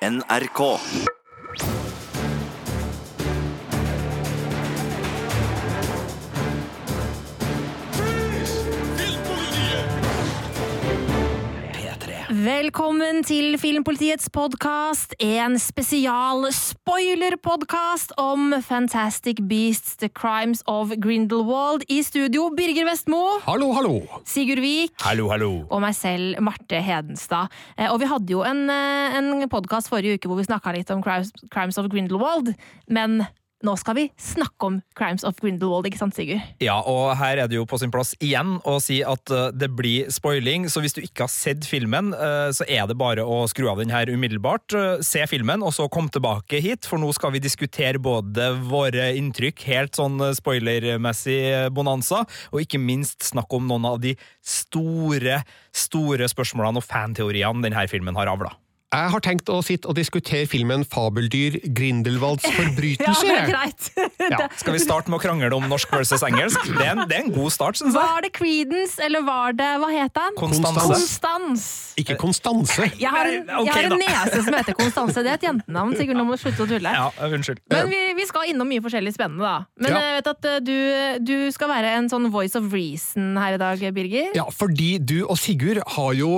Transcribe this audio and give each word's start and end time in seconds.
NRK. 0.00 0.80
Velkommen 12.40 13.18
til 13.26 13.58
Filmpolitiets 13.60 14.30
podkast, 14.32 15.12
en 15.20 15.58
spesial 15.60 16.46
spoiler-podkast 16.56 18.14
om 18.22 18.54
Fantastic 18.64 19.42
Beasts 19.50 19.98
The 20.00 20.08
Crimes 20.08 20.62
of 20.70 20.94
Grindelwald. 21.04 21.84
I 21.92 21.98
studio 22.06 22.46
Birger 22.56 22.86
Vestmo, 22.88 23.20
Hallo, 23.44 23.74
hallo! 23.76 23.98
Sigurd 24.24 24.62
Vik 24.64 24.94
Hallo, 25.04 25.28
hallo. 25.28 25.50
og 25.68 25.82
meg 25.84 25.92
selv, 25.98 26.40
Marte 26.40 26.80
Hedenstad. 26.80 27.52
Eh, 27.76 27.90
Og 27.92 28.00
vi 28.00 28.08
hadde 28.08 28.32
jo 28.32 28.40
en, 28.48 28.70
eh, 28.70 29.18
en 29.18 29.48
podkast 29.50 29.90
forrige 29.92 30.16
uke 30.16 30.28
hvor 30.30 30.40
vi 30.40 30.48
snakka 30.48 30.72
litt 30.72 30.90
om 30.90 31.02
Crimes, 31.02 31.32
Crimes 31.52 31.76
of 31.76 31.90
Grindelwald, 31.92 32.54
men 32.88 33.26
nå 33.66 33.74
skal 33.76 33.96
vi 33.98 34.06
snakke 34.20 34.68
om 34.68 34.78
Crimes 34.96 35.24
of 35.26 35.36
Grindelwald, 35.40 35.84
ikke 35.88 36.00
sant, 36.00 36.16
Sigurd? 36.16 36.40
Ja, 36.64 36.78
og 36.88 37.12
her 37.20 37.42
er 37.42 37.50
det 37.50 37.58
jo 37.58 37.66
på 37.68 37.78
sin 37.80 37.92
plass 37.92 38.14
igjen 38.24 38.56
å 38.64 38.78
si 38.80 39.00
at 39.04 39.32
eh, 39.34 39.50
det 39.52 39.68
blir 39.76 40.08
spoiling, 40.12 40.64
så 40.72 40.80
hvis 40.80 40.96
du 40.96 41.02
ikke 41.02 41.26
har 41.26 41.32
sett 41.32 41.66
filmen, 41.68 42.14
eh, 42.16 42.48
så 42.56 42.64
er 42.64 42.88
det 42.88 42.96
bare 43.00 43.26
å 43.26 43.42
skru 43.50 43.68
av 43.70 43.82
den 43.82 43.92
her 43.92 44.08
umiddelbart. 44.08 44.72
Eh, 44.72 45.04
Se 45.04 45.26
filmen, 45.28 45.64
og 45.66 45.74
så 45.76 45.88
kom 45.92 46.08
tilbake 46.12 46.62
hit, 46.64 46.88
for 46.88 47.02
nå 47.02 47.10
skal 47.16 47.34
vi 47.34 47.42
diskutere 47.44 48.00
både 48.00 48.50
våre 48.70 49.10
inntrykk, 49.18 49.66
helt 49.68 49.98
sånn 49.98 50.16
spoilermessig 50.36 51.68
bonanza, 51.76 52.24
og 52.54 52.64
ikke 52.64 52.80
minst 52.80 53.28
snakke 53.28 53.60
om 53.60 53.68
noen 53.68 53.90
av 53.92 54.00
de 54.00 54.14
store, 54.40 55.42
store 55.74 56.30
spørsmålene 56.32 56.80
og 56.80 56.88
fanteoriene 56.88 57.66
denne 57.66 57.86
filmen 57.92 58.16
har 58.16 58.32
avla. 58.32 58.54
Jeg 58.90 59.10
har 59.12 59.22
tenkt 59.22 59.46
å 59.54 59.60
sitte 59.62 59.86
og 59.86 59.94
diskutere 59.94 60.48
filmen 60.50 60.82
Fabeldyr 60.82 61.60
Grindelwalds 61.78 62.42
Ja, 62.50 63.12
det 63.22 63.34
er 63.36 63.46
greit. 63.46 63.84
Ja. 64.18 64.48
Skal 64.60 64.74
vi 64.74 64.80
starte 64.82 65.12
med 65.12 65.20
å 65.20 65.22
krangle 65.22 65.50
om 65.54 65.68
norsk 65.70 65.92
versus 65.94 66.24
engelsk? 66.26 66.64
Det 66.66 66.82
er 66.82 66.96
en, 66.96 67.04
det 67.06 67.20
er 67.20 67.22
en 67.28 67.30
god 67.34 67.54
start, 67.54 67.78
syns 67.78 67.94
jeg. 67.94 68.02
Var 68.02 68.24
det 68.26 68.32
Creedence, 68.34 68.98
eller 69.06 69.22
var 69.26 69.54
det 69.54 69.68
Hva 69.82 69.92
het 69.94 70.18
han? 70.18 70.34
Konstanse. 70.38 70.82
Konstans. 70.90 71.68
Ikke 72.02 72.16
Konstanse. 72.18 72.88
Jeg 72.98 73.14
har, 73.14 73.30
en, 73.30 73.46
jeg 73.68 73.76
har 73.76 73.88
en 73.92 73.96
nese 74.02 74.42
som 74.48 74.58
heter 74.58 74.74
Konstanse. 74.78 75.22
Det 75.22 75.34
er 75.36 75.38
et 75.38 75.46
jentenavn. 75.46 75.94
Sigurd, 76.00 76.18
nå 76.18 76.26
må 76.26 76.34
du 76.34 76.42
slutte 76.42 76.66
å 76.66 76.70
tulle. 76.70 76.94
Ja, 76.98 77.06
unnskyld. 77.30 77.62
Men 77.70 77.90
vi, 77.94 78.02
vi 78.18 78.26
skal 78.26 78.50
innom 78.50 78.70
mye 78.74 78.82
forskjellig 78.82 79.14
spennende, 79.14 79.46
da. 79.46 79.84
Men 79.86 79.94
Ja. 79.94 80.02
jeg 80.08 80.18
vet 80.18 80.32
at 80.34 80.50
eh, 80.50 80.58
du, 80.66 80.76
du 81.30 81.36
skal 81.54 81.70
være 81.70 81.94
en 82.00 82.10
sånn 82.10 82.26
voice 82.34 82.58
of 82.58 82.72
reason 82.74 83.36
her 83.38 83.54
i 83.54 83.62
dag, 83.62 83.86
Birger. 83.94 84.34
Ja, 84.34 84.48
fordi 84.50 84.96
du 84.98 85.20
og 85.28 85.38
Sigurd 85.38 85.78
har 85.94 86.16
jo 86.18 86.32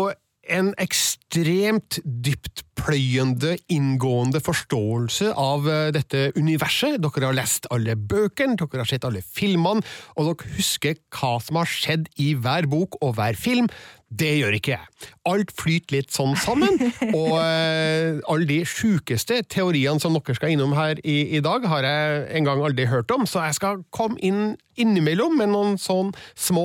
en 0.50 0.72
ekstremt 0.82 2.00
dyptpløyende, 2.02 3.54
inngående 3.70 4.42
forståelse 4.42 5.30
av 5.38 5.68
eh, 5.70 5.90
dette 5.94 6.30
universet. 6.36 6.98
Dere 7.02 7.28
har 7.28 7.36
lest 7.36 7.68
alle 7.74 7.94
bøkene, 7.96 8.58
dere 8.58 8.82
har 8.82 8.90
sett 8.90 9.06
alle 9.06 9.22
filmene, 9.22 9.84
og 10.16 10.32
dere 10.32 10.54
husker 10.56 10.98
hva 11.14 11.36
som 11.42 11.60
har 11.60 11.70
skjedd 11.70 12.10
i 12.22 12.32
hver 12.34 12.68
bok 12.70 12.98
og 13.02 13.16
hver 13.18 13.38
film. 13.38 13.70
Det 14.12 14.32
gjør 14.38 14.56
ikke 14.58 14.74
jeg. 14.74 15.08
Alt 15.30 15.52
flyter 15.56 15.96
litt 15.96 16.12
sånn 16.14 16.34
sammen, 16.36 16.76
og 17.18 17.32
uh, 17.38 18.18
alle 18.32 18.46
de 18.48 18.58
sjukeste 18.68 19.40
teoriene 19.50 20.02
som 20.02 20.12
dere 20.18 20.36
skal 20.36 20.52
innom 20.54 20.74
her 20.76 20.98
i, 21.02 21.36
i 21.38 21.40
dag, 21.44 21.64
har 21.70 21.86
jeg 21.86 22.26
en 22.38 22.48
gang 22.50 22.60
aldri 22.66 22.86
hørt 22.90 23.10
om, 23.14 23.24
så 23.26 23.46
jeg 23.48 23.58
skal 23.60 23.80
komme 23.94 24.20
inn 24.20 24.52
innimellom 24.80 25.34
med 25.36 25.50
noen 25.52 25.74
sånn 25.76 26.14
små 26.32 26.62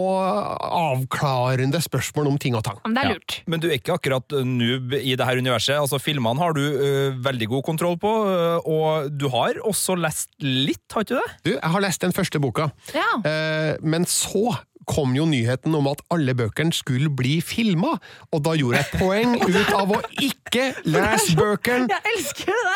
avklarende 0.78 1.80
spørsmål 1.84 2.30
om 2.32 2.38
ting 2.40 2.56
og 2.56 2.64
tang. 2.64 2.78
Men 2.86 2.94
det 2.96 3.02
er 3.04 3.10
Ja. 3.10 3.14
lurt. 3.18 3.36
Men 3.48 3.60
du 3.60 3.68
er 3.70 3.78
ikke 3.80 3.98
akkurat 3.98 4.32
uh, 4.34 4.44
noob 4.48 4.94
i 4.96 5.16
det 5.16 5.26
her 5.28 5.38
universet. 5.38 5.76
Altså, 5.76 6.00
Filmene 6.00 6.40
har 6.40 6.54
du 6.56 6.62
uh, 6.62 7.18
veldig 7.24 7.48
god 7.52 7.64
kontroll 7.68 7.98
på, 8.00 8.08
uh, 8.08 8.60
og 8.64 9.12
du 9.12 9.28
har 9.34 9.60
også 9.68 9.98
lest 10.00 10.30
litt, 10.40 10.84
har 10.94 11.04
ikke 11.04 11.16
du 11.16 11.20
det? 11.20 11.34
Du, 11.44 11.52
jeg 11.58 11.72
har 11.76 11.82
lest 11.84 12.02
den 12.02 12.16
første 12.16 12.40
boka, 12.40 12.70
Ja. 12.96 13.08
eh, 13.28 13.76
men 13.84 14.06
så 14.06 14.56
kom 14.88 15.14
jo 15.18 15.26
nyheten 15.28 15.76
om 15.76 15.90
at 15.92 16.02
alle 16.14 16.34
bøkene 16.38 16.74
skulle 16.76 17.10
bli 17.14 17.38
filma, 17.44 17.96
og 18.32 18.44
da 18.46 18.54
gjorde 18.58 18.80
jeg 18.80 18.88
et 18.88 19.00
poeng 19.02 19.34
ut 19.44 19.72
av 19.76 19.92
å 19.98 20.00
ikke 20.24 20.64
lese 20.88 21.36
bøkene, 21.38 21.98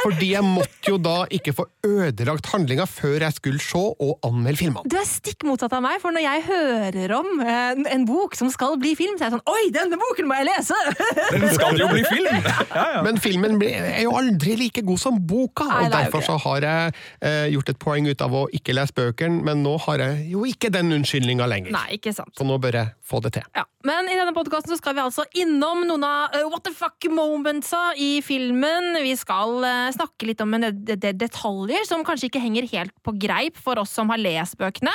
fordi 0.04 0.32
jeg 0.34 0.46
måtte 0.46 0.92
jo 0.92 0.98
da 1.02 1.22
ikke 1.32 1.54
få 1.56 1.66
ødelagt 1.88 2.50
handlinga 2.52 2.86
før 2.90 3.24
jeg 3.26 3.38
skulle 3.38 3.64
se 3.64 3.80
og 3.82 4.28
anmelde 4.28 4.60
filmene. 4.60 4.92
Du 4.92 4.98
er 5.00 5.08
stikk 5.08 5.46
motsatt 5.48 5.74
av 5.78 5.84
meg, 5.86 6.02
for 6.04 6.14
når 6.14 6.26
jeg 6.26 6.44
hører 6.50 7.16
om 7.16 7.32
eh, 7.46 7.82
en 7.96 8.06
bok 8.10 8.36
som 8.38 8.52
skal 8.54 8.76
bli 8.82 8.94
film, 9.00 9.16
så 9.18 9.26
er 9.26 9.32
jeg 9.32 9.38
sånn 9.38 9.48
Oi, 9.52 9.72
denne 9.74 9.98
boken 10.00 10.28
må 10.30 10.38
jeg 10.42 10.50
lese! 10.52 10.78
Den 11.34 11.48
skal 11.56 11.80
jo 11.80 11.90
bli 11.92 12.04
film! 12.10 12.30
Ja, 12.72 12.86
ja. 12.96 13.00
Men 13.04 13.18
filmen 13.22 13.58
er 13.66 14.04
jo 14.04 14.14
aldri 14.16 14.54
like 14.60 14.84
god 14.86 15.00
som 15.02 15.18
boka, 15.28 15.66
og 15.66 15.88
er 15.88 15.92
derfor 15.92 16.24
så 16.24 16.38
har 16.40 16.64
jeg 16.66 16.94
eh, 17.26 17.48
gjort 17.52 17.72
et 17.74 17.80
poeng 17.82 18.08
ut 18.08 18.24
av 18.24 18.36
å 18.38 18.44
ikke 18.56 18.76
lese 18.76 18.96
bøkene, 18.96 19.42
men 19.46 19.64
nå 19.66 19.76
har 19.88 20.04
jeg 20.04 20.30
jo 20.32 20.46
ikke 20.48 20.72
den 20.74 20.94
unnskyldninga 20.96 21.48
lenger. 21.52 21.74
Nei, 21.76 22.01
ikke 22.02 22.16
sant. 22.18 22.34
Så 22.38 22.48
nå 22.48 22.58
bør 22.62 22.82
jeg 22.82 22.94
få 23.06 23.22
det 23.24 23.36
til. 23.38 23.46
Ja. 23.56 23.68
Men 23.88 24.06
i 24.12 24.18
denne 24.18 24.34
podkasten 24.36 24.78
skal 24.78 24.94
vi 24.94 25.02
altså 25.02 25.24
innom 25.42 25.82
noen 25.90 26.04
av 26.06 26.36
uh, 26.36 26.44
what 26.52 26.62
the 26.68 26.74
fuck 26.76 27.02
momentsa 27.10 27.96
i 27.98 28.20
filmen. 28.26 28.94
Vi 29.02 29.16
skal 29.18 29.56
uh, 29.64 29.90
snakke 29.94 30.30
litt 30.30 30.44
om 30.44 30.54
en 30.58 30.68
del 30.70 31.00
del 31.02 31.18
detaljer 31.18 31.88
som 31.90 32.06
kanskje 32.06 32.30
ikke 32.30 32.44
henger 32.44 32.70
helt 32.72 32.94
på 33.06 33.16
greip 33.22 33.58
for 33.62 33.82
oss 33.82 33.94
som 33.98 34.12
har 34.14 34.22
lest 34.22 34.58
bøkene. 34.62 34.94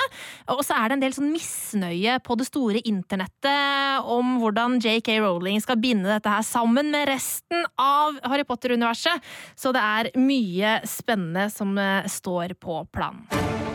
Og 0.54 0.62
så 0.66 0.78
er 0.78 0.88
det 0.88 0.98
en 0.98 1.04
del 1.06 1.16
sånn 1.16 1.32
misnøye 1.34 2.18
på 2.26 2.38
det 2.38 2.48
store 2.48 2.82
internettet 2.86 4.06
om 4.06 4.36
hvordan 4.42 4.78
JK 4.82 5.16
Rowling 5.24 5.58
skal 5.64 5.80
binde 5.82 6.10
dette 6.10 6.30
her 6.30 6.46
sammen 6.46 6.92
med 6.94 7.08
resten 7.10 7.66
av 7.80 8.20
Harry 8.26 8.46
Potter-universet. 8.46 9.24
Så 9.58 9.74
det 9.74 9.82
er 9.82 10.12
mye 10.20 10.78
spennende 10.86 11.48
som 11.54 11.74
uh, 11.74 12.06
står 12.10 12.54
på 12.62 12.84
planen. 12.94 13.65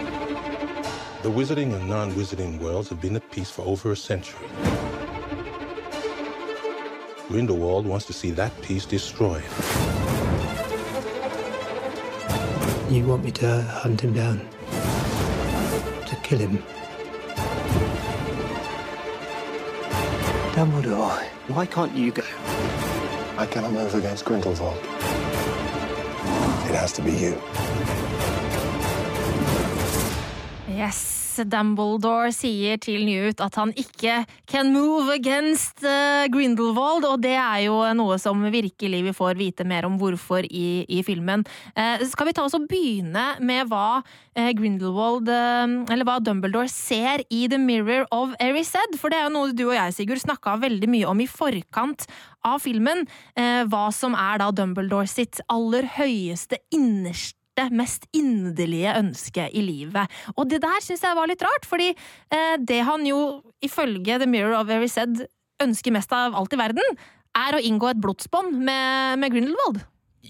The 1.24 1.30
wizarding 1.30 1.76
and 1.76 1.88
non 1.88 2.14
wizarding 2.14 2.60
worlds 2.60 2.90
have 2.90 3.00
been 3.00 3.16
at 3.16 3.30
peace 3.30 3.52
for 3.52 3.62
over 3.62 3.92
a 3.92 3.96
century. 3.96 4.48
Grindelwald 7.28 7.86
wants 7.86 8.08
to 8.08 8.14
see 8.14 8.32
that 8.32 8.60
peace 8.64 8.86
destroyed. 8.86 9.44
You 12.90 13.06
want 13.06 13.24
me 13.24 13.30
to 13.34 13.62
hunt 13.62 14.02
him 14.02 14.14
down? 14.14 14.40
To 16.08 16.16
kill 16.24 16.40
him? 16.40 16.58
Dumbledore, 20.56 21.24
why 21.50 21.68
can't 21.68 21.96
you 21.96 22.12
go? 22.14 22.24
I 23.38 23.46
cannot 23.46 23.74
move 23.74 23.94
against 23.94 24.26
Grindelwald. 24.26 24.80
It 26.68 26.76
has 26.76 26.92
to 26.94 27.04
be 27.04 27.12
you. 27.12 28.11
Yes, 30.72 31.36
Dumbledore 31.52 32.30
sier 32.36 32.78
til 32.80 33.04
Newt 33.04 33.42
at 33.44 33.56
han 33.60 33.74
ikke 33.80 34.22
can 34.50 34.70
move 34.72 35.12
against 35.12 35.84
eh, 35.84 36.28
Grindelwald, 36.32 37.04
og 37.08 37.18
det 37.24 37.34
er 37.36 37.66
jo 37.66 37.80
noe 37.98 38.16
som 38.22 38.44
virkelig 38.54 39.02
vi 39.08 39.14
får 39.16 39.40
vite 39.40 39.66
mer 39.68 39.88
om 39.88 39.98
hvorfor 40.00 40.48
i, 40.48 40.84
i 40.88 41.02
filmen. 41.08 41.44
Eh, 41.76 42.06
skal 42.08 42.30
vi 42.30 42.36
ta 42.38 42.46
oss 42.46 42.56
og 42.56 42.70
begynne 42.72 43.26
med 43.44 43.68
hva 43.72 44.00
eh, 44.36 44.54
Grindelwald, 44.56 45.28
eh, 45.32 45.76
eller 45.92 46.08
hva 46.08 46.20
Dumbledore 46.24 46.72
ser 46.72 47.26
i 47.28 47.44
The 47.52 47.60
Mirror 47.60 48.08
of 48.16 48.38
Erised? 48.40 48.96
For 49.02 49.12
det 49.12 49.20
er 49.20 49.28
jo 49.28 49.36
noe 49.36 49.52
du 49.52 49.66
og 49.68 49.76
jeg, 49.76 49.98
Sigurd, 49.98 50.24
snakka 50.24 50.56
veldig 50.62 50.92
mye 50.94 51.12
om 51.12 51.26
i 51.26 51.28
forkant 51.32 52.08
av 52.48 52.64
filmen. 52.64 53.04
Eh, 53.36 53.66
hva 53.68 53.90
som 53.96 54.16
er 54.16 54.40
da 54.44 54.54
Dumbledore 54.56 55.10
sitt 55.10 55.44
aller 55.52 55.90
høyeste 56.00 56.64
innerste 56.72 57.41
mest 57.74 58.08
inderlige 58.16 58.96
ønske 58.98 59.48
i 59.54 59.64
livet. 59.66 60.12
Og 60.36 60.50
det 60.50 60.62
der 60.64 60.82
syns 60.84 61.04
jeg 61.06 61.18
var 61.18 61.30
litt 61.30 61.44
rart, 61.46 61.68
fordi 61.70 61.92
eh, 61.94 62.56
det 62.58 62.82
han 62.88 63.06
jo 63.08 63.42
ifølge 63.64 64.20
The 64.22 64.30
Mirror 64.30 64.58
of 64.62 64.74
Every 64.74 64.90
Said 64.92 65.26
ønsker 65.62 65.94
mest 65.94 66.14
av 66.16 66.36
alt 66.38 66.54
i 66.56 66.60
verden, 66.60 66.98
er 67.38 67.56
å 67.56 67.64
inngå 67.64 67.92
et 67.92 68.02
blodsbånd 68.02 68.58
med, 68.58 69.22
med 69.22 69.34
Grindelwald. 69.36 69.84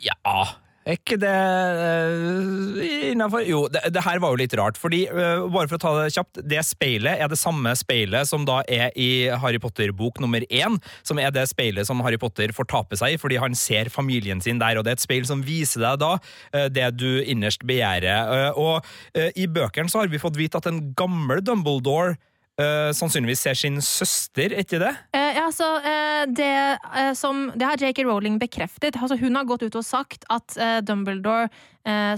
Ja, 0.04 0.61
er 0.86 0.98
ikke 0.98 1.18
det 1.22 1.32
uh, 1.32 2.82
innafor 3.12 3.46
Jo, 3.46 3.64
det, 3.72 3.84
det 3.94 4.06
her 4.06 4.22
var 4.24 4.34
jo 4.34 4.42
litt 4.42 4.56
rart, 4.58 4.80
fordi 4.82 5.04
uh, 5.12 5.48
bare 5.52 5.70
for 5.70 5.78
å 5.78 5.82
ta 5.84 5.94
det 6.00 6.14
kjapt, 6.16 6.42
det 6.54 6.64
speilet 6.68 7.22
er 7.22 7.32
det 7.32 7.40
samme 7.40 7.74
speilet 7.78 8.30
som 8.30 8.46
da 8.48 8.62
er 8.66 8.90
i 9.00 9.30
Harry 9.44 9.62
Potter-bok 9.62 10.22
nummer 10.24 10.46
én, 10.50 10.80
som 11.08 11.22
er 11.22 11.34
det 11.34 11.48
speilet 11.52 11.88
som 11.88 12.02
Harry 12.06 12.20
Potter 12.22 12.54
fortaper 12.56 13.00
seg 13.00 13.16
i 13.16 13.22
fordi 13.22 13.40
han 13.42 13.56
ser 13.58 13.92
familien 13.94 14.42
sin 14.44 14.62
der, 14.62 14.80
og 14.80 14.86
det 14.88 14.96
er 14.96 15.00
et 15.00 15.06
speil 15.06 15.28
som 15.30 15.44
viser 15.46 15.84
deg 15.86 16.02
da 16.02 16.16
uh, 16.18 16.68
det 16.72 16.90
du 16.98 17.22
innerst 17.22 17.66
begjærer. 17.68 18.32
Eh, 18.32 18.60
og 18.60 18.86
eh, 19.18 19.32
i 19.40 19.48
bøkene 19.52 19.92
så 19.92 20.02
har 20.02 20.12
vi 20.12 20.22
fått 20.22 20.40
vite 20.40 20.60
at 20.60 20.70
en 20.70 20.92
gammel 20.98 21.44
Dumbledore 21.46 22.18
eh, 22.62 22.92
sannsynligvis 22.96 23.44
ser 23.46 23.58
sin 23.58 23.82
søster, 23.84 24.54
etter 24.58 24.84
det? 24.86 24.92
Uh, 25.16 25.32
ja, 25.38 25.48
så, 25.56 25.68
uh, 25.84 26.24
det, 26.30 26.54
som, 27.20 27.50
det 27.56 27.68
har 27.68 27.82
J.K. 27.82 28.06
Rowling 28.08 28.40
bekreftet. 28.42 29.00
Altså, 29.00 29.18
hun 29.20 29.36
har 29.40 29.50
gått 29.50 29.66
ut 29.66 29.78
og 29.80 29.86
sagt 29.88 30.28
at 30.32 30.58
Dumbledore 30.86 31.50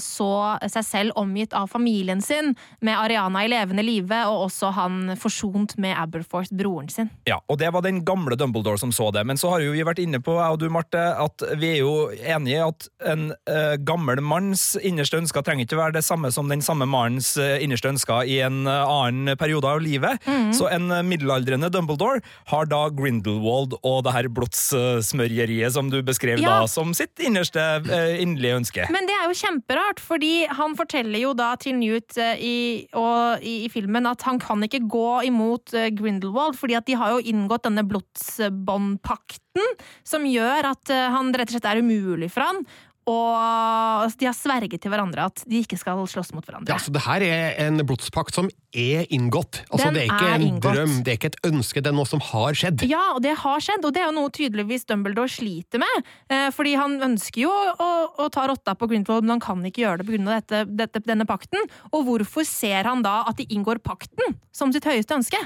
så 0.04 0.30
seg 0.68 0.83
selv 0.83 1.19
omgitt 1.19 1.54
av 1.56 1.69
familien 1.71 2.21
sin, 2.21 2.54
med 2.83 2.98
Ariana 3.00 3.45
i 3.45 3.50
levende 3.51 3.83
live, 3.86 4.18
og 4.27 4.50
også 4.50 4.74
han 4.75 5.13
forsont 5.19 5.77
med 5.81 5.95
Aberforth, 5.98 6.51
broren 6.57 6.89
sin. 6.92 7.10
Ja, 7.30 7.39
og 7.48 7.62
det 7.62 7.71
var 7.74 7.86
den 7.86 8.01
gamle 8.06 8.36
Dumbledore 8.39 8.81
som 8.81 8.92
så 8.95 9.10
det. 9.15 9.24
Men 9.30 9.39
så 9.39 9.54
har 9.54 9.63
jo 9.63 9.71
vi 9.75 9.86
vært 9.88 10.01
inne 10.04 10.19
på, 10.24 10.36
jeg 10.36 10.57
og 10.57 10.60
du, 10.60 10.68
Marte, 10.74 11.01
at 11.19 11.45
vi 11.60 11.75
er 11.77 11.80
jo 11.83 12.10
enige 12.12 12.60
i 12.60 12.65
at 12.65 12.89
en 13.13 13.30
uh, 13.31 13.75
gammel 13.88 14.19
manns 14.24 14.74
innerste 14.83 15.21
ønsker 15.21 15.45
trenger 15.45 15.68
ikke 15.68 15.80
være 15.80 15.98
det 15.98 16.06
samme 16.06 16.31
som 16.33 16.50
den 16.51 16.63
samme 16.63 16.88
mannens 16.89 17.33
eh, 17.42 17.62
innerste 17.63 17.92
ønsker 17.92 18.27
i 18.30 18.39
en 18.45 18.63
eh, 18.69 18.94
annen 18.94 19.38
periode 19.39 19.69
av 19.69 19.81
livet. 19.83 20.24
Så 20.56 20.69
en 20.71 20.89
eh, 20.92 21.04
middelaldrende 21.06 21.69
Dumbledore 21.74 22.21
har 22.51 22.69
da 22.71 22.86
Grindelwald 22.94 23.77
og 23.81 24.04
det 24.07 24.16
her 24.16 24.30
blodssmørjeriet 24.33 25.75
som 25.75 25.92
du 25.94 26.01
beskrev 26.06 26.42
Ja. 26.44 26.62
da, 26.63 26.68
som 26.68 26.94
sitt 26.98 27.21
innerste 27.24 27.62
uh, 27.86 28.13
inderlige 28.19 28.57
ønske. 28.57 28.88
Men 28.92 29.06
det 29.07 29.13
er 29.16 29.30
jo 29.30 29.36
kjemperart, 29.54 30.02
fordi 30.02 30.46
han 30.50 30.76
forteller 30.78 31.22
jo 31.22 31.34
da 31.38 31.54
til 31.62 31.78
Newt 31.78 32.18
eh, 32.18 32.40
i, 32.42 32.58
og, 32.98 33.44
i, 33.44 33.66
i 33.66 33.70
filmen 33.72 34.08
at 34.10 34.24
han 34.26 34.40
kan 34.42 34.64
ikke 34.66 34.84
gå 34.90 35.24
imot 35.30 35.74
eh, 35.78 35.92
Grindelwald, 35.94 36.58
fordi 36.58 36.78
at 36.80 36.88
de 36.88 36.98
har 36.98 37.14
jo 37.14 37.22
inngått 37.22 37.68
denne 37.68 37.86
blodsbåndpakten, 37.86 39.78
som 40.04 40.26
gjør 40.26 40.72
at 40.74 40.94
eh, 40.94 41.12
han 41.14 41.34
rett 41.34 41.52
og 41.52 41.58
slett 41.58 41.70
er 41.70 41.84
umulig 41.84 42.32
for 42.34 42.48
han. 42.48 42.64
Og 43.10 44.14
de 44.20 44.28
har 44.30 44.36
sverget 44.36 44.80
til 44.84 44.92
hverandre 44.94 45.26
at 45.28 45.44
de 45.50 45.60
ikke 45.64 45.78
skal 45.80 46.00
slåss 46.08 46.32
mot 46.36 46.46
hverandre. 46.46 46.72
Ja, 46.72 46.80
så 46.80 46.94
det 46.94 47.04
her 47.04 47.26
er 47.26 47.58
en 47.66 47.82
blodspakt 47.88 48.36
som 48.36 48.48
er 48.74 49.06
inngått. 49.14 49.62
Altså, 49.70 49.90
Den 49.90 49.98
det 49.98 50.04
er 50.06 50.10
ikke 50.12 50.30
er 50.30 50.36
en 50.38 50.46
inngått. 50.48 50.78
drøm, 50.78 50.96
det 51.04 51.12
er 51.12 51.20
ikke 51.20 51.32
et 51.34 51.40
ønske, 51.50 51.84
det 51.84 51.92
er 51.92 51.98
noe 51.98 52.10
som 52.10 52.24
har 52.24 52.58
skjedd. 52.58 52.86
Ja, 52.90 53.04
og 53.16 53.22
det 53.26 53.36
har 53.44 53.64
skjedd, 53.64 53.86
og 53.86 53.94
det 53.96 54.04
er 54.04 54.10
jo 54.10 54.16
noe 54.18 54.34
tydeligvis 54.34 54.88
Dumbledore 54.90 55.32
sliter 55.32 55.84
med. 55.84 56.12
Eh, 56.32 56.48
fordi 56.56 56.76
han 56.80 56.98
ønsker 57.12 57.44
jo 57.44 57.52
å, 57.52 57.90
å 58.24 58.30
ta 58.34 58.48
rotta 58.50 58.76
på 58.80 58.90
Grindwald, 58.92 59.28
men 59.28 59.36
han 59.38 59.44
kan 59.44 59.66
ikke 59.68 59.84
gjøre 59.86 60.04
det 60.04 60.10
pga. 60.10 60.22
Dette, 60.34 60.64
dette, 60.72 61.04
denne 61.06 61.28
pakten. 61.30 61.68
Og 61.92 62.08
hvorfor 62.08 62.48
ser 62.48 62.88
han 62.90 63.04
da 63.06 63.24
at 63.30 63.38
de 63.38 63.48
inngår 63.54 63.84
pakten 63.84 64.38
som 64.56 64.72
sitt 64.74 64.88
høyeste 64.88 65.20
ønske? 65.20 65.40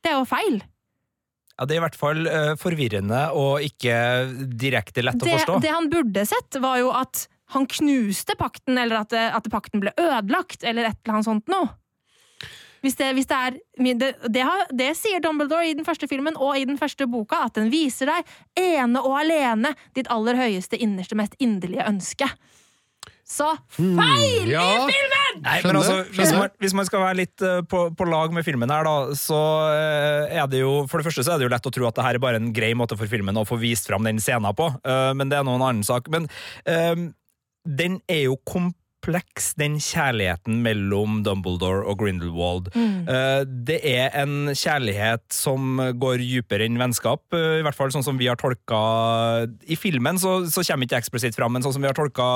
Det 0.00 0.12
er 0.14 0.20
jo 0.20 0.28
feil. 0.28 0.62
Ja, 1.60 1.66
det 1.68 1.76
er 1.76 1.82
i 1.82 1.84
hvert 1.84 1.98
fall 2.00 2.24
uh, 2.24 2.54
forvirrende 2.56 3.18
og 3.36 3.60
ikke 3.60 3.92
direkte 4.56 5.04
lett 5.04 5.20
å 5.20 5.28
forstå. 5.28 5.58
det 5.60 5.74
han 5.74 5.90
burde 5.92 6.24
sett, 6.24 6.56
var 6.62 6.80
jo 6.80 6.88
at 6.96 7.26
han 7.52 7.66
knuste 7.68 8.32
pakten, 8.38 8.78
eller 8.80 9.02
at, 9.02 9.10
det, 9.12 9.26
at 9.36 9.50
pakten 9.52 9.82
ble 9.82 9.92
ødelagt, 10.00 10.64
eller 10.64 10.88
et 10.88 10.96
eller 11.02 11.18
annet 11.18 11.28
sånt 11.28 11.52
noe. 11.52 11.74
Hvis 12.80 12.96
det, 12.96 13.10
hvis 13.12 13.28
det 13.28 13.36
er 13.36 13.56
det, 14.00 14.08
det, 14.32 14.44
har, 14.46 14.62
det 14.72 14.94
sier 14.96 15.20
Dumbledore 15.20 15.68
i 15.68 15.74
den 15.76 15.84
første 15.84 16.08
filmen 16.08 16.38
og 16.40 16.56
i 16.56 16.64
den 16.64 16.78
første 16.80 17.04
boka, 17.10 17.42
at 17.50 17.58
den 17.58 17.68
viser 17.72 18.08
deg 18.08 18.30
ene 18.56 19.02
og 19.04 19.18
alene 19.20 19.74
ditt 19.96 20.08
aller 20.08 20.38
høyeste, 20.38 20.80
innerste, 20.80 21.18
mest 21.18 21.36
inderlige 21.44 21.84
ønske. 21.84 22.30
Så 23.30 23.46
feil 23.76 24.50
Ja, 24.50 24.66
i 24.82 24.90
filmen! 24.90 25.42
Nei, 25.44 25.58
men 25.62 25.78
altså, 25.78 26.00
hvis, 26.16 26.32
man, 26.34 26.50
hvis 26.58 26.74
man 26.74 26.88
skal 26.88 27.04
være 27.04 27.18
litt 27.20 27.44
uh, 27.46 27.60
på, 27.70 27.84
på 27.94 28.08
lag 28.10 28.34
med 28.34 28.44
filmen 28.46 28.72
her, 28.72 28.82
da, 28.86 29.14
så 29.16 29.38
uh, 29.70 30.26
er 30.26 30.50
det 30.50 30.64
jo 30.64 30.72
For 30.90 30.98
det 30.98 31.06
første 31.06 31.24
så 31.26 31.36
er 31.36 31.40
det 31.40 31.46
jo 31.46 31.52
lett 31.54 31.70
å 31.70 31.72
tro 31.74 31.86
at 31.86 31.96
det 31.96 32.06
her 32.08 32.18
er 32.18 32.24
bare 32.24 32.40
en 32.42 32.50
grei 32.56 32.72
måte 32.78 32.98
for 32.98 33.10
filmen 33.10 33.38
å 33.38 33.46
få 33.48 33.60
vist 33.62 33.86
fram 33.86 34.08
den 34.08 34.18
scenen 34.22 34.56
på, 34.58 34.66
uh, 34.82 35.12
men 35.14 35.30
det 35.30 35.38
er 35.38 35.46
nå 35.46 35.54
en 35.56 35.66
annen 35.68 35.86
sak. 35.86 36.10
Men 36.10 36.26
den 37.80 37.98
er 38.10 38.22
jo 38.24 38.38
kompleks, 39.00 39.54
den 39.56 39.78
kjærligheten 39.80 40.60
mellom 40.62 41.22
Dumbledore 41.24 41.86
og 41.88 41.98
Grindelwald. 41.98 42.68
Mm. 42.74 43.06
det 43.66 43.80
er 43.86 44.10
en 44.20 44.50
kjærlighet 44.52 45.22
som 45.32 45.78
går 46.00 46.20
dypere 46.20 46.66
enn 46.66 46.78
vennskap, 46.78 47.22
eh, 47.32 47.60
i 47.60 47.64
hvert 47.64 47.76
fall 47.76 47.90
sånn 47.92 48.04
som 48.04 48.18
vi 48.20 48.28
har 48.28 48.36
tolka 48.36 49.46
I 49.68 49.76
filmen 49.76 50.18
så, 50.20 50.44
så 50.50 50.62
kommer 50.66 50.86
ikke 50.86 51.00
eksplisitt 51.00 51.36
fram, 51.36 51.52
men 51.54 51.64
sånn 51.64 51.74
som 51.74 51.82
vi 51.82 51.88
har 51.88 51.96
tolka 51.96 52.26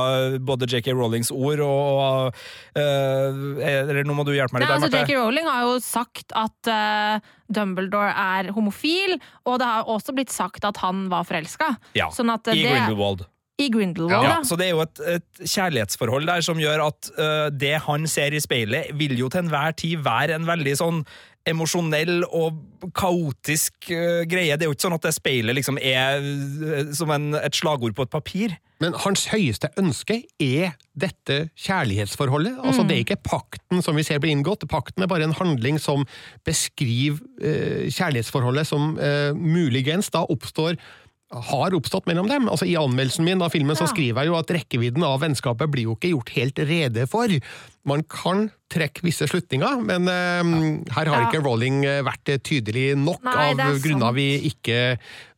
både 0.40 0.68
JK 0.70 0.92
Rowlings 0.94 1.30
ord 1.34 1.60
og 1.64 2.34
eh, 2.78 3.84
Eller 3.84 4.04
nå 4.04 4.16
må 4.16 4.24
du 4.26 4.32
hjelpe 4.34 4.56
meg 4.56 4.64
Nei, 4.64 4.72
litt 4.74 4.88
altså. 4.88 5.04
J.K. 5.04 5.18
Rowling 5.20 5.50
har 5.50 5.66
jo 5.68 5.76
sagt 5.84 6.34
at 6.38 6.70
uh, 6.70 7.20
Dumbledore 7.52 8.10
er 8.10 8.50
homofil, 8.56 9.18
og 9.44 9.60
det 9.60 9.68
har 9.68 9.90
også 9.90 10.14
blitt 10.16 10.32
sagt 10.32 10.64
at 10.64 10.80
han 10.82 11.06
var 11.12 11.26
forelska. 11.28 11.74
Ja, 11.98 12.08
Sånn 12.14 12.32
I 12.32 12.38
det- 12.46 12.64
Grindelwald. 12.64 13.26
I 13.58 13.68
Grindelwald, 13.70 14.26
Ja, 14.26 14.40
så 14.42 14.56
det 14.58 14.66
er 14.66 14.74
jo 14.74 14.82
et, 14.82 15.00
et 15.14 15.44
kjærlighetsforhold 15.46 16.26
der 16.26 16.42
som 16.42 16.58
gjør 16.58 16.88
at 16.88 17.10
uh, 17.14 17.46
det 17.54 17.76
han 17.86 18.08
ser 18.10 18.34
i 18.34 18.42
speilet, 18.42 18.90
vil 18.98 19.14
jo 19.18 19.28
til 19.30 19.44
enhver 19.44 19.76
tid 19.78 20.02
være 20.02 20.34
en 20.34 20.48
veldig 20.48 20.74
sånn 20.80 21.04
emosjonell 21.46 22.24
og 22.34 22.56
kaotisk 22.96 23.92
uh, 23.92 24.24
greie. 24.26 24.56
Det 24.58 24.66
er 24.66 24.72
jo 24.72 24.74
ikke 24.74 24.86
sånn 24.88 24.96
at 24.96 25.06
det 25.06 25.12
speilet 25.14 25.54
liksom 25.54 25.78
er 25.78 26.18
uh, 26.24 26.90
som 26.98 27.12
en, 27.14 27.30
et 27.38 27.54
slagord 27.54 27.94
på 27.94 28.08
et 28.08 28.10
papir. 28.10 28.56
Men 28.82 28.96
hans 29.04 29.28
høyeste 29.30 29.70
ønske 29.78 30.24
er 30.42 30.74
dette 30.98 31.44
kjærlighetsforholdet. 31.54 32.58
Altså, 32.58 32.82
Mm. 32.82 32.88
Det 32.88 32.96
er 32.96 33.04
ikke 33.04 33.22
pakten 33.22 33.84
som 33.86 33.94
vi 33.94 34.02
ser 34.02 34.18
blir 34.18 34.34
inngått. 34.34 34.66
Pakten 34.68 35.06
er 35.06 35.08
bare 35.08 35.28
en 35.28 35.38
handling 35.38 35.78
som 35.80 36.02
beskriver 36.44 37.22
kjærlighetsforholdet 37.86 38.66
som 38.66 38.98
muligens 39.38 40.10
da 40.10 40.24
oppstår 40.26 40.74
har 41.34 41.74
oppstått 41.76 42.06
mellom 42.10 42.28
dem. 42.30 42.48
Altså 42.48 42.68
I 42.68 42.76
anmeldelsen 42.78 43.26
min 43.26 43.42
av 43.42 43.54
filmen 43.54 43.78
så 43.78 43.88
skriver 43.90 44.22
jeg 44.24 44.32
jo 44.32 44.38
at 44.38 44.52
rekkevidden 44.54 45.06
av 45.06 45.20
vennskapet 45.24 45.72
blir 45.72 45.88
jo 45.88 45.96
ikke 45.98 46.12
gjort 46.14 46.34
helt 46.36 46.62
rede 46.70 47.06
for. 47.10 47.32
Man 47.84 48.02
kan 48.08 48.48
trekke 48.74 49.04
visse 49.04 49.26
slutninger, 49.30 49.76
men 49.86 50.08
eh, 50.10 50.94
her 50.96 51.06
har 51.06 51.20
Ja. 51.20 51.26
ikke 51.28 51.42
Rowling 51.44 51.84
eh, 51.86 52.00
vært 52.02 52.30
eh, 52.32 52.40
tydelig 52.42 52.96
nok 52.98 53.20
Nei, 53.22 53.52
av 53.52 53.60
er 53.60 53.76
grunner 53.84 54.14
vi 54.16 54.24
ikke 54.48 54.78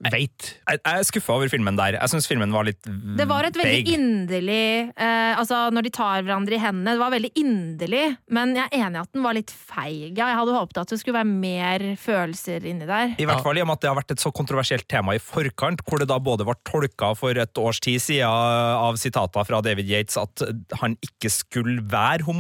veit. 0.06 0.46
Jeg, 0.68 0.78
jeg 0.78 1.00
er 1.02 1.04
skuffa 1.08 1.34
over 1.34 1.50
filmen 1.52 1.76
der. 1.76 1.98
Jeg 1.98 2.12
syns 2.12 2.28
filmen 2.30 2.54
var 2.54 2.64
litt 2.68 2.80
Det 2.86 3.26
var 3.28 3.48
et 3.48 3.58
veldig 3.58 3.82
vague. 3.82 3.96
inderlig 3.96 4.92
uh, 4.94 5.34
Altså, 5.40 5.58
når 5.74 5.88
de 5.88 5.92
tar 5.98 6.22
hverandre 6.24 6.56
i 6.56 6.60
hendene, 6.62 6.94
det 6.96 7.02
var 7.02 7.12
veldig 7.12 7.32
inderlig, 7.42 8.04
men 8.32 8.54
jeg 8.56 8.70
er 8.70 8.86
enig 8.86 9.00
i 9.00 9.02
at 9.02 9.12
den 9.18 9.26
var 9.26 9.36
litt 9.36 9.52
feig. 9.52 10.16
Ja, 10.16 10.30
jeg 10.30 10.38
hadde 10.40 10.56
håpet 10.56 10.80
at 10.84 10.94
det 10.94 11.00
skulle 11.02 11.18
være 11.18 11.28
mer 11.34 11.86
følelser 12.00 12.64
inni 12.70 12.88
der. 12.88 13.16
I 13.20 13.28
hvert 13.28 13.44
fall 13.44 13.58
i 13.58 13.64
og 13.64 13.68
med 13.68 13.76
at 13.80 13.84
det 13.84 13.90
har 13.92 13.98
vært 14.00 14.16
et 14.16 14.22
så 14.22 14.32
kontroversielt 14.32 14.86
tema 14.88 15.16
i 15.18 15.20
forkant, 15.20 15.82
hvor 15.84 16.00
det 16.00 16.08
da 16.08 16.20
både 16.22 16.46
var 16.48 16.60
tolka 16.68 17.12
for 17.18 17.36
et 17.36 17.60
års 17.60 17.82
tid 17.84 18.00
siden 18.00 18.24
av 18.30 18.96
sitater 19.00 19.44
fra 19.48 19.60
David 19.66 19.90
Yates 19.90 20.16
at 20.20 20.46
han 20.80 20.96
ikke 21.04 21.32
skulle 21.32 21.82
være 21.84 22.24
homofil. 22.24 22.35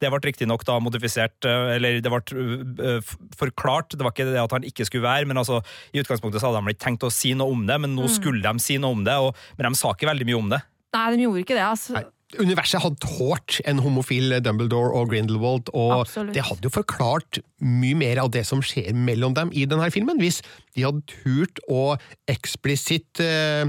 Det 0.00 0.10
ble 0.12 0.20
riktignok 0.26 0.64
da 0.68 0.78
modifisert, 0.82 1.36
eh, 1.48 1.74
eller 1.76 2.00
det 2.04 2.12
ble 2.12 2.46
eh, 2.92 3.12
forklart. 3.38 3.96
Det 3.96 4.04
var 4.04 4.14
ikke 4.14 4.28
det 4.30 4.40
at 4.42 4.56
han 4.56 4.66
ikke 4.68 4.86
skulle 4.88 5.06
være, 5.06 5.28
men 5.30 5.40
altså, 5.40 5.62
i 5.92 6.02
utgangspunktet 6.02 6.42
så 6.42 6.50
hadde 6.50 6.64
de 6.64 6.76
ikke 6.76 6.86
tenkt 6.86 7.06
å 7.08 7.12
si 7.12 7.34
noe 7.38 7.52
om 7.52 7.66
det, 7.68 7.78
men 7.82 7.96
nå 7.96 8.08
skulle 8.12 8.44
de 8.44 8.62
si 8.62 8.78
noe 8.82 8.98
om 8.98 9.06
det, 9.06 9.16
og, 9.18 9.38
men 9.58 9.70
de 9.70 9.80
sa 9.80 9.94
ikke 9.94 10.10
veldig 10.10 10.28
mye 10.28 10.40
om 10.40 10.52
det. 10.52 10.60
Nei, 10.92 11.06
de 11.14 11.24
gjorde 11.24 11.46
ikke 11.46 11.56
det, 11.56 11.64
altså. 11.64 11.96
Nei, 11.96 12.08
Universet 12.40 12.80
hadde 12.80 12.96
tålt 13.04 13.58
en 13.68 13.80
homofil 13.84 14.38
Dumbledore 14.40 14.94
og 14.96 15.10
Grindelwald, 15.10 15.68
og 15.76 16.06
Absolutt. 16.06 16.32
det 16.32 16.46
hadde 16.46 16.64
jo 16.64 16.72
forklart 16.72 17.42
mye 17.60 17.98
mer 17.98 18.22
av 18.22 18.30
det 18.32 18.46
som 18.48 18.62
skjer 18.64 18.94
mellom 18.96 19.36
dem 19.36 19.52
i 19.52 19.66
denne 19.68 19.90
filmen, 19.92 20.20
hvis 20.20 20.40
de 20.72 20.86
hadde 20.86 21.04
turt 21.10 21.60
å 21.68 21.98
eksplisitt 22.32 23.20
uh, 23.20 23.68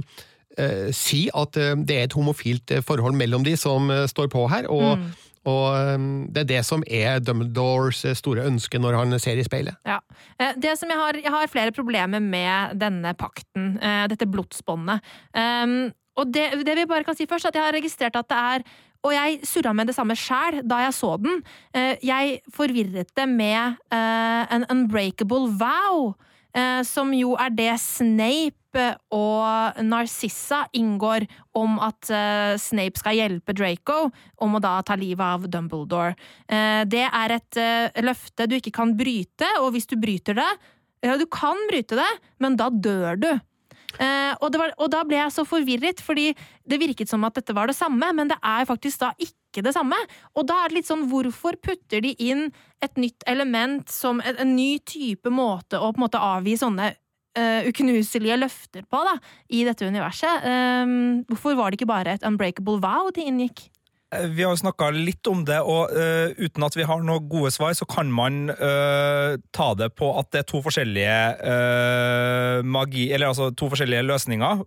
uh, 0.59 0.87
si 0.95 1.25
at 1.35 1.59
eh, 1.59 1.75
det 1.75 1.97
er 1.97 2.07
et 2.07 2.15
homofilt 2.17 2.71
eh, 2.71 2.83
forhold 2.85 3.17
mellom 3.19 3.43
de 3.45 3.55
som 3.59 3.91
eh, 3.91 4.05
står 4.09 4.31
på 4.33 4.47
her, 4.51 4.69
og, 4.71 4.93
Mm. 4.93 5.11
Og 5.49 5.65
eh, 5.75 6.05
det 6.33 6.43
er 6.43 6.49
det 6.53 6.61
som 6.67 6.83
er 6.87 7.19
Dumbledores 7.23 8.03
eh, 8.07 8.15
store 8.17 8.45
ønske 8.47 8.79
når 8.79 8.99
han 8.99 9.19
ser 9.19 9.39
i 9.39 9.45
speilet. 9.45 9.75
Ja. 9.87 9.99
Eh, 10.39 10.55
Det 10.57 10.77
som 10.79 10.91
jeg 10.91 10.99
har, 10.99 11.19
jeg 11.19 11.33
har 11.33 11.51
flere 11.51 11.75
problemer 11.75 12.23
med 12.23 12.79
denne 12.79 13.13
pakten, 13.19 13.77
eh, 13.81 14.07
dette 14.07 14.29
blodsbåndet. 14.29 15.03
Um, 15.35 15.91
og 16.15 16.29
det, 16.31 16.51
det 16.65 16.77
vi 16.77 16.85
bare 16.87 17.03
kan 17.03 17.17
si 17.17 17.25
først, 17.25 17.49
at 17.49 17.55
jeg 17.57 17.65
har 17.65 17.75
registrert 17.75 18.15
at 18.15 18.29
det 18.29 18.39
er 18.39 18.67
og 19.03 19.11
jeg 19.11 19.41
surra 19.43 19.73
med 19.75 19.89
det 19.89 19.97
samme 19.97 20.15
sjæl 20.15 20.61
da 20.63 20.77
jeg 20.79 20.93
så 20.95 21.17
den. 21.19 21.41
Jeg 22.07 22.37
forvirret 22.55 23.09
det 23.17 23.25
med 23.27 23.75
en 23.91 24.63
unbreakable 24.71 25.57
vow, 25.59 26.13
som 26.87 27.11
jo 27.11 27.33
er 27.35 27.51
det 27.51 27.73
Snape 27.83 28.62
og 29.13 29.79
Narcissa 29.85 30.63
inngår 30.73 31.27
om 31.57 31.77
at 31.83 32.09
eh, 32.09 32.55
Snape 32.61 32.99
skal 32.99 33.17
hjelpe 33.17 33.55
Draco 33.55 34.09
om 34.41 34.57
å 34.57 34.61
da 34.63 34.75
ta 34.85 34.97
livet 34.99 35.23
av 35.23 35.47
Dumbledore. 35.51 36.15
Eh, 36.47 36.83
Det 36.89 37.05
er 37.05 37.35
et 37.37 37.61
eh, 37.61 38.03
løfte 38.03 38.47
du 38.49 38.57
ikke 38.57 38.75
kan 38.75 38.95
bryte, 38.97 39.49
og 39.61 39.73
hvis 39.73 39.89
du 39.89 39.97
bryter 39.97 40.37
det 40.39 40.51
Ja, 41.03 41.17
du 41.19 41.25
kan 41.27 41.57
bryte 41.67 41.97
det, 41.99 42.11
men 42.39 42.55
da 42.55 42.69
dør 42.69 43.19
du. 43.19 43.31
Uh, 43.93 44.33
og, 44.41 44.55
var, 44.57 44.71
og 44.81 44.89
da 44.89 45.03
ble 45.05 45.19
jeg 45.19 45.33
så 45.35 45.43
forvirret, 45.45 46.01
fordi 46.01 46.31
det 46.65 46.79
virket 46.81 47.11
som 47.11 47.23
at 47.27 47.35
dette 47.37 47.53
var 47.53 47.69
det 47.69 47.77
samme, 47.77 48.07
men 48.15 48.31
det 48.31 48.39
er 48.41 48.65
faktisk 48.65 49.03
da 49.03 49.11
ikke 49.21 49.61
det 49.67 49.75
samme. 49.75 49.99
Og 50.33 50.47
da 50.49 50.63
er 50.63 50.71
det 50.71 50.79
litt 50.79 50.89
sånn, 50.89 51.05
hvorfor 51.11 51.59
putter 51.61 52.01
de 52.01 52.15
inn 52.17 52.47
et 52.81 52.97
nytt 52.97 53.25
element 53.29 53.91
som 53.93 54.23
en, 54.23 54.39
en 54.41 54.55
ny 54.55 54.79
type 54.81 55.29
måte 55.29 55.77
å 55.77 55.91
på 55.91 56.01
en 56.01 56.05
måte 56.07 56.23
avgi 56.23 56.57
sånne 56.57 56.93
eh, 57.39 57.69
uknuselige 57.69 58.39
løfter 58.41 58.87
på, 58.89 59.03
da, 59.07 59.17
i 59.49 59.63
dette 59.67 59.87
universet? 59.87 60.47
Um, 60.47 61.23
hvorfor 61.29 61.57
var 61.59 61.71
det 61.71 61.81
ikke 61.81 61.93
bare 61.93 62.17
et 62.17 62.27
unbreakable 62.27 62.81
vow 62.83 63.11
de 63.15 63.27
inngikk? 63.29 63.67
Vi 64.13 64.43
har 64.45 64.51
jo 64.51 64.59
snakka 64.59 64.91
litt 64.93 65.25
om 65.25 65.39
det, 65.47 65.57
og 65.65 65.89
uh, 65.89 66.29
uten 66.37 66.65
at 66.67 66.75
vi 66.77 66.85
har 66.85 67.01
noen 67.01 67.29
gode 67.31 67.49
svar, 67.55 67.73
så 67.73 67.87
kan 67.89 68.11
man 68.13 68.51
uh, 68.51 69.39
ta 69.55 69.71
det 69.79 69.89
på 69.97 70.11
at 70.19 70.29
det 70.35 70.43
er 70.43 70.49
to 70.51 70.61
forskjellige 70.61 71.15
uh, 71.41 72.59
magi, 72.61 73.07
eller 73.09 73.31
altså 73.31 73.49
to 73.57 73.71
forskjellige 73.73 74.05
løsninger 74.05 74.61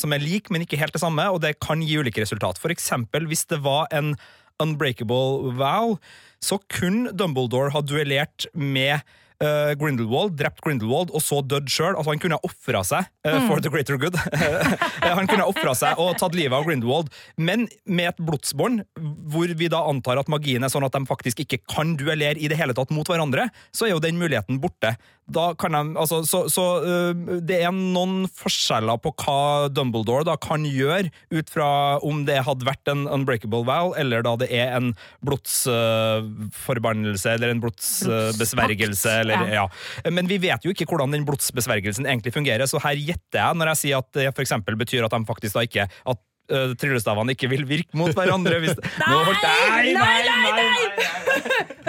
som 0.00 0.12
er 0.12 0.20
like, 0.20 0.52
men 0.52 0.66
ikke 0.66 0.78
helt 0.80 0.92
det 0.92 1.00
samme, 1.02 1.24
og 1.32 1.40
det 1.44 1.56
kan 1.64 1.80
gi 1.84 1.96
ulike 2.00 2.20
resultat. 2.20 2.60
For 2.60 2.72
eksempel 2.72 3.24
hvis 3.30 3.46
det 3.48 3.62
var 3.64 3.88
en 3.96 4.12
unbreakable 4.60 5.54
vow, 5.56 5.96
så 6.44 6.60
kunne 6.72 7.12
Dumbledore 7.16 7.72
ha 7.72 7.80
duellert 7.84 8.46
med 8.52 9.00
uh, 9.44 9.72
Grindelwald, 9.80 10.36
drept 10.38 10.60
Grindelwald, 10.64 11.12
og 11.14 11.22
så 11.24 11.40
dødd 11.44 11.70
sjøl. 11.72 11.94
Altså, 11.94 12.12
han 12.12 12.22
kunne 12.22 12.38
ha 12.38 12.46
ofra 12.46 12.82
seg 12.86 13.08
uh, 13.26 13.38
for 13.48 13.62
the 13.62 13.72
greater 13.72 13.98
good. 14.00 14.16
han 15.04 15.28
kunne 15.28 15.44
ha 15.44 15.50
ofra 15.50 15.74
seg 15.76 16.00
og 16.00 16.16
tatt 16.20 16.36
livet 16.38 16.56
av 16.56 16.66
Grindelwald, 16.68 17.10
men 17.40 17.68
med 17.84 18.12
et 18.12 18.24
blodsbånd, 18.24 18.84
hvor 19.32 19.54
vi 19.56 19.70
da 19.72 19.84
antar 19.90 20.20
at 20.20 20.30
magien 20.32 20.64
er 20.64 20.72
sånn 20.72 20.86
at 20.86 20.96
de 20.96 21.04
faktisk 21.08 21.44
ikke 21.44 21.62
kan 21.70 21.96
duellere 22.00 22.40
i 22.40 22.50
det 22.50 22.58
hele 22.60 22.76
tatt 22.76 22.92
mot 22.94 23.08
hverandre, 23.08 23.48
så 23.74 23.88
er 23.88 23.94
jo 23.94 24.04
den 24.04 24.20
muligheten 24.20 24.60
borte. 24.62 24.96
Da 25.30 25.52
kan 25.54 25.76
de, 25.76 25.82
altså, 26.00 26.24
så, 26.26 26.48
så 26.50 26.64
uh, 26.82 27.14
det 27.46 27.60
er 27.62 27.70
noen 27.74 28.24
forskjeller 28.34 28.98
på 29.02 29.12
hva 29.22 29.68
Dumbledore 29.70 30.24
da 30.26 30.36
kan 30.40 30.64
gjøre, 30.66 31.10
ut 31.30 31.50
fra 31.52 31.98
om 32.06 32.24
det 32.26 32.40
hadde 32.46 32.66
vært 32.66 32.88
en 32.90 33.06
unbreakable 33.10 33.64
vow, 33.68 33.94
eller 33.98 34.22
da 34.26 34.36
det 34.40 34.48
er 34.54 34.76
en 34.76 34.94
blodsforbannelse 35.26 37.30
eller 37.36 37.48
en 37.54 37.62
blodsbesvergelse. 37.62 39.29
Eller 39.34 39.54
ja. 39.54 39.66
Men 40.10 40.30
vi 40.30 40.40
vet 40.42 40.64
jo 40.64 40.74
ikke 40.74 40.88
hvordan 40.90 41.14
den 41.14 41.26
blodsbesvergelsen 41.28 42.08
egentlig 42.08 42.34
fungerer, 42.34 42.66
så 42.70 42.82
her 42.84 42.98
gjetter 42.98 43.42
jeg 43.42 43.60
når 43.60 43.72
jeg 43.72 43.82
sier 43.84 44.02
at 44.02 44.10
det 44.16 44.26
f.eks. 44.32 44.56
betyr 44.70 45.06
at 45.06 45.14
de 45.14 45.22
faktisk 45.28 45.58
da 45.58 45.64
ikke 45.66 45.86
at 45.90 46.20
uh, 46.50 46.72
tryllestavene 46.78 47.34
ikke 47.34 47.50
vil 47.52 47.64
virke 47.68 47.96
mot 47.98 48.12
hverandre. 48.16 48.60
Hvis, 48.62 48.76
nei, 49.02 49.92
nei, 49.96 50.16
nei, 50.26 50.52
nei, 50.58 50.80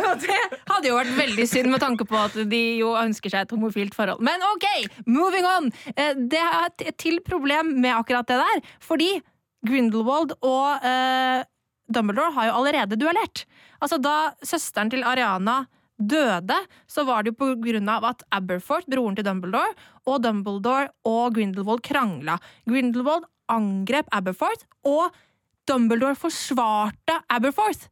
Det 0.21 0.77
hadde 0.77 0.89
jo 0.89 0.97
vært 0.97 1.17
veldig 1.17 1.45
synd 1.49 1.71
med 1.73 1.81
tanke 1.83 2.05
på 2.07 2.17
at 2.17 2.35
de 2.49 2.61
jo 2.79 2.93
ønsker 2.97 3.33
seg 3.33 3.45
et 3.45 3.53
homofilt 3.53 3.95
forhold. 3.97 4.21
Men 4.23 4.43
ok, 4.53 4.67
moving 5.09 5.47
on! 5.47 5.69
Eh, 5.95 6.13
det 6.15 6.41
er 6.41 6.69
et 6.87 6.97
til 7.01 7.19
problem 7.25 7.75
med 7.81 7.93
akkurat 7.95 8.27
det 8.29 8.39
der, 8.41 8.63
fordi 8.83 9.11
Grindelwald 9.67 10.33
og 10.39 10.81
uh, 10.81 11.43
Dumbledore 11.91 12.33
har 12.37 12.49
jo 12.49 12.55
allerede 12.61 12.97
duellert. 12.97 13.45
Altså 13.81 13.99
Da 14.01 14.33
søsteren 14.45 14.89
til 14.93 15.05
Ariana 15.05 15.65
døde, 16.09 16.57
så 16.89 17.05
var 17.07 17.23
det 17.23 17.33
jo 17.33 17.39
på 17.41 17.51
grunn 17.63 17.89
av 17.91 18.07
at 18.11 18.25
Aberforth, 18.35 18.89
broren 18.91 19.17
til 19.17 19.27
Dumbledore, 19.27 19.75
og 20.09 20.21
Dumbledore 20.25 20.89
og 21.07 21.35
Grindelwald 21.37 21.83
krangla. 21.85 22.39
Grindelwald 22.69 23.27
angrep 23.51 24.09
Aberforth, 24.15 24.65
og 24.87 25.11
Dumbledore 25.69 26.17
forsvarte 26.17 27.19
Aberforth. 27.31 27.89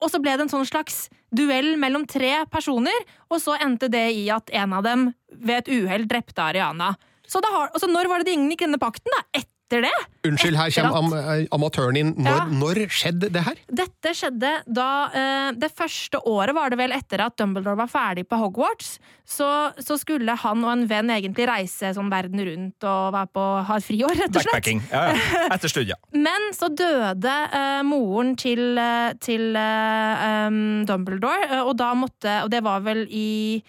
Og 0.00 0.08
så 0.12 0.20
ble 0.22 0.36
det 0.36 0.46
en 0.46 0.52
sånn 0.52 0.68
slags 0.68 1.08
duell 1.36 1.74
mellom 1.80 2.06
tre 2.08 2.44
personer, 2.50 3.06
og 3.28 3.40
så 3.42 3.58
endte 3.60 3.90
det 3.92 4.06
i 4.16 4.26
at 4.32 4.50
en 4.56 4.74
av 4.78 4.86
dem 4.86 5.10
ved 5.30 5.62
et 5.62 5.72
uhell 5.82 6.06
drepte 6.08 6.42
Ariana. 6.42 6.94
Så 7.30 7.42
har, 7.44 7.70
altså 7.70 7.86
når 7.90 8.08
var 8.10 8.22
det 8.22 8.30
de 8.30 8.38
inngikk 8.38 8.64
denne 8.64 8.80
pakten? 8.80 9.12
da? 9.14 9.42
Etter 9.42 9.59
etter 9.70 9.86
det. 9.86 10.28
Unnskyld, 10.28 10.56
her 10.58 10.72
kommer 10.74 10.98
am 10.98 11.12
eh, 11.16 11.46
amatøren 11.54 11.96
inn. 11.96 12.10
Når, 12.18 12.36
ja. 12.36 12.58
når, 12.60 12.80
skjedde 12.92 13.30
det 13.32 13.42
her? 13.46 13.60
Dette 13.70 14.12
skjedde 14.16 14.50
da 14.68 14.88
eh, 15.16 15.50
Det 15.56 15.70
første 15.72 16.20
året 16.28 16.54
var 16.56 16.72
det 16.72 16.78
vel 16.80 16.92
etter 16.92 17.22
at 17.24 17.36
Dumbledore 17.38 17.78
var 17.78 17.90
ferdig 17.90 18.26
på 18.28 18.38
Hogwarts. 18.40 18.98
Så, 19.24 19.46
så 19.78 19.96
skulle 20.00 20.34
han 20.42 20.64
og 20.66 20.72
en 20.72 20.86
venn 20.90 21.12
egentlig 21.14 21.46
reise 21.48 21.92
sånn 21.94 22.10
verden 22.10 22.42
rundt 22.46 22.86
og 22.90 23.12
være 23.14 23.30
på, 23.36 23.44
ha 23.68 23.76
et 23.78 23.86
friår, 23.86 24.16
rett 24.18 24.34
og 24.34 24.42
slett. 24.42 24.56
Backpacking, 24.56 24.82
ja, 24.90 25.04
ja. 25.14 25.44
Etter 25.54 25.72
studiet. 25.72 26.10
Men 26.26 26.50
så 26.56 26.70
døde 26.74 27.36
eh, 27.60 27.82
moren 27.86 28.34
til, 28.40 28.74
eh, 28.80 29.12
til 29.22 29.54
um, 29.54 30.82
Dumbledore, 30.88 31.62
og 31.62 31.76
da 31.78 31.92
måtte 31.96 32.40
Og 32.44 32.50
det 32.52 32.60
var 32.64 32.82
vel 32.84 33.04
i 33.06 33.60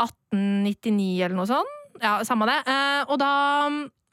1899 0.00 1.24
eller 1.24 1.36
noe 1.36 1.48
sånt. 1.48 1.78
Ja, 2.02 2.16
samme 2.26 2.48
det. 2.48 2.56
og 3.06 3.18
da 3.20 3.32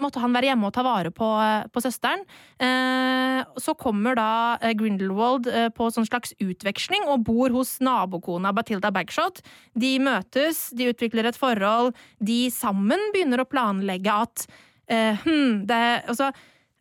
måtte 0.03 0.21
han 0.23 0.35
være 0.35 0.51
hjemme 0.51 0.69
og 0.69 0.75
ta 0.75 0.83
vare 0.85 1.11
på, 1.15 1.27
på 1.73 1.83
søsteren. 1.83 2.23
Eh, 2.61 3.41
så 3.61 3.75
kommer 3.79 4.17
da 4.19 4.31
eh, 4.61 4.75
Grindelwald 4.77 5.49
eh, 5.51 5.69
på 5.75 5.89
sånn 5.93 6.07
slags 6.07 6.33
utveksling 6.41 7.07
og 7.11 7.25
bor 7.27 7.53
hos 7.55 7.77
nabokona 7.83 8.53
Batilda 8.55 8.91
Bagshot. 8.95 9.43
De 9.79 9.95
møtes, 10.03 10.69
de 10.75 10.89
utvikler 10.93 11.29
et 11.29 11.39
forhold. 11.39 11.93
De 12.23 12.45
sammen 12.53 13.09
begynner 13.13 13.43
å 13.43 13.49
planlegge 13.49 14.15
at 14.27 14.47
eh, 14.89 15.19
hm, 15.25 15.65
det, 15.69 15.83
altså, 16.09 16.31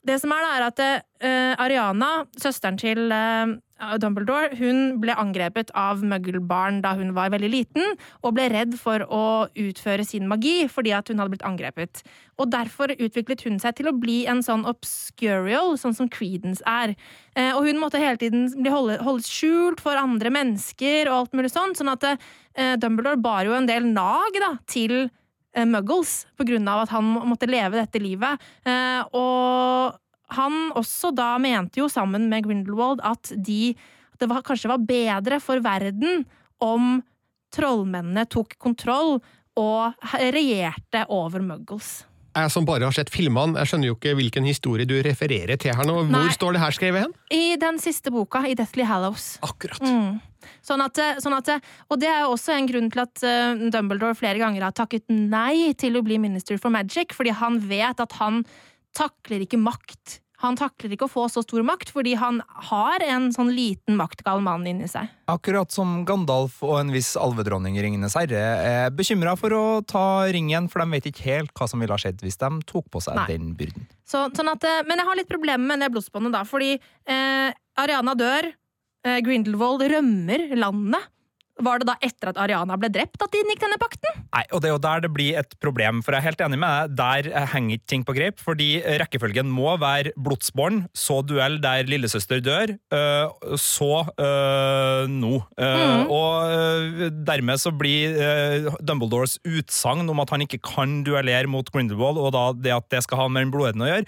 det 0.09 0.19
som 0.23 0.33
er, 0.35 0.45
da, 0.45 0.53
er 0.57 0.67
at 0.67 0.81
uh, 1.23 1.55
Ariana, 1.63 2.11
søsteren 2.41 2.79
til 2.81 3.13
uh, 3.13 3.55
Dumbledore, 4.01 4.57
hun 4.59 4.97
ble 5.03 5.15
angrepet 5.15 5.71
av 5.79 6.01
muggelbarn 6.03 6.81
da 6.83 6.95
hun 6.99 7.13
var 7.17 7.31
veldig 7.35 7.51
liten, 7.53 7.95
og 8.25 8.35
ble 8.35 8.49
redd 8.51 8.75
for 8.81 9.05
å 9.07 9.23
utføre 9.53 10.07
sin 10.09 10.27
magi 10.31 10.67
fordi 10.73 10.95
at 10.97 11.13
hun 11.13 11.23
hadde 11.23 11.37
blitt 11.37 11.47
angrepet. 11.47 12.03
Og 12.41 12.51
Derfor 12.55 12.95
utviklet 12.97 13.45
hun 13.47 13.61
seg 13.63 13.77
til 13.79 13.91
å 13.91 13.95
bli 13.95 14.23
en 14.31 14.43
sånn 14.45 14.67
obscurial, 14.69 15.77
sånn 15.79 15.97
som 15.97 16.11
Creedence 16.11 16.65
er. 16.67 16.97
Uh, 17.37 17.53
og 17.59 17.69
hun 17.69 17.81
måtte 17.83 18.03
hele 18.03 18.19
tiden 18.21 18.49
bli 18.57 18.73
holdt, 18.73 18.99
holdt 19.07 19.29
skjult 19.29 19.85
for 19.85 20.01
andre 20.01 20.33
mennesker 20.35 21.11
og 21.11 21.21
alt 21.21 21.39
mulig 21.39 21.53
sånn, 21.55 21.77
sånn 21.79 21.95
at 21.95 22.13
Dumbledore 22.83 23.21
bar 23.23 23.47
jo 23.47 23.53
en 23.55 23.69
del 23.69 23.85
nag 23.87 24.35
da, 24.43 24.57
til 24.67 25.05
muggles 25.67 26.27
på 26.39 26.47
grunn 26.47 26.69
av 26.71 26.85
at 26.85 26.93
han 26.95 27.09
måtte 27.29 27.49
leve 27.51 27.81
dette 27.81 28.03
livet. 28.03 28.43
Eh, 28.69 29.03
og 29.17 29.99
han 30.39 30.59
også 30.79 31.11
da 31.17 31.33
mente 31.41 31.81
jo 31.81 31.89
sammen 31.91 32.29
med 32.31 32.45
Grindelwald 32.47 33.03
at 33.07 33.33
de 33.35 33.75
det 34.19 34.27
var, 34.27 34.43
kanskje 34.43 34.71
var 34.73 34.83
bedre 34.83 35.39
for 35.39 35.63
verden 35.63 36.25
om 36.59 36.99
trollmennene 37.55 38.27
tok 38.27 38.57
kontroll 38.59 39.21
og 39.59 40.09
regjerte 40.35 41.05
over 41.15 41.45
muggles. 41.45 42.03
Jeg 42.39 42.53
som 42.55 42.67
bare 42.69 42.87
har 42.87 42.95
sett 42.95 43.11
filmene, 43.13 43.59
jeg 43.59 43.71
skjønner 43.71 43.91
jo 43.91 43.97
ikke 43.97 44.15
hvilken 44.19 44.47
historie 44.49 44.89
du 44.89 44.97
refererer 45.05 45.59
til 45.61 45.75
her 45.75 45.89
nå. 45.89 45.97
Hvor 46.05 46.15
Nei. 46.15 46.35
står 46.35 46.57
det 46.57 46.63
her 46.63 46.77
skrevet 46.77 47.07
hen? 47.07 47.15
I 47.35 47.57
den 47.61 47.81
siste 47.83 48.13
boka, 48.15 48.45
i 48.47 48.55
Deathly 48.59 48.87
Hallows. 48.87 49.31
Akkurat. 49.47 49.83
Mm. 49.83 50.21
Sånn 50.65 50.85
at, 50.85 51.01
eh, 51.03 51.19
sånn 51.23 51.35
at, 51.37 51.51
eh, 51.53 51.75
og 51.91 51.99
det 52.01 52.09
er 52.13 52.23
jo 52.23 52.33
også 52.37 52.55
en 52.55 52.71
grunn 52.71 52.89
til 52.95 53.03
at 53.03 53.27
Dumbledore 53.75 54.17
flere 54.17 54.39
ganger 54.39 54.69
har 54.69 54.77
takket 54.77 55.09
nei 55.11 55.75
til 55.79 55.99
å 55.99 56.05
bli 56.07 56.21
Minister 56.23 56.61
for 56.63 56.71
Magic, 56.71 57.17
fordi 57.17 57.35
han 57.35 57.59
vet 57.59 58.01
at 58.01 58.19
han 58.21 58.45
takler 58.97 59.45
ikke 59.45 59.61
makt. 59.61 60.21
Han 60.45 60.55
takler 60.59 60.93
ikke 60.95 61.09
å 61.09 61.11
få 61.11 61.25
så 61.33 61.43
stor 61.43 61.65
makt, 61.67 61.91
fordi 61.91 62.13
han 62.19 62.39
har 62.71 63.03
en 63.03 63.29
sånn 63.35 63.51
liten 63.55 63.97
maktgal 63.99 64.43
mann 64.45 64.67
inni 64.71 64.87
seg. 64.91 65.11
Akkurat 65.31 65.75
som 65.75 66.05
Gandalf 66.07 66.61
og 66.63 66.77
en 66.79 66.93
viss 66.95 67.17
alvedronning 67.19 67.75
i 67.75 67.83
Ringenes 67.83 68.15
herre 68.19 68.45
er 68.69 68.95
bekymra 68.95 69.35
for 69.41 69.57
å 69.57 69.65
ta 69.83 70.05
ringen, 70.31 70.71
for 70.71 70.85
de 70.85 70.95
vet 70.95 71.11
ikke 71.11 71.27
helt 71.27 71.53
hva 71.59 71.67
som 71.71 71.83
ville 71.83 71.95
ha 71.95 71.99
skjedd 71.99 72.23
hvis 72.23 72.39
de 72.39 72.53
tok 72.71 72.87
på 72.95 73.03
seg 73.03 73.19
Nei. 73.19 73.27
den 73.33 73.51
byrden. 73.59 73.91
Så, 74.07 74.29
sånn 74.37 74.53
at, 74.55 74.65
men 74.87 75.03
jeg 75.03 75.11
har 75.11 75.19
litt 75.19 75.31
problemer 75.31 75.73
med 75.73 75.83
det 75.83 75.91
blodsbåndet, 75.97 76.37
da, 76.39 76.47
fordi 76.49 76.77
eh, 76.79 77.51
Ariana 77.83 78.15
dør. 78.19 78.53
Eh, 79.07 79.21
Grindelwald 79.27 79.85
rømmer 79.91 80.49
landet. 80.59 81.11
Var 81.59 81.81
det 81.81 81.89
da 81.89 81.97
etter 82.05 82.31
at 82.31 82.39
Ariana 82.39 82.77
ble 82.79 82.91
drept 82.93 83.23
at 83.25 83.33
de 83.35 83.41
inngikk 83.43 83.63
denne 83.65 83.79
pakten? 83.81 84.21
Nei, 84.31 84.45
og 84.55 84.63
det 84.63 84.69
er 84.69 84.75
jo 84.77 84.83
der 84.85 85.03
det 85.03 85.11
blir 85.15 85.39
et 85.41 85.57
problem, 85.63 86.03
for 86.07 86.15
jeg 86.15 86.23
er 86.23 86.29
helt 86.29 86.43
enig 86.47 86.59
med 86.63 86.95
deg. 86.95 87.31
Der 87.33 87.47
henger 87.53 87.81
ting 87.91 88.05
på 88.07 88.15
grep, 88.15 88.39
fordi 88.43 88.69
rekkefølgen 89.01 89.51
må 89.51 89.73
være 89.81 90.13
blodsbåren, 90.15 90.85
så 90.95 91.19
duell 91.27 91.59
der 91.63 91.89
lillesøster 91.89 92.43
dør, 92.45 92.75
øh, 92.95 93.57
så 93.59 94.05
øh, 94.15 95.11
nå. 95.11 95.33
Mm. 95.59 96.05
Og 96.15 97.11
dermed 97.27 97.61
så 97.61 97.73
blir 97.75 98.15
Dumbledores 98.85 99.39
utsagn 99.47 100.07
om 100.11 100.23
at 100.23 100.31
han 100.35 100.45
ikke 100.45 100.61
kan 100.63 101.01
duellere 101.07 101.51
mot 101.51 101.67
Grindelwald, 101.73 102.21
og 102.21 102.33
da 102.37 102.45
det 102.55 102.75
at 102.77 102.89
det 102.95 103.03
skal 103.07 103.23
ha 103.23 103.29
med 103.33 103.47
den 103.47 103.53
blodeden 103.55 103.83
å 103.83 103.91
gjøre, 103.91 104.07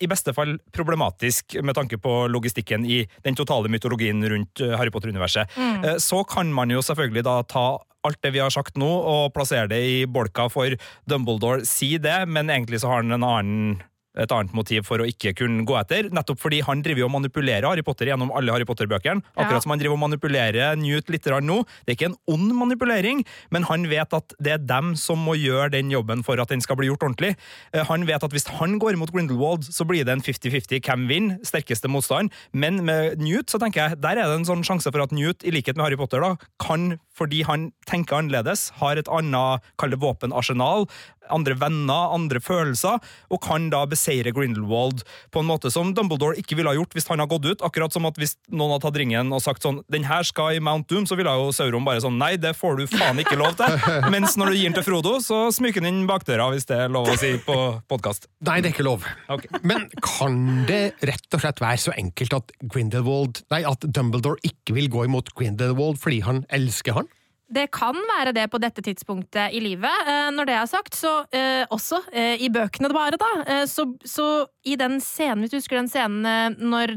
i 0.00 0.08
beste 0.08 0.32
fall 0.36 0.56
problematisk 0.74 1.58
med 1.64 1.76
tanke 1.76 1.98
på 2.00 2.14
logistikken 2.32 2.86
i 2.88 3.02
den 3.26 3.36
totale 3.38 3.70
mytologien 3.72 4.22
rundt 4.30 4.62
Harry 4.78 4.92
Potter-universet. 4.94 5.52
Mm. 5.56 6.00
Så 6.02 6.22
kan 6.28 6.52
man 6.54 6.72
jo 6.72 6.82
selvfølgelig 6.86 7.26
da 7.26 7.40
ta 7.50 7.66
alt 8.06 8.22
det 8.22 8.32
vi 8.36 8.42
har 8.42 8.52
sagt 8.54 8.78
nå, 8.78 8.86
og 8.86 9.34
plassere 9.34 9.68
det 9.70 9.82
i 9.82 9.98
bolka 10.06 10.46
for 10.52 10.76
Dumbledore. 11.10 11.66
Si 11.66 11.96
det, 12.02 12.20
men 12.30 12.52
egentlig 12.52 12.82
så 12.82 12.92
har 12.92 13.02
han 13.02 13.16
en 13.18 13.26
annen 13.26 13.82
et 14.16 14.32
annet 14.32 14.54
motiv 14.56 14.86
for 14.88 15.02
å 15.02 15.08
ikke 15.08 15.34
kunne 15.38 15.64
gå 15.68 15.76
etter. 15.78 16.10
Nettopp 16.14 16.40
fordi 16.42 16.62
han 16.66 16.82
driver 16.84 17.06
og 17.06 17.14
manipulerer 17.18 17.66
Harry 17.68 17.84
Potter 17.86 18.10
gjennom 18.10 18.32
alle 18.36 18.54
Harry 18.54 18.66
Potter-bøkene. 18.68 19.24
Akkurat 19.36 19.58
ja. 19.58 19.64
som 19.64 19.74
han 19.74 19.82
driver 19.82 19.98
og 19.98 20.02
manipulerer 20.06 20.78
Newt 20.80 21.10
litt 21.12 21.26
nå. 21.26 21.58
Det 21.84 21.92
er 21.92 21.98
ikke 21.98 22.10
en 22.12 22.18
ond 22.32 22.52
manipulering, 22.56 23.24
men 23.50 23.66
han 23.68 23.86
vet 23.90 24.14
at 24.16 24.36
det 24.42 24.54
er 24.56 24.62
dem 24.62 24.94
som 25.00 25.20
må 25.26 25.36
gjøre 25.38 25.72
den 25.74 25.90
jobben 25.92 26.22
for 26.26 26.40
at 26.40 26.52
den 26.52 26.62
skal 26.64 26.78
bli 26.78 26.88
gjort 26.90 27.04
ordentlig. 27.06 27.34
Eh, 27.72 27.84
han 27.86 28.06
vet 28.08 28.22
at 28.22 28.34
hvis 28.34 28.48
han 28.58 28.78
går 28.82 28.96
imot 28.96 29.12
Grindelwald, 29.14 29.66
så 29.66 29.86
blir 29.88 30.06
det 30.06 30.14
en 30.14 30.24
50-50 30.24 30.82
hvem 30.86 31.06
vinner, 31.10 31.40
sterkeste 31.46 31.90
motstand. 31.90 32.32
Men 32.52 32.82
med 32.86 33.20
Newt 33.22 33.52
så 33.52 33.60
tenker 33.62 33.82
jeg, 33.82 34.00
der 34.02 34.20
er 34.20 34.30
det 34.30 34.40
en 34.40 34.48
sånn 34.48 34.64
sjanse 34.66 34.92
for 34.92 35.04
at 35.04 35.14
Newt, 35.14 35.44
i 35.46 35.54
likhet 35.54 35.78
med 35.78 35.88
Harry 35.88 35.98
Potter, 36.00 36.22
da, 36.22 36.36
kan, 36.62 36.96
fordi 37.16 37.42
han 37.48 37.70
tenker 37.88 38.20
annerledes, 38.20 38.70
har 38.80 39.00
et 39.00 39.10
annet, 39.12 39.64
kall 39.80 39.92
det 39.92 40.00
våpenarsenal, 40.02 40.86
andre 41.32 41.56
venner, 41.58 42.14
andre 42.16 42.40
følelser, 42.42 43.00
og 43.30 43.42
kan 43.44 43.68
da 43.72 43.84
beseire 43.88 44.32
Grindelwald 44.34 45.04
på 45.34 45.42
en 45.42 45.48
måte 45.48 45.72
som 45.72 45.92
Dumbledore 45.96 46.38
ikke 46.40 46.58
ville 46.58 46.72
ha 46.72 46.78
gjort 46.78 46.96
hvis 46.96 47.08
han 47.10 47.22
hadde 47.22 47.32
gått 47.34 47.48
ut. 47.50 47.64
Akkurat 47.66 47.94
som 47.94 48.06
at 48.08 48.18
hvis 48.20 48.36
noen 48.50 48.74
hadde 48.74 48.86
tatt 48.86 49.00
ringen 49.00 49.32
og 49.34 49.42
sagt 49.44 49.66
sånn 49.66 49.82
'Den 49.90 50.08
her 50.08 50.22
skal 50.26 50.56
i 50.56 50.62
Mount 50.62 50.88
Doom', 50.88 51.06
så 51.08 51.16
ville 51.16 51.30
jo 51.30 51.52
Sauron 51.52 51.84
bare 51.84 52.00
sånn 52.00 52.18
'Nei, 52.18 52.36
det 52.36 52.56
får 52.56 52.78
du 52.78 52.86
faen 52.86 53.18
ikke 53.18 53.38
lov 53.38 53.56
til'. 53.56 54.10
Mens 54.14 54.36
når 54.36 54.52
du 54.52 54.56
gir 54.56 54.70
den 54.70 54.78
til 54.78 54.86
Frodo, 54.86 55.18
så 55.20 55.48
smyker 55.52 55.82
han 55.82 55.92
inn 55.92 56.06
bakdøra, 56.06 56.50
hvis 56.52 56.66
det 56.66 56.78
er 56.86 56.92
lov 56.92 57.08
å 57.08 57.18
si 57.18 57.36
på 57.38 57.56
podkast. 57.88 58.28
Nei, 58.46 58.60
det 58.60 58.70
er 58.70 58.74
ikke 58.76 58.88
lov. 58.88 59.04
Okay. 59.28 59.50
Men 59.62 59.88
kan 60.02 60.66
det 60.68 60.96
rett 61.06 61.28
og 61.34 61.42
slett 61.42 61.60
være 61.60 61.82
så 61.82 61.94
enkelt 61.96 62.36
at 62.36 62.52
Grindelwald 62.62 63.42
Nei, 63.52 63.62
at 63.68 63.84
Dumbledore 63.84 64.40
ikke 64.46 64.74
vil 64.76 64.88
gå 64.92 65.06
imot 65.06 65.32
Grindelwald 65.36 66.00
fordi 66.02 66.22
han 66.26 66.44
elsker 66.54 67.00
han? 67.00 67.10
Det 67.46 67.68
kan 67.70 67.94
være 67.94 68.32
det 68.34 68.48
på 68.50 68.58
dette 68.58 68.82
tidspunktet 68.82 69.54
i 69.54 69.60
livet. 69.62 70.08
Eh, 70.10 70.30
når 70.34 70.48
det 70.48 70.54
er 70.58 70.70
sagt, 70.70 70.96
så 70.98 71.12
eh, 71.30 71.62
også 71.70 72.00
eh, 72.10 72.42
i 72.42 72.48
bøkene 72.50 72.90
bare, 72.90 73.18
da. 73.20 73.60
Så, 73.70 73.84
så 74.02 74.46
i 74.66 74.74
den 74.78 74.98
scenen, 75.02 75.44
hvis 75.44 75.52
du 75.52 75.60
husker 75.60 75.78
den 75.78 75.90
scenen 75.90 76.56
når 76.58 76.96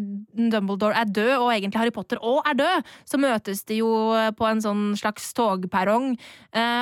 Dumbledore 0.50 0.98
er 0.98 1.12
død, 1.12 1.36
og 1.36 1.52
egentlig 1.54 1.84
Harry 1.84 1.94
Potter 1.94 2.22
òg 2.26 2.42
er 2.50 2.58
død, 2.58 2.90
så 3.06 3.20
møtes 3.22 3.62
de 3.70 3.78
jo 3.84 3.92
på 4.40 4.50
en 4.50 4.64
sånn 4.64 4.84
slags 4.98 5.30
togperrong. 5.38 6.16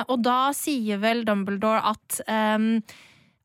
Og 0.08 0.16
da 0.24 0.38
sier 0.56 1.02
vel 1.04 1.26
Dumbledore 1.28 1.84
at 1.92 2.22
eh, 2.24 2.96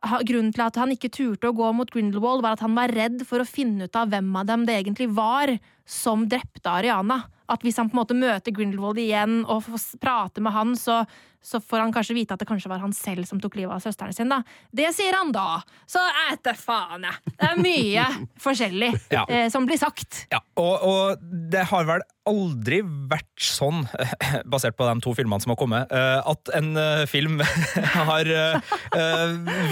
Grunnen 0.04 0.52
til 0.52 0.66
at 0.66 0.76
han 0.76 0.92
ikke 0.92 1.12
turte 1.16 1.48
å 1.48 1.56
gå 1.56 1.70
mot 1.76 1.92
Grindelwald, 1.92 2.44
var 2.44 2.58
at 2.58 2.64
han 2.66 2.76
var 2.76 2.92
redd 2.92 3.24
for 3.28 3.40
å 3.40 3.48
finne 3.48 3.88
ut 3.88 3.96
av 3.96 4.12
hvem 4.12 4.34
av 4.36 4.50
dem 4.50 4.66
det 4.68 4.76
egentlig 4.82 5.08
var 5.16 5.54
som 5.88 6.26
drepte 6.28 6.68
Ariana. 6.68 7.22
At 7.52 7.64
hvis 7.66 7.78
han 7.80 7.90
på 7.90 7.98
en 7.98 8.02
måte 8.02 8.18
møter 8.18 8.56
Grindelwald 8.56 9.02
igjen 9.04 9.42
og 9.44 9.66
får 9.66 10.00
prate 10.04 10.44
med 10.44 10.56
han, 10.56 10.76
så, 10.80 11.04
så 11.44 11.60
får 11.62 11.84
han 11.84 11.92
kanskje 11.94 12.16
vite 12.18 12.34
at 12.38 12.40
det 12.42 12.48
kanskje 12.50 12.72
var 12.72 12.80
han 12.84 12.94
selv 12.96 13.28
som 13.28 13.42
tok 13.44 13.58
livet 13.60 13.76
av 13.76 13.84
søsteren 13.84 14.16
sin. 14.16 14.32
da. 14.32 14.42
Det 14.72 14.90
sier 14.96 15.14
han 15.18 15.34
da! 15.36 15.60
Så 15.90 16.00
æte 16.32 16.56
faen, 16.58 17.04
jeg! 17.04 17.36
Det 17.36 17.50
er 17.52 17.60
mye 17.62 18.08
forskjellig 18.46 18.92
Ja. 19.12 19.26
eh, 19.28 19.50
som 19.54 19.68
blir 19.68 19.78
sagt. 19.82 20.24
Ja, 20.32 20.40
og, 20.58 20.88
og 20.88 21.24
det 21.52 21.66
har 21.70 21.86
vel 21.90 22.06
aldri 22.24 22.78
vært 23.12 23.28
sånn, 23.44 23.82
basert 24.54 24.78
på 24.80 24.86
de 24.88 24.94
to 25.04 25.12
filmene 25.18 25.44
som 25.44 25.52
har 25.52 25.60
kommet, 25.60 25.92
eh, 25.92 26.20
at 26.24 26.52
en 26.56 26.70
eh, 26.80 27.04
film 27.12 27.42
har 28.08 28.30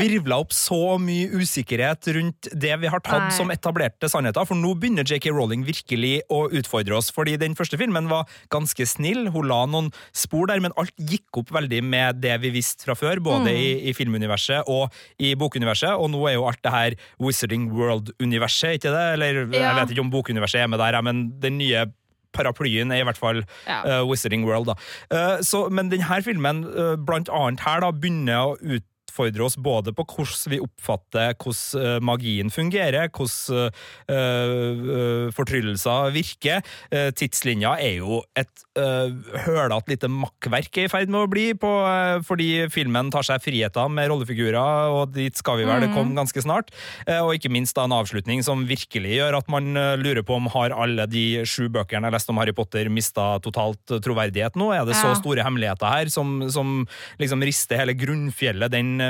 virvla 0.02 0.38
opp 0.42 0.52
så 0.56 0.98
mye 1.00 1.30
usikkerhet 1.40 2.08
rundt 2.18 2.50
det 2.52 2.74
vi 2.82 2.90
har 2.92 3.00
tatt 3.06 3.30
Nei. 3.30 3.36
som 3.36 3.52
etablerte 3.54 4.10
sannheter. 4.12 4.44
For 4.50 4.60
nå 4.60 4.74
begynner 4.80 5.08
JK 5.08 5.30
Rowling 5.32 5.64
virkelig 5.68 6.18
å 6.34 6.44
utfordre 6.52 6.98
oss. 7.00 7.12
Fordi 7.16 7.38
den 7.42 7.56
første 7.56 7.80
filmen 7.80 8.10
var 8.12 8.28
ganske 8.54 8.84
snill, 8.90 9.30
hun 9.32 9.48
la 9.48 9.62
noen 9.70 9.88
spor 10.12 10.50
der, 10.52 10.60
men 10.64 10.76
alt 10.76 10.92
gikk 11.00 11.40
opp 11.42 11.52
veldig 11.56 11.61
med 11.84 12.22
det 12.22 12.40
vi 12.42 12.50
visste 12.50 12.84
fra 12.86 12.94
før, 12.96 13.20
både 13.22 13.52
i, 13.54 13.90
i 13.90 13.94
filmuniverset 13.94 14.64
og 14.68 14.92
i 15.20 15.36
bokuniverset. 15.36 15.94
Og 15.94 16.10
nå 16.10 16.26
er 16.30 16.34
jo 16.34 16.48
alt 16.48 16.62
det 16.64 16.72
her 16.72 16.92
Wizarding 17.20 17.70
World-universet, 17.72 18.80
ikke 18.80 18.92
det? 18.92 19.14
Eller 19.14 19.42
Ja. 19.54 19.68
jeg 19.70 19.76
vet 19.82 19.90
ikke 19.92 20.02
om 20.02 20.12
bokuniverset 20.12 20.62
er 20.62 20.68
med 20.68 20.80
der, 20.80 21.02
men 21.02 21.40
den 21.40 21.58
nye 21.58 21.86
paraplyen 22.34 22.92
er 22.92 23.02
i 23.02 23.04
hvert 23.04 23.18
fall 23.20 23.44
Ja. 23.68 24.02
uh, 24.02 24.08
Wizarding 24.10 24.46
World. 24.48 24.66
da. 24.68 24.74
Uh, 25.12 25.42
så, 25.44 25.70
men 25.70 25.90
denne 25.92 26.24
filmen, 26.24 26.64
uh, 26.66 26.96
blant 26.96 27.30
annet 27.30 27.60
her, 27.60 27.82
da, 27.82 27.92
begynner 27.92 28.56
å 28.56 28.80
utfordre 29.12 29.46
oss 29.46 29.60
både 29.60 29.94
på 29.96 30.06
hvordan 30.08 30.56
vi 30.56 30.62
oppfatter 30.64 31.36
hvordan 31.36 31.86
eh, 31.86 32.00
magien 32.02 32.52
fungerer, 32.52 33.12
hvordan 33.12 33.72
uh, 33.72 34.16
eh, 34.16 35.28
fortryllelser 35.36 36.12
virker. 36.16 36.62
Eh, 36.92 37.12
tidslinja 37.16 37.76
er 37.84 38.00
jo 38.00 38.22
et 38.40 38.66
uh, 38.80 39.12
hølete 39.46 39.92
lite 39.92 40.10
makkverk 40.12 40.78
er 40.80 40.88
i 40.88 40.92
ferd 40.92 41.12
med 41.12 41.26
å 41.26 41.30
bli, 41.32 41.52
på, 41.58 41.70
eh, 41.88 42.22
fordi 42.26 42.68
filmen 42.72 43.12
tar 43.14 43.26
seg 43.28 43.44
friheter 43.44 43.90
med 43.92 44.10
rollefigurer, 44.12 44.92
og 44.96 45.14
dit 45.16 45.36
skal 45.38 45.60
vi 45.60 45.68
vel 45.68 45.88
komme 45.96 46.16
ganske 46.18 46.44
snart. 46.44 46.72
Eh, 47.08 47.20
og 47.20 47.36
ikke 47.36 47.52
minst 47.52 47.76
da 47.78 47.86
en 47.88 47.96
avslutning 47.96 48.44
som 48.46 48.66
virkelig 48.70 49.18
gjør 49.18 49.40
at 49.42 49.52
man 49.52 49.76
eh, 49.78 49.98
lurer 50.02 50.24
på 50.28 50.38
om 50.38 50.50
har 50.54 50.76
alle 50.76 51.08
de 51.12 51.44
sju 51.48 51.68
bøkene 51.74 52.08
jeg 52.08 52.16
leste 52.16 52.34
om 52.34 52.40
Harry 52.42 52.56
Potter 52.56 52.90
mista 52.94 53.34
totalt 53.44 53.92
eh, 53.92 54.02
troverdighet 54.04 54.58
nå? 54.60 54.72
Er 54.76 54.86
det 54.88 55.00
så 55.00 55.14
store 55.18 55.46
hemmeligheter 55.46 55.92
her 55.92 56.12
som, 56.14 56.40
som 56.54 56.86
liksom 57.22 57.44
rister 57.46 57.82
hele 57.82 57.96
grunnfjellet 57.98 58.72
den 58.74 58.94
eh, 59.00 59.01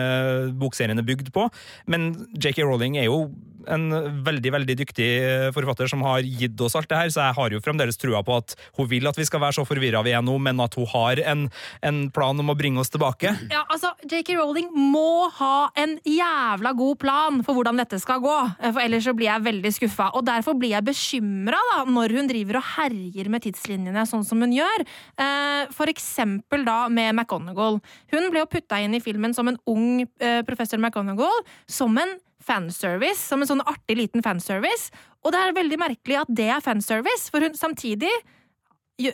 bokserien 0.57 0.99
er 0.99 1.07
bygd 1.07 1.31
på? 1.35 1.47
Men 1.91 2.11
JK 2.37 2.63
Rowling 2.65 2.99
er 2.99 3.09
jo 3.09 3.25
en 3.69 3.91
veldig 4.25 4.51
veldig 4.55 4.75
dyktig 4.79 5.07
eh, 5.21 5.47
forfatter 5.53 5.89
som 5.89 6.03
har 6.05 6.25
gitt 6.25 6.59
oss 6.63 6.75
alt 6.77 6.89
det 6.89 6.97
her, 6.97 7.11
så 7.13 7.25
jeg 7.27 7.37
har 7.37 7.53
jo 7.53 7.61
fremdeles 7.63 7.99
trua 7.99 8.21
på 8.25 8.37
at 8.39 8.55
hun 8.77 8.89
vil 8.91 9.09
at 9.09 9.17
vi 9.19 9.25
skal 9.27 9.41
være 9.43 9.59
så 9.59 9.65
forvirra 9.67 10.03
vi 10.05 10.15
er 10.15 10.23
nå, 10.25 10.37
men 10.41 10.61
at 10.63 10.75
hun 10.79 10.87
har 10.91 11.21
en, 11.33 11.47
en 11.85 12.01
plan 12.13 12.41
om 12.41 12.51
å 12.53 12.57
bringe 12.57 12.81
oss 12.81 12.91
tilbake. 12.93 13.33
Ja, 13.51 13.63
altså, 13.71 13.93
JK 14.07 14.33
Rowling 14.39 14.71
må 14.73 15.29
ha 15.37 15.69
en 15.79 15.97
jævla 16.07 16.73
god 16.77 16.99
plan 17.01 17.41
for 17.45 17.57
hvordan 17.57 17.81
dette 17.81 17.99
skal 18.01 18.21
gå, 18.23 18.37
eh, 18.59 18.71
for 18.71 18.83
ellers 18.83 19.07
så 19.07 19.15
blir 19.17 19.29
jeg 19.29 19.47
veldig 19.47 19.73
skuffa. 19.77 20.11
Og 20.17 20.25
derfor 20.27 20.57
blir 20.59 20.75
jeg 20.75 20.87
bekymra 20.87 21.61
når 21.89 22.17
hun 22.17 22.31
driver 22.31 22.61
og 22.61 22.67
herjer 22.75 23.31
med 23.31 23.45
tidslinjene 23.45 24.05
sånn 24.09 24.25
som 24.27 24.41
hun 24.43 24.55
gjør. 24.55 24.85
Eh, 25.21 25.69
For 25.75 25.89
eksempel 25.91 26.65
da 26.65 26.85
med 26.91 27.13
McGonagall. 27.13 27.79
Hun 28.13 28.29
ble 28.31 28.43
jo 28.43 28.49
putta 28.49 28.79
inn 28.81 28.95
i 28.97 29.03
filmen 29.03 29.35
som 29.35 29.49
en 29.49 29.59
ung 29.69 29.80
eh, 30.19 30.41
professor 30.47 30.79
McGonagall, 30.81 31.41
som 31.69 31.97
en 32.01 32.17
fanservice, 32.41 33.21
som 33.21 33.41
en 33.43 33.49
sånn 33.51 33.63
artig 33.69 33.97
liten 33.99 34.23
fanservice. 34.25 34.89
Og 35.21 35.33
det 35.33 35.41
er 35.41 35.57
veldig 35.57 35.77
merkelig 35.81 36.21
at 36.23 36.31
det 36.41 36.47
er 36.55 36.63
fanservice, 36.65 37.29
for 37.33 37.45
hun 37.45 37.57
samtidig 37.57 38.11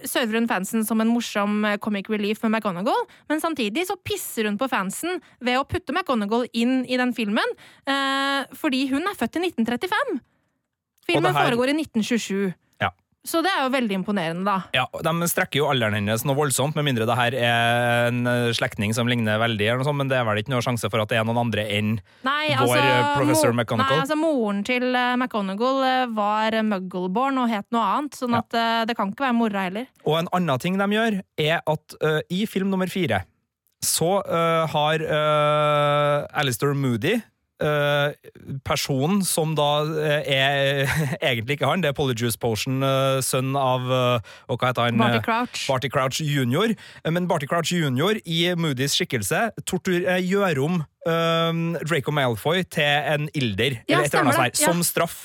server 0.08 0.36
hun 0.42 0.48
fansen 0.50 0.84
som 0.84 1.00
en 1.00 1.08
morsom 1.12 1.62
eh, 1.68 1.78
comic 1.80 2.10
relief 2.12 2.42
med 2.44 2.52
McGonagall, 2.58 3.06
men 3.30 3.40
samtidig 3.44 3.86
så 3.88 3.96
pisser 4.04 4.50
hun 4.50 4.58
på 4.60 4.68
fansen 4.72 5.22
ved 5.40 5.60
å 5.60 5.66
putte 5.68 5.94
McGonagall 5.96 6.48
inn 6.58 6.82
i 6.86 6.98
den 7.00 7.14
filmen, 7.16 7.54
eh, 7.88 8.44
fordi 8.58 8.88
hun 8.92 9.08
er 9.08 9.16
født 9.20 9.40
i 9.40 9.46
1935. 9.48 10.18
Filmen 11.08 11.32
her- 11.34 11.48
foregår 11.48 11.72
i 11.72 11.78
1927. 11.80 12.54
Så 13.28 13.42
det 13.44 13.52
er 13.52 13.66
jo 13.66 13.72
veldig 13.74 13.98
imponerende, 14.00 14.46
da. 14.48 14.58
Ja, 14.76 14.86
De 15.04 15.28
strekker 15.28 15.62
jo 15.62 15.68
alderen 15.68 15.98
hennes 16.00 16.24
noe 16.28 16.38
voldsomt, 16.38 16.78
med 16.78 16.88
mindre 16.88 17.08
det 17.10 17.18
her 17.20 17.36
er 17.36 18.08
en 18.08 18.22
eh, 18.30 18.50
slektning 18.56 18.96
som 18.96 19.10
ligner 19.10 19.42
veldig, 19.42 19.68
eller 19.68 19.84
noe 19.84 19.90
sånt, 19.90 20.00
men 20.00 20.12
det 20.12 20.20
er 20.20 20.28
vel 20.28 20.42
ikke 20.42 20.54
noe 20.54 20.64
sjanse 20.64 20.88
for 20.92 21.04
at 21.04 21.12
det 21.12 21.20
er 21.20 21.28
noen 21.28 21.42
andre 21.44 21.68
enn 21.78 21.98
Nei, 22.28 22.54
Vår, 22.54 22.64
altså, 22.64 22.80
eh, 22.80 23.12
professor 23.18 23.54
McGonagall? 23.54 24.00
Nei, 24.00 24.06
altså 24.06 24.20
Moren 24.20 24.64
til 24.68 24.88
eh, 24.90 25.14
McGonagall 25.20 25.82
eh, 25.90 26.04
var 26.18 26.60
Muggleborn 26.72 27.44
og 27.44 27.52
het 27.52 27.68
noe 27.76 27.88
annet, 27.98 28.18
sånn 28.18 28.38
at 28.38 28.54
det 28.88 28.96
kan 28.98 29.12
ikke 29.12 29.28
være 29.28 29.36
mora 29.36 29.66
heller. 29.68 29.88
Og 30.08 30.22
en 30.22 30.30
annen 30.36 30.62
ting 30.64 30.78
de 30.80 30.88
gjør, 30.94 31.20
er 31.42 31.60
at 31.60 31.98
uh, 32.02 32.20
i 32.34 32.46
film 32.50 32.72
nummer 32.72 32.90
fire 32.92 33.24
så 33.84 34.18
uh, 34.26 34.66
har 34.72 35.04
uh, 35.06 36.40
Alistair 36.40 36.74
Moody 36.74 37.18
øh, 37.64 38.14
personen 38.66 39.24
som 39.26 39.56
da 39.58 39.68
øh, 39.84 40.22
er 40.26 40.88
egentlig 41.22 41.58
ikke 41.58 41.66
han, 41.70 41.82
det 41.84 41.90
er 41.90 41.96
Polyjuice 41.98 42.38
Potion, 42.40 42.84
øh, 42.84 43.22
sønn 43.24 43.56
av 43.56 43.88
Og 44.48 44.58
hva 44.58 44.70
heter 44.72 44.88
han? 44.90 44.98
Barty 44.98 45.24
Crouch. 45.26 45.68
Barty 45.68 45.90
Crouch 45.94 46.22
jr. 46.22 46.76
Men 47.10 47.28
Barty 47.28 47.46
Crouch 47.50 47.74
jr. 47.74 48.20
i 48.26 48.54
Moodys 48.58 48.96
skikkelse 48.98 49.50
tortur, 49.66 50.00
eh, 50.08 50.22
gjør 50.24 50.62
om 50.66 50.84
eh, 51.08 51.82
Draco 51.88 52.12
Malfoy 52.12 52.64
til 52.64 52.84
en 53.14 53.30
ilder, 53.34 53.82
Ja, 53.88 53.98
eller 53.98 54.06
et 54.06 54.14
eller 54.14 54.32
annet 54.32 54.58
sånt, 54.58 54.64
som 54.66 54.84
straff. 54.84 55.18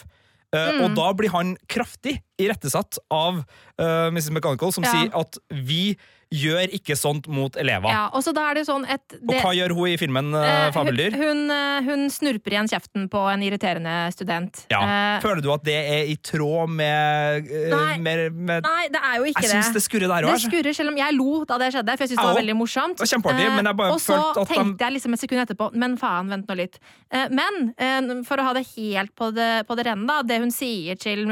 Mm. 0.53 0.83
Og 0.85 0.97
da 0.99 1.07
blir 1.17 1.31
han 1.33 1.55
kraftig 1.73 2.19
irettesatt 2.37 2.99
av 3.09 3.39
eh, 3.81 4.11
Mrs. 4.13 4.27
McGonagall, 4.35 4.73
som 4.77 4.85
Ja. 4.85 4.91
sier 4.93 5.15
at 5.17 5.39
vi 5.49 5.95
gjør 6.33 6.73
ikke 6.79 6.97
sånt 6.99 7.29
mot 7.33 7.57
elever. 7.61 7.93
Ja, 7.93 8.07
og 8.13 8.25
så 8.25 8.33
er 8.33 8.59
det 8.59 8.65
sånn 8.69 8.87
et 8.91 9.17
Og 9.21 9.35
hva 9.37 9.53
gjør 9.57 9.75
hun 9.77 9.93
i 9.93 9.97
filmen 10.01 10.33
uh, 10.35 10.41
Eh, 10.53 10.69
Fabeldyr? 10.75 11.15
Hun, 11.17 11.45
eh, 11.51 11.83
hun 11.87 12.07
snurper 12.13 12.55
igjen 12.55 12.69
kjeften 12.71 13.09
på 13.13 13.21
en 13.33 13.43
irriterende 13.45 13.95
student. 14.15 14.65
Ja. 14.73 14.81
Eh, 14.83 15.21
Føler 15.25 15.43
du 15.45 15.51
at 15.55 15.65
det 15.67 15.77
er 15.79 16.11
i 16.13 16.17
tråd 16.17 16.71
med, 16.73 17.49
eh, 17.49 17.69
Nei. 17.73 17.97
med, 18.03 18.25
med 18.33 18.67
nei, 18.67 18.89
det 18.93 19.01
er 19.01 19.19
jo 19.21 19.29
ikke 19.31 19.45
Jeg 19.45 19.51
det. 19.51 19.59
syns 19.59 19.73
det 19.77 19.83
skurrer 19.85 20.13
der 20.13 20.29
Det 20.29 20.39
skurrer, 20.45 20.77
selv 20.77 20.93
om 20.93 21.01
jeg 21.01 21.17
lo 21.17 21.45
da 21.49 21.59
det 21.63 21.73
skjedde, 21.75 21.97
for 21.97 22.05
jeg 22.07 22.13
syns 22.13 22.23
det 22.23 22.29
var 22.29 22.41
veldig 22.41 22.57
morsomt. 22.59 22.99
Det 23.03 23.09
Eh, 23.13 23.39
jeg 23.39 23.93
og 23.93 24.01
så 24.01 24.19
tenkte 24.49 24.85
jeg 24.85 24.93
liksom 24.97 25.15
et 25.15 25.21
sekund 25.23 25.41
etterpå 25.43 25.71
Men 25.79 25.97
faen, 25.97 26.29
vent 26.29 26.49
nå 26.49 26.57
litt. 26.59 26.79
Eh, 27.11 27.29
Men 27.31 27.73
eh, 27.77 28.23
for 28.29 28.41
å 28.41 28.49
ha 28.49 28.53
det 28.57 28.67
helt 28.77 29.15
på 29.17 29.31
det, 29.35 29.67
på 29.69 29.77
det 29.79 29.87
rene, 29.87 30.07
da. 30.07 30.23
Det 30.23 30.39
hun 30.43 30.51
sier 30.51 30.99
til 31.01 31.27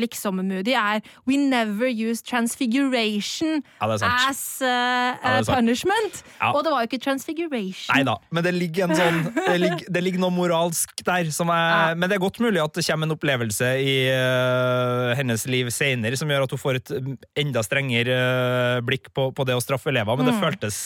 liksom-Moody, 0.00 0.74
er 0.74 1.02
We 1.26 1.36
never 1.36 1.86
use 1.86 2.22
transfiguration 2.22 3.62
Ja, 3.80 3.88
det 3.90 4.00
er 4.36 4.60
sant. 4.60 4.62
as 4.62 4.62
uh, 4.62 4.68
Ja, 4.68 5.16
det 5.16 5.40
er 5.40 5.46
sant. 5.48 5.56
punishment. 5.56 6.20
Ja. 6.40 6.50
Og 6.52 6.62
det 6.66 6.72
var 6.74 6.84
jo 6.84 6.90
ikke 6.90 7.00
transfiguration. 7.06 7.90
Nei 7.96 8.02
da, 8.06 8.14
men 8.30 8.44
det 8.46 8.52
ligger, 8.56 8.86
en 8.90 8.96
sånn, 9.00 9.18
det, 9.48 9.56
ligger, 9.64 9.84
det 9.96 10.04
ligger 10.04 10.22
noe 10.26 10.34
moralsk 10.36 10.94
der. 11.06 11.32
Som 11.34 11.50
er, 11.54 11.66
Ja. 11.66 11.94
Men 11.96 12.08
det 12.12 12.18
er 12.18 12.24
godt 12.26 12.38
mulig 12.44 12.62
at 12.62 12.76
det 12.76 12.86
kommer 12.86 13.08
en 13.10 13.16
opplevelse 13.16 13.72
i 13.82 13.96
uh, 14.12 15.14
hennes 15.18 15.46
liv 15.50 15.72
senere 15.74 16.16
som 16.20 16.28
gjør 16.30 16.46
at 16.46 16.54
hun 16.56 16.62
får 16.62 16.80
et 16.82 16.94
mm, 17.00 17.12
enda 17.46 17.62
strengere 17.66 18.16
uh, 18.22 18.80
blikk 18.86 19.10
på, 19.16 19.30
på 19.36 19.46
det 19.48 19.56
å 19.58 19.62
straffe 19.64 19.90
elever. 19.92 20.16
Men 20.16 20.28
det 20.30 20.36
Mm. 20.36 20.42
føltes 20.46 20.80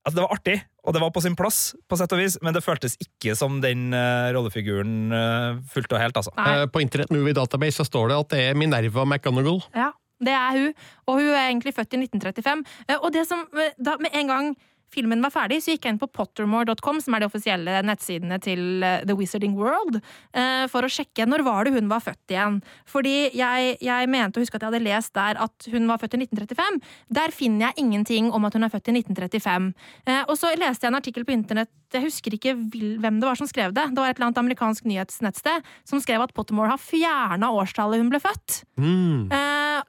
Altså, 0.00 0.16
det 0.16 0.22
var 0.24 0.30
artig, 0.32 0.54
og 0.88 0.94
det 0.96 1.00
var 1.02 1.10
på 1.12 1.20
sin 1.20 1.34
plass, 1.36 1.56
på 1.84 1.96
sett 2.00 2.12
og 2.16 2.20
vis, 2.22 2.38
men 2.40 2.54
det 2.56 2.62
føltes 2.64 2.94
ikke 3.04 3.34
som 3.36 3.58
den 3.60 3.90
uh, 3.92 4.30
rollefiguren 4.32 5.12
uh, 5.12 5.58
fullt 5.68 5.92
og 5.92 6.00
helt, 6.00 6.16
altså. 6.16 6.32
Eh, 6.40 6.62
På 6.72 6.80
Internet 6.80 7.12
Movie 7.12 7.36
Database 7.36 7.76
så 7.82 7.84
står 7.84 8.08
det 8.08 8.16
at 8.22 8.30
det 8.32 8.40
er 8.46 8.56
Minerva 8.56 9.04
McGonagall. 9.04 9.60
Ja, 9.76 9.90
det 10.20 10.34
er 10.36 10.50
hun. 10.58 10.74
Og 11.06 11.14
hun 11.14 11.28
er 11.28 11.46
egentlig 11.48 11.74
født 11.74 11.92
i 11.94 11.96
1935. 11.96 12.64
Eh, 12.88 12.96
Og 13.02 13.12
det 13.12 13.26
som 13.26 13.46
eh, 13.54 13.72
da 13.84 13.96
med 14.00 14.10
en 14.14 14.28
gang 14.28 14.56
filmen 14.94 15.22
var 15.24 15.32
ferdig, 15.34 15.60
så 15.62 15.74
gikk 15.74 15.86
jeg 15.86 15.94
inn 15.94 16.00
på 16.00 16.08
pottermore.com, 16.10 17.00
som 17.02 17.14
er 17.14 17.22
de 17.22 17.28
offisielle 17.30 17.80
nettsidene 17.86 18.40
til 18.42 18.84
eh, 18.86 19.02
The 19.06 19.16
Wizarding 19.18 19.56
World, 19.58 20.00
eh, 20.34 20.66
for 20.72 20.86
å 20.86 20.90
sjekke 20.90 21.26
når 21.28 21.44
var 21.46 21.66
det 21.66 21.74
hun 21.76 21.90
var 21.90 22.02
født 22.04 22.34
igjen. 22.34 22.60
Fordi 22.90 23.16
jeg, 23.36 23.76
jeg 23.84 24.10
mente 24.10 24.40
å 24.40 24.44
huske 24.44 24.58
at 24.58 24.66
jeg 24.66 24.72
hadde 24.72 24.84
lest 24.86 25.14
der 25.16 25.40
at 25.46 25.68
hun 25.72 25.86
var 25.90 26.00
født 26.02 26.18
i 26.18 26.22
1935. 26.24 26.80
Der 27.20 27.34
finner 27.34 27.68
jeg 27.68 27.86
ingenting 27.86 28.32
om 28.34 28.48
at 28.48 28.56
hun 28.56 28.66
er 28.66 28.72
født 28.72 28.90
i 28.90 28.96
1935. 28.98 29.70
Eh, 30.06 30.22
og 30.26 30.34
så 30.40 30.54
leste 30.58 30.86
jeg 30.86 30.94
en 30.94 31.00
artikkel 31.00 31.28
på 31.28 31.36
internett, 31.36 31.72
jeg 31.90 32.04
husker 32.04 32.36
ikke 32.36 32.52
hvem 32.54 33.16
det 33.18 33.26
var 33.26 33.38
som 33.38 33.48
skrev 33.50 33.72
det, 33.74 33.88
det 33.90 33.98
var 33.98 34.12
et 34.12 34.18
eller 34.20 34.28
annet 34.28 34.38
amerikansk 34.38 34.84
nyhetsnettsted 34.86 35.64
som 35.90 35.98
skrev 35.98 36.22
at 36.22 36.30
Pottermore 36.36 36.70
har 36.70 36.78
fjerna 36.78 37.48
årstallet 37.50 37.98
hun 37.98 38.12
ble 38.12 38.20
født. 38.22 38.60
Mm. 38.78 39.26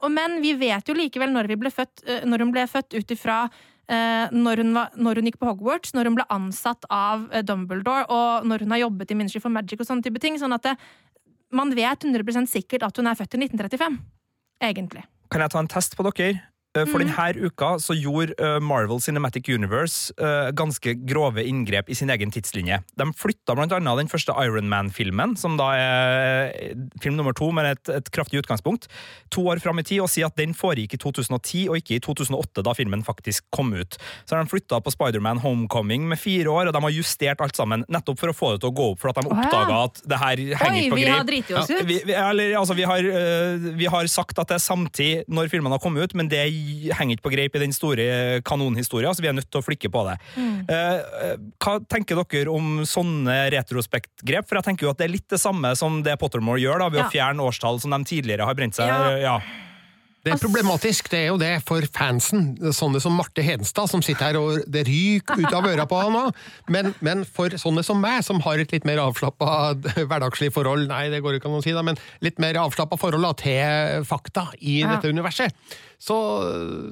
Men 0.10 0.40
vi 0.42 0.56
vet 0.58 0.90
jo 0.90 0.96
likevel 0.98 1.30
når, 1.30 1.52
vi 1.52 1.60
ble 1.62 1.70
født, 1.70 2.02
når 2.26 2.42
hun 2.42 2.56
ble 2.56 2.66
født 2.72 2.98
ut 2.98 3.14
ifra 3.14 3.44
når, 4.32 4.62
hun 4.64 4.74
var- 4.78 4.92
når 4.96 5.20
hun 5.20 5.30
gikk 5.30 5.40
på 5.42 5.50
Hogwarts, 5.50 5.94
når 5.94 6.10
hun 6.10 6.16
ble 6.16 6.26
ansatt 6.30 6.86
av 6.90 7.28
eh, 7.32 7.44
Dumbledore, 7.44 8.06
og 8.10 8.46
når 8.48 8.66
hun 8.66 8.72
har 8.72 8.84
jobbet 8.86 9.12
i 9.12 9.18
Ministry 9.20 9.42
for 9.44 9.50
Magic 9.54 9.80
og 9.80 9.88
sånne 9.88 10.06
type 10.06 10.20
ting. 10.24 10.38
Sånn 10.40 10.56
at 10.56 10.64
det, 10.64 10.78
man 11.52 11.74
vet 11.76 12.06
100 12.08 12.48
sikkert 12.48 12.84
at 12.88 12.96
hun 12.98 13.08
er 13.08 13.16
født 13.20 13.36
i 13.36 13.44
1935. 13.46 14.00
Egentlig. 14.62 15.04
Kan 15.32 15.42
jeg 15.42 15.52
ta 15.52 15.60
en 15.60 15.68
test 15.68 15.96
på 15.98 16.06
dere? 16.08 16.42
Eh, 16.72 16.86
For 16.88 17.04
denne 17.04 17.48
uka 17.50 17.74
så 17.84 17.96
gjorde 17.98 18.38
eh, 18.40 18.58
Marvel 18.64 19.02
Cinematic 19.04 19.50
Universe 19.52 20.14
eh, 20.16 20.52
ganske 20.56 20.94
grove 21.04 21.44
inngrep 21.44 21.90
i 21.92 21.98
sin 21.98 22.12
egen 22.14 22.32
tidslinje. 22.32 22.78
De 22.96 23.08
flytta 23.18 23.58
blant 23.58 23.74
annet 23.76 24.00
den 24.00 24.12
første 24.12 24.32
Iron 24.40 24.70
Man-filmen, 24.72 25.36
som 25.40 25.58
da 25.60 25.68
er 25.76 26.78
film 27.04 27.18
nummer 27.20 27.36
to 27.36 27.50
med 27.52 27.74
et, 27.74 27.92
et 27.92 28.12
kraftig 28.16 28.40
utgangspunkt, 28.40 28.88
to 29.36 29.44
år 29.52 29.60
fram 29.60 29.82
i 29.82 29.86
tid, 29.88 30.00
og 30.06 30.12
sier 30.14 30.30
at 30.30 30.40
den 30.40 30.56
foregikk 30.56 30.96
i 30.96 31.02
2010 31.02 31.66
og 31.74 31.82
ikke 31.82 31.98
i 31.98 32.04
2008, 32.06 32.64
da 32.64 32.76
filmen 32.78 33.04
faktisk 33.04 33.50
kom 33.52 33.74
ut. 33.76 34.00
Så 34.24 34.38
har 34.38 34.46
de 34.46 34.54
flytta 34.54 34.80
på 34.80 34.96
Spiderman 34.96 35.44
Homecoming 35.44 36.08
med 36.08 36.22
fire 36.24 36.48
år, 36.54 36.72
og 36.72 36.78
de 36.78 36.84
har 36.88 36.96
justert 36.96 37.44
alt 37.44 37.60
sammen 37.60 37.84
nettopp 37.92 38.24
for 38.24 38.32
å 38.32 38.38
få 38.38 38.54
det 38.56 38.64
til 38.64 38.72
å 38.72 38.78
gå 38.80 38.88
opp, 38.94 39.02
for 39.04 39.12
at 39.12 39.20
de 39.20 39.28
oppdaga 39.28 39.82
at 39.90 40.02
det 40.08 40.22
her 40.24 40.46
henger 40.64 40.80
Oi, 40.80 40.88
på 40.88 41.02
vi 41.02 41.10
har 41.12 41.28
driti 41.28 41.60
oss 41.60 41.68
ut! 41.68 41.84
Vi, 41.92 42.00
vi, 42.08 42.16
eller, 42.16 42.56
altså, 42.62 42.80
vi, 42.80 42.88
har, 42.88 43.12
vi 43.76 43.92
har 43.92 44.08
sagt 44.12 44.40
at 44.40 44.48
det 44.48 44.62
er 44.62 44.64
samtid 44.64 45.28
når 45.28 45.52
filmene 45.52 45.76
har 45.76 45.84
kommet 45.84 46.08
ut, 46.08 46.16
men 46.16 46.32
det 46.32 46.40
henger 46.98 47.18
ikke 47.18 47.26
på 47.28 47.34
greip 47.34 47.56
i 47.58 47.64
den 47.64 47.74
store 47.76 48.42
kanonhistoria, 48.48 49.14
så 49.14 49.24
vi 49.26 49.30
er 49.32 49.38
nødt 49.38 49.50
til 49.52 49.62
å 49.62 49.66
flikke 49.66 49.92
på 49.94 50.04
det. 50.10 50.18
Mm. 50.36 50.54
Eh, 50.68 51.00
eh, 51.30 51.36
hva 51.62 51.78
tenker 51.92 52.22
dere 52.24 52.54
om 52.54 52.84
sånne 52.88 53.40
retrospektgrep? 53.56 54.48
For 54.50 54.60
jeg 54.62 54.70
tenker 54.70 54.88
jo 54.88 54.94
at 54.94 55.02
det 55.02 55.10
er 55.10 55.16
litt 55.18 55.28
det 55.32 55.42
samme 55.42 55.74
som 55.80 56.02
det 56.06 56.18
Pottermore 56.22 56.62
gjør, 56.64 56.80
da, 56.86 56.90
ved 56.94 57.04
Ja. 57.04 57.10
å 57.10 57.12
fjerne 57.14 57.50
årstall 57.50 57.82
som 57.82 57.92
de 57.92 58.04
tidligere 58.08 58.46
har 58.46 58.56
brent 58.56 58.76
seg. 58.78 58.88
Ja. 58.88 59.18
Ja. 59.22 59.42
Det 60.22 60.36
er 60.36 60.38
problematisk, 60.38 61.08
det 61.10 61.18
er 61.18 61.30
jo 61.32 61.38
det, 61.42 61.64
for 61.66 61.82
fansen. 61.82 62.52
Sånne 62.78 63.00
som 63.02 63.16
Marte 63.18 63.42
Hedenstad, 63.42 63.90
som 63.90 64.04
sitter 64.06 64.28
her 64.28 64.38
og 64.38 64.60
det 64.70 64.84
ryker 64.86 65.40
ut 65.42 65.50
av 65.58 65.66
øra 65.66 65.88
på 65.90 65.98
han 65.98 66.14
òg. 66.14 66.36
Men, 66.70 66.92
men 67.02 67.24
for 67.26 67.50
sånne 67.58 67.82
som 67.84 67.98
meg, 68.00 68.20
som 68.28 68.38
har 68.46 68.62
et 68.62 68.70
litt 68.72 68.86
mer 68.86 69.02
avslappa 69.02 69.74
hverdagslig 70.12 70.52
forhold, 70.54 70.86
nei, 70.94 71.08
det 71.10 71.24
går 71.26 71.40
ikke 71.40 71.50
an 71.50 71.58
å 71.58 71.64
si, 71.66 71.74
da, 71.74 71.82
men 71.82 71.98
litt 72.22 72.38
mer 72.38 72.54
avslappa 72.62 73.00
forhold 73.02 73.26
da, 73.26 73.34
til 73.42 74.06
fakta 74.06 74.46
i 74.62 74.84
Ja. 74.84 74.94
dette 74.94 75.10
universet, 75.10 75.58
så, 76.02 76.16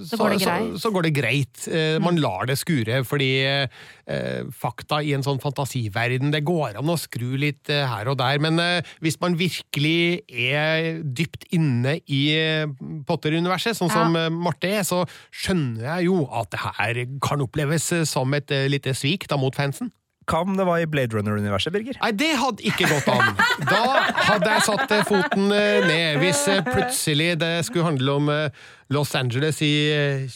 så, 0.05 0.17
går 0.21 0.35
det 0.35 0.41
så, 0.43 0.55
så 0.77 0.91
går 0.93 1.07
det 1.07 1.11
greit. 1.17 1.63
Eh, 1.65 1.97
Man 2.03 2.19
lar 2.21 2.45
det 2.45 2.59
skure, 2.61 2.99
fordi 3.09 3.29
eh, 3.41 4.43
fakta 4.53 4.99
i 5.01 5.15
en 5.17 5.25
sånn 5.25 5.41
fantasiverden, 5.41 6.29
det 6.35 6.43
går 6.45 6.77
an 6.77 6.91
å 6.93 6.97
skru 7.01 7.33
litt 7.41 7.71
eh, 7.73 7.87
her 7.89 8.11
og 8.13 8.19
der, 8.21 8.37
men 8.43 8.61
eh, 8.61 8.85
hvis 9.01 9.17
man 9.23 9.37
virkelig 9.39 10.21
er 10.29 11.01
dypt 11.03 11.47
inne 11.57 11.97
i 12.05 12.21
eh, 12.37 12.69
Potter-universet, 13.09 13.79
sånn 13.79 13.89
Ja. 13.89 13.97
som 13.97 14.19
eh, 14.19 14.29
Marte 14.29 14.69
er, 14.69 14.85
så 14.85 15.01
skjønner 15.33 15.87
jeg 15.95 16.09
jo 16.11 16.23
at 16.29 16.53
det 16.53 16.61
her 16.77 17.01
kan 17.25 17.41
oppleves 17.41 17.89
som 18.09 18.33
et 18.37 18.53
lite 18.69 18.93
svik 18.93 19.25
da 19.31 19.37
mot 19.41 19.55
fansen. 19.57 19.89
Hva 20.29 20.43
om 20.45 20.55
det 20.57 20.65
var 20.67 20.81
i 20.81 20.87
Blade 20.89 21.17
Runner-universet, 21.17 21.73
Birger? 21.73 21.97
Nei, 22.03 22.11
det 22.17 22.29
hadde 22.37 22.65
ikke 22.69 22.89
gått 22.89 23.09
an. 23.09 23.35
Da 23.65 23.81
hadde 24.29 24.53
jeg 24.53 24.65
satt 24.67 24.93
eh, 24.93 25.05
foten 25.07 25.49
eh, 25.55 25.87
ned, 25.87 26.19
hvis 26.21 26.45
eh, 26.51 26.63
plutselig 26.65 27.33
det 27.41 27.53
skulle 27.67 27.87
handle 27.89 28.17
om 28.21 28.33
Los 28.93 29.15
Angeles 29.17 29.63
i 29.65 29.75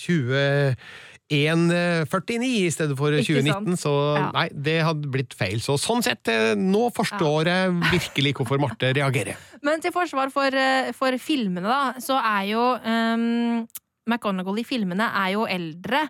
20... 0.03 0.85
1,49 1.33 2.43
i 2.45 2.67
stedet 2.69 2.93
for 2.99 3.15
Ikke 3.15 3.39
2019, 3.39 3.77
så 3.79 3.91
nei, 4.35 4.43
det 4.53 4.75
hadde 4.85 5.07
blitt 5.09 5.31
feil. 5.33 5.63
Så 5.63 5.79
sånn 5.81 6.03
sett, 6.05 6.29
nå 6.59 6.83
forstår 6.93 7.47
jeg 7.49 7.71
virkelig 7.87 8.33
hvorfor 8.37 8.59
Marte 8.61 8.91
reagerer. 8.93 9.39
Men 9.65 9.81
til 9.81 9.95
forsvar 9.95 10.29
for, 10.35 10.53
for 10.93 11.17
filmene, 11.23 11.63
da, 11.63 12.03
så 12.03 12.19
er 12.19 12.51
jo 12.51 12.67
um, 12.75 13.63
McGonagall 14.05 14.61
i 14.61 14.67
filmene 14.67 15.07
er 15.23 15.33
jo 15.39 15.47
eldre 15.49 16.03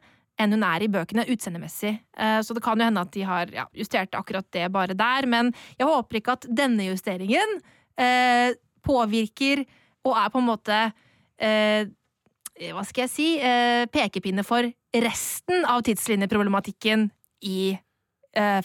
enn 0.43 0.56
hun 0.56 0.65
er 0.67 0.84
i 0.86 0.91
bøkene 0.91 1.25
utseendemessig. 1.32 1.93
Eh, 2.17 2.39
Så 2.43 2.56
det 2.56 2.63
kan 2.65 2.79
jo 2.79 2.88
hende 2.88 3.01
at 3.01 3.13
de 3.15 3.23
har 3.27 3.51
ja, 3.53 3.65
justert 3.73 4.13
akkurat 4.19 4.47
det 4.51 4.67
bare 4.73 4.97
der. 4.97 5.27
Men 5.29 5.53
jeg 5.79 5.88
håper 5.89 6.19
ikke 6.19 6.38
at 6.38 6.47
denne 6.51 6.89
justeringen 6.91 7.58
eh, 7.97 8.53
påvirker 8.84 9.63
og 10.03 10.17
er 10.19 10.32
på 10.34 10.41
en 10.41 10.49
måte 10.49 10.79
eh, 11.39 11.88
Hva 12.73 12.84
skal 12.86 13.08
jeg 13.08 13.12
si? 13.13 13.27
Eh, 13.41 13.86
pekepinne 13.89 14.43
for 14.45 14.67
resten 14.93 15.63
av 15.65 15.82
tidslinjeproblematikken 15.88 17.08
i 17.49 17.73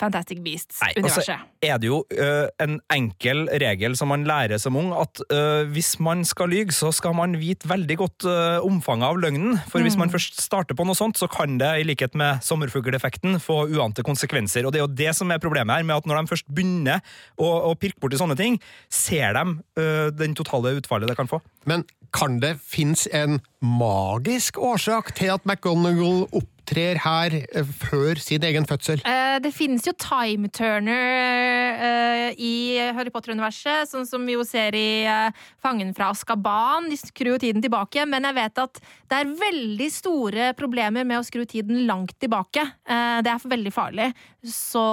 Fantastic 0.00 0.38
Nei, 0.40 0.54
altså, 0.56 0.78
Beasts-universet. 0.80 1.48
er 1.62 1.78
det 1.82 1.88
jo 1.90 1.98
uh, 2.16 2.46
en 2.64 2.78
enkel 2.94 3.44
regel 3.60 3.96
som 3.98 4.08
man 4.08 4.24
lærer 4.24 4.58
som 4.62 4.76
ung, 4.80 4.92
at 4.96 5.20
uh, 5.28 5.68
hvis 5.68 5.98
man 6.00 6.24
skal 6.24 6.48
lyge, 6.48 6.72
så 6.72 6.88
skal 6.94 7.12
man 7.18 7.36
vite 7.40 7.68
veldig 7.68 7.96
godt 8.00 8.24
uh, 8.28 8.64
omfanget 8.64 9.08
av 9.10 9.20
løgnen. 9.20 9.58
For 9.68 9.84
hvis 9.84 9.96
Mm. 9.98 10.04
man 10.06 10.10
først 10.14 10.40
starter 10.40 10.74
på 10.78 10.86
noe 10.86 10.94
sånt, 10.96 11.18
så 11.18 11.28
kan 11.28 11.58
det, 11.58 11.68
i 11.80 11.84
likhet 11.84 12.14
med 12.14 12.40
sommerfugleffekten, 12.46 13.40
få 13.40 13.66
uante 13.68 14.02
konsekvenser. 14.06 14.64
Og 14.64 14.72
det 14.72 14.80
er 14.80 14.86
jo 14.86 14.94
det 14.94 15.14
som 15.16 15.30
er 15.30 15.38
problemet 15.42 15.76
her, 15.76 15.82
med 15.84 15.96
at 15.96 16.06
når 16.06 16.22
de 16.22 16.32
først 16.32 16.46
begynner 16.48 17.00
å, 17.36 17.48
å 17.68 17.74
pirke 17.76 18.00
borti 18.00 18.16
sånne 18.20 18.36
ting, 18.38 18.60
ser 18.88 19.34
de 19.34 20.12
den 20.18 20.34
totale 20.38 20.76
utfallet 20.78 21.08
det 21.10 21.16
kan 21.18 21.28
få. 21.28 21.40
Men 21.66 21.84
kan 22.14 22.38
det 22.40 22.54
finnes 22.64 23.06
en 23.12 23.40
magisk 23.60 24.56
årsak 24.58 25.12
til 25.18 25.34
at 25.34 25.44
McGonagall 25.44 26.26
opptrer 26.68 26.98
her 27.00 27.34
eh, 27.56 27.64
før 27.64 28.18
sin 28.20 28.44
egen 28.44 28.66
fødsel? 28.68 29.00
Eh, 29.06 29.38
det 29.40 29.52
finnes 29.56 29.86
jo 29.86 29.94
time 29.96 30.48
turner 30.52 31.78
eh, 31.80 32.34
i 32.36 32.76
Harry 32.94 33.10
Potter-universet, 33.10 33.88
sånn 33.88 34.06
som 34.06 34.24
vi 34.26 34.36
jo 34.36 34.44
ser 34.44 34.76
i 34.76 35.04
eh, 35.08 35.32
Fangen 35.62 35.94
fra 35.96 36.10
Askaban. 36.12 36.90
De 36.90 36.98
skrur 37.00 37.36
jo 37.36 37.40
tiden 37.40 37.64
tilbake, 37.64 38.04
men 38.06 38.26
jeg 38.28 38.36
vet 38.36 38.62
at 38.64 38.82
det 39.08 39.22
er 39.22 39.32
veldig 39.40 39.88
store 39.92 40.50
problemer 40.58 41.06
med 41.08 41.20
å 41.20 41.26
skru 41.26 41.46
tiden 41.48 41.86
langt 41.88 42.18
tilbake. 42.20 42.66
Eh, 42.84 43.20
det 43.24 43.32
er 43.32 43.48
veldig 43.56 43.72
farlig. 43.74 44.10
Så 44.44 44.84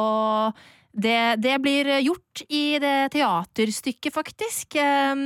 det, 0.95 1.41
det 1.43 1.57
blir 1.59 1.91
gjort 1.99 2.45
i 2.47 2.79
det 2.79 2.97
teaterstykket, 3.17 4.13
faktisk. 4.15 4.79
Eh, 4.79 5.25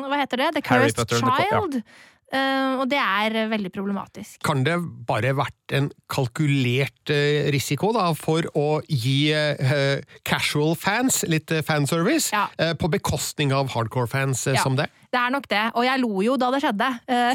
hva 0.00 0.22
heter 0.22 0.46
det? 0.46 0.54
The 0.56 0.64
Cursed 0.64 1.18
Child. 1.20 1.76
the 1.76 1.84
ja. 1.84 2.06
Eh, 2.30 2.78
og 2.78 2.86
det 2.90 2.98
er 3.00 3.50
veldig 3.50 3.72
problematisk. 3.74 4.38
Kan 4.46 4.62
det 4.66 4.76
bare 5.06 5.32
vært 5.34 5.56
en 5.76 5.90
kalkulert 6.10 7.10
eh, 7.14 7.50
risiko 7.54 7.92
da, 7.96 8.08
for 8.18 8.46
å 8.58 8.80
gi 8.88 9.32
eh, 9.34 10.00
casual 10.26 10.74
fans 10.78 11.22
litt 11.30 11.50
eh, 11.54 11.62
fanservice, 11.66 12.30
Ja. 12.34 12.46
eh, 12.58 12.72
på 12.74 12.90
bekostning 12.90 13.52
av 13.54 13.70
hardcore 13.74 14.08
fans 14.10 14.46
eh, 14.46 14.54
Ja. 14.58 14.62
som 14.64 14.76
det? 14.76 14.88
Det 15.10 15.18
er 15.18 15.30
nok 15.34 15.48
det, 15.50 15.62
og 15.74 15.82
jeg 15.82 15.98
lo 16.04 16.20
jo 16.22 16.36
da 16.38 16.52
det 16.54 16.60
skjedde. 16.62 16.86
Ja. 17.10 17.32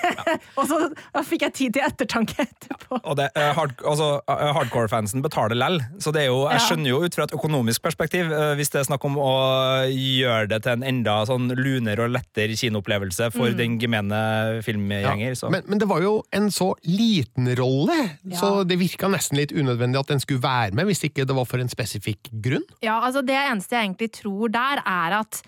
og 0.58 0.64
så 0.64 0.78
da 1.12 1.20
fikk 1.28 1.42
jeg 1.44 1.52
tid 1.58 1.74
til 1.76 1.84
ettertanke 1.84 2.38
etterpå. 2.46 3.02
Og 3.02 3.18
det, 3.20 3.26
eh, 3.36 3.50
hard, 3.52 3.74
altså, 3.84 4.06
eh, 4.24 4.44
Hardcore-fansen 4.56 5.20
betaler 5.20 5.58
lell, 5.60 5.76
så 6.00 6.08
det 6.14 6.22
er 6.22 6.30
jo, 6.30 6.46
jeg 6.48 6.62
skjønner 6.64 6.88
jo 6.88 7.02
ut 7.04 7.18
fra 7.18 7.26
et 7.28 7.34
økonomisk 7.36 7.84
perspektiv, 7.84 8.32
eh, 8.32 8.54
hvis 8.56 8.72
det 8.72 8.80
er 8.80 8.88
snakk 8.88 9.04
om 9.04 9.18
å 9.20 9.34
gjøre 9.92 10.48
det 10.54 10.62
til 10.64 10.78
en 10.78 10.86
enda 10.88 11.18
sånn 11.28 11.50
lunere 11.52 12.06
og 12.08 12.14
lettere 12.16 12.56
kinoopplevelse 12.56 13.28
for 13.36 13.52
den 13.60 13.76
gemene 13.82 14.62
filmgjenger. 14.64 15.36
Så. 15.36 15.52
Men, 15.52 15.68
men 15.68 15.78
det 15.84 15.88
var 15.92 16.00
jo 16.00 16.14
en 16.32 16.48
så 16.54 16.70
liten 16.88 17.52
rolle, 17.60 17.76
Ja. 17.88 18.38
så 18.40 18.50
det 18.68 18.80
virka 18.80 19.10
nesten 19.12 19.38
litt 19.40 19.54
unødvendig 19.54 20.00
at 20.00 20.10
den 20.14 20.20
skulle 20.24 20.42
være 20.42 20.74
med, 20.76 20.88
hvis 20.90 21.04
ikke 21.08 21.26
det 21.28 21.36
var 21.36 21.48
for 21.48 21.62
en 21.62 21.72
spesifikk 21.72 22.32
grunn. 22.32 22.66
Ja, 22.84 23.00
altså 23.00 23.22
Det 23.22 23.36
eneste 23.36 23.76
jeg 23.76 23.88
egentlig 23.88 24.12
tror 24.18 24.52
der, 24.52 24.82
er 24.84 25.20
at 25.20 25.42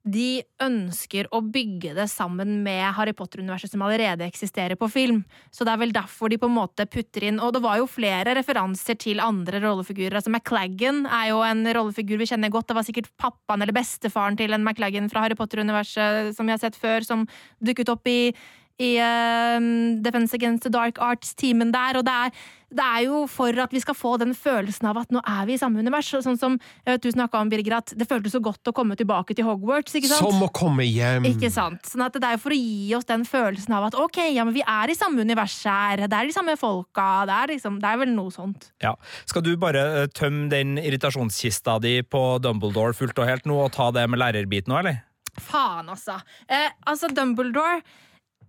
de 0.00 0.40
ønsker 0.64 1.26
å 1.28 1.42
bygge 1.44 1.92
det 1.96 2.06
sammen 2.08 2.62
med 2.64 2.94
Harry 2.96 3.12
Potter-universet 3.16 3.74
som 3.74 3.82
allerede 3.84 4.24
eksisterer 4.24 4.78
på 4.80 4.88
film. 4.88 5.18
Så 5.52 5.66
det 5.66 5.74
er 5.74 5.82
vel 5.82 5.92
derfor 5.92 6.32
de 6.32 6.38
på 6.40 6.48
en 6.48 6.56
måte 6.56 6.86
putter 6.88 7.26
inn 7.28 7.40
Og 7.40 7.52
det 7.52 7.60
var 7.60 7.76
jo 7.76 7.88
flere 7.90 8.32
referanser 8.38 8.96
til 9.00 9.20
andre 9.20 9.60
rollefigurer. 9.60 10.16
Altså 10.16 10.32
McLaggen 10.32 11.04
er 11.04 11.30
jo 11.34 11.42
en 11.44 11.66
rollefigur 11.76 12.20
vi 12.20 12.30
kjenner 12.30 12.52
godt. 12.52 12.70
Det 12.70 12.78
var 12.78 12.88
sikkert 12.88 13.10
pappaen 13.20 13.60
eller 13.60 13.76
bestefaren 13.76 14.40
til 14.40 14.56
en 14.56 14.64
McLaggen 14.64 15.10
fra 15.12 15.26
Harry 15.26 15.36
Potter-universet 15.36 16.32
som 16.36 16.48
vi 16.48 16.56
har 16.56 16.62
sett 16.62 16.80
før, 16.80 17.04
som 17.04 17.28
dukket 17.60 17.92
opp 17.92 18.08
i 18.08 18.32
i 18.80 18.94
eh, 19.00 19.68
Defense 20.04 20.36
Against 20.36 20.64
the 20.66 20.72
Dark 20.72 21.00
Arts-teamen 21.02 21.72
der, 21.74 22.00
og 22.00 22.06
det 22.06 22.14
er, 22.14 22.48
det 22.70 22.86
er 22.86 23.04
jo 23.08 23.24
for 23.30 23.56
at 23.62 23.72
vi 23.74 23.82
skal 23.82 23.96
få 23.98 24.14
den 24.22 24.32
følelsen 24.36 24.88
av 24.90 25.00
at 25.02 25.12
nå 25.12 25.20
er 25.26 25.42
vi 25.48 25.56
i 25.56 25.60
samme 25.60 25.82
univers. 25.82 26.08
Sånn 26.24 26.38
som 26.38 26.56
jeg 26.84 26.94
vet 26.94 27.04
du 27.04 27.10
snakka 27.12 27.42
om, 27.42 27.50
Birger, 27.52 27.80
at 27.80 27.92
det 27.98 28.06
føltes 28.08 28.36
så 28.36 28.40
godt 28.44 28.70
å 28.70 28.74
komme 28.76 28.96
tilbake 28.98 29.34
til 29.36 29.48
Hogwarts, 29.48 29.96
ikke 29.98 30.12
sant? 30.12 30.22
Som 30.22 30.46
å 30.46 30.50
komme 30.54 30.86
hjem. 30.86 31.26
Ikke 31.28 31.50
sant? 31.52 31.82
Sånn 31.90 32.06
at 32.06 32.16
Det 32.20 32.28
er 32.28 32.40
for 32.40 32.54
å 32.54 32.58
gi 32.58 32.94
oss 32.96 33.08
den 33.08 33.24
følelsen 33.28 33.74
av 33.76 33.88
at 33.90 33.98
ok, 33.98 34.22
ja, 34.30 34.46
men 34.46 34.54
vi 34.56 34.64
er 34.64 34.92
i 34.92 34.98
samme 34.98 35.24
univers 35.26 35.56
her, 35.66 36.06
det 36.06 36.16
er 36.16 36.30
de 36.30 36.36
samme 36.36 36.56
folka, 36.60 37.08
det 37.28 37.36
er, 37.36 37.54
liksom, 37.56 37.80
det 37.82 37.90
er 37.90 38.00
vel 38.04 38.12
noe 38.14 38.32
sånt. 38.34 38.70
Ja. 38.84 38.94
Skal 39.28 39.44
du 39.46 39.54
bare 39.60 39.84
eh, 40.02 40.10
tømme 40.14 40.48
den 40.52 40.76
irritasjonskista 40.80 41.78
di 41.82 41.98
på 42.06 42.24
Dumbledore 42.44 42.96
fullt 42.96 43.18
og 43.18 43.28
helt 43.28 43.48
nå, 43.50 43.56
og 43.66 43.74
ta 43.74 43.90
det 43.94 44.06
med 44.10 44.22
lærerbiten 44.22 44.72
nå, 44.72 44.80
eller? 44.82 45.02
Faen, 45.40 45.88
altså. 45.90 46.20
Eh, 46.48 46.70
altså, 46.86 47.10
Dumbledore 47.14 47.80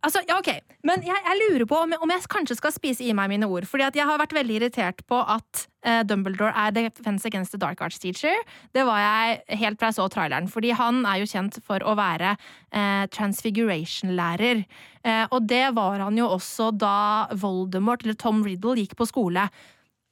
Altså, 0.02 0.24
ja, 0.26 0.40
ok, 0.40 0.50
Men 0.82 1.04
jeg, 1.06 1.14
jeg 1.14 1.38
lurer 1.38 1.68
på 1.70 1.78
om 1.78 1.92
jeg, 1.94 2.02
om 2.02 2.10
jeg 2.10 2.26
kanskje 2.34 2.56
skal 2.58 2.74
spise 2.74 3.04
i 3.06 3.14
meg 3.14 3.30
mine 3.30 3.46
ord. 3.46 3.68
Fordi 3.70 3.86
jeg 4.00 4.08
har 4.10 4.18
vært 4.18 4.34
veldig 4.34 4.56
irritert 4.58 5.04
på 5.06 5.20
at 5.22 5.66
uh, 5.86 6.02
Dumbledore 6.10 6.50
er 6.58 6.74
Defense 6.74 7.28
Against 7.30 7.54
the 7.54 7.60
Dark 7.62 7.84
Arts 7.86 8.00
teacher. 8.02 8.34
Det 8.74 8.82
var 8.88 8.98
jeg 8.98 9.60
helt 9.62 9.78
fra 9.78 9.92
jeg 9.92 10.00
så 10.00 10.08
traileren. 10.10 10.50
Fordi 10.50 10.72
han 10.74 11.04
er 11.06 11.20
jo 11.22 11.30
kjent 11.30 11.60
for 11.66 11.86
å 11.86 11.94
være 12.00 12.34
uh, 12.34 13.06
transfiguration-lærer. 13.14 14.64
Uh, 15.06 15.26
og 15.30 15.46
det 15.52 15.68
var 15.78 16.02
han 16.02 16.18
jo 16.18 16.32
også 16.34 16.72
da 16.74 17.30
Voldemort, 17.38 18.02
eller 18.02 18.18
Tom 18.18 18.42
Riddle, 18.48 18.80
gikk 18.82 18.96
på 18.98 19.06
skole. 19.10 19.44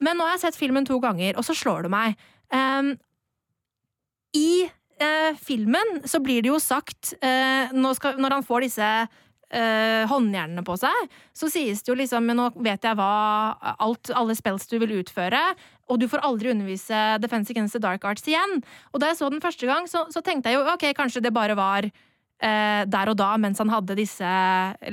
Men 0.06 0.20
nå 0.20 0.28
har 0.28 0.38
jeg 0.38 0.44
sett 0.44 0.60
filmen 0.60 0.86
to 0.86 1.00
ganger, 1.02 1.34
og 1.34 1.48
så 1.48 1.56
slår 1.58 1.88
det 1.88 1.92
meg. 1.96 2.28
Um, 2.54 2.94
I 4.38 4.70
filmen 5.40 6.02
så 6.12 6.20
blir 6.20 6.44
det 6.44 6.50
jo 6.50 6.58
sagt, 6.60 7.14
når 7.24 8.34
han 8.34 8.44
får 8.44 8.66
disse 8.66 8.88
eh, 9.50 10.06
håndjernene 10.10 10.64
på 10.66 10.76
seg, 10.80 11.12
så 11.36 11.50
sies 11.52 11.82
det 11.84 11.92
jo 11.92 11.98
liksom 11.98 12.26
Men 12.26 12.40
nå 12.40 12.48
vet 12.62 12.86
jeg 12.86 12.98
hva 12.98 13.12
alt, 13.82 14.12
alle 14.16 14.36
spells 14.38 14.68
du 14.70 14.78
vil 14.82 15.00
utføre, 15.00 15.42
og 15.90 16.00
du 16.02 16.08
får 16.10 16.24
aldri 16.26 16.52
undervise 16.54 17.18
Defense 17.24 17.52
Against 17.52 17.78
the 17.78 17.82
Dark 17.82 18.06
Arts 18.06 18.28
igjen. 18.30 18.60
Og 18.94 19.02
da 19.02 19.10
jeg 19.10 19.20
så 19.22 19.30
den 19.34 19.42
første 19.42 19.70
gang, 19.70 19.90
så, 19.90 20.06
så 20.14 20.22
tenkte 20.26 20.52
jeg 20.52 20.60
jo 20.60 20.68
ok, 20.70 20.92
kanskje 20.98 21.24
det 21.26 21.34
bare 21.34 21.58
var 21.58 21.90
eh, 21.90 22.84
der 22.86 23.12
og 23.12 23.18
da, 23.18 23.32
mens 23.42 23.62
han 23.62 23.74
hadde 23.74 23.98
disse 23.98 24.34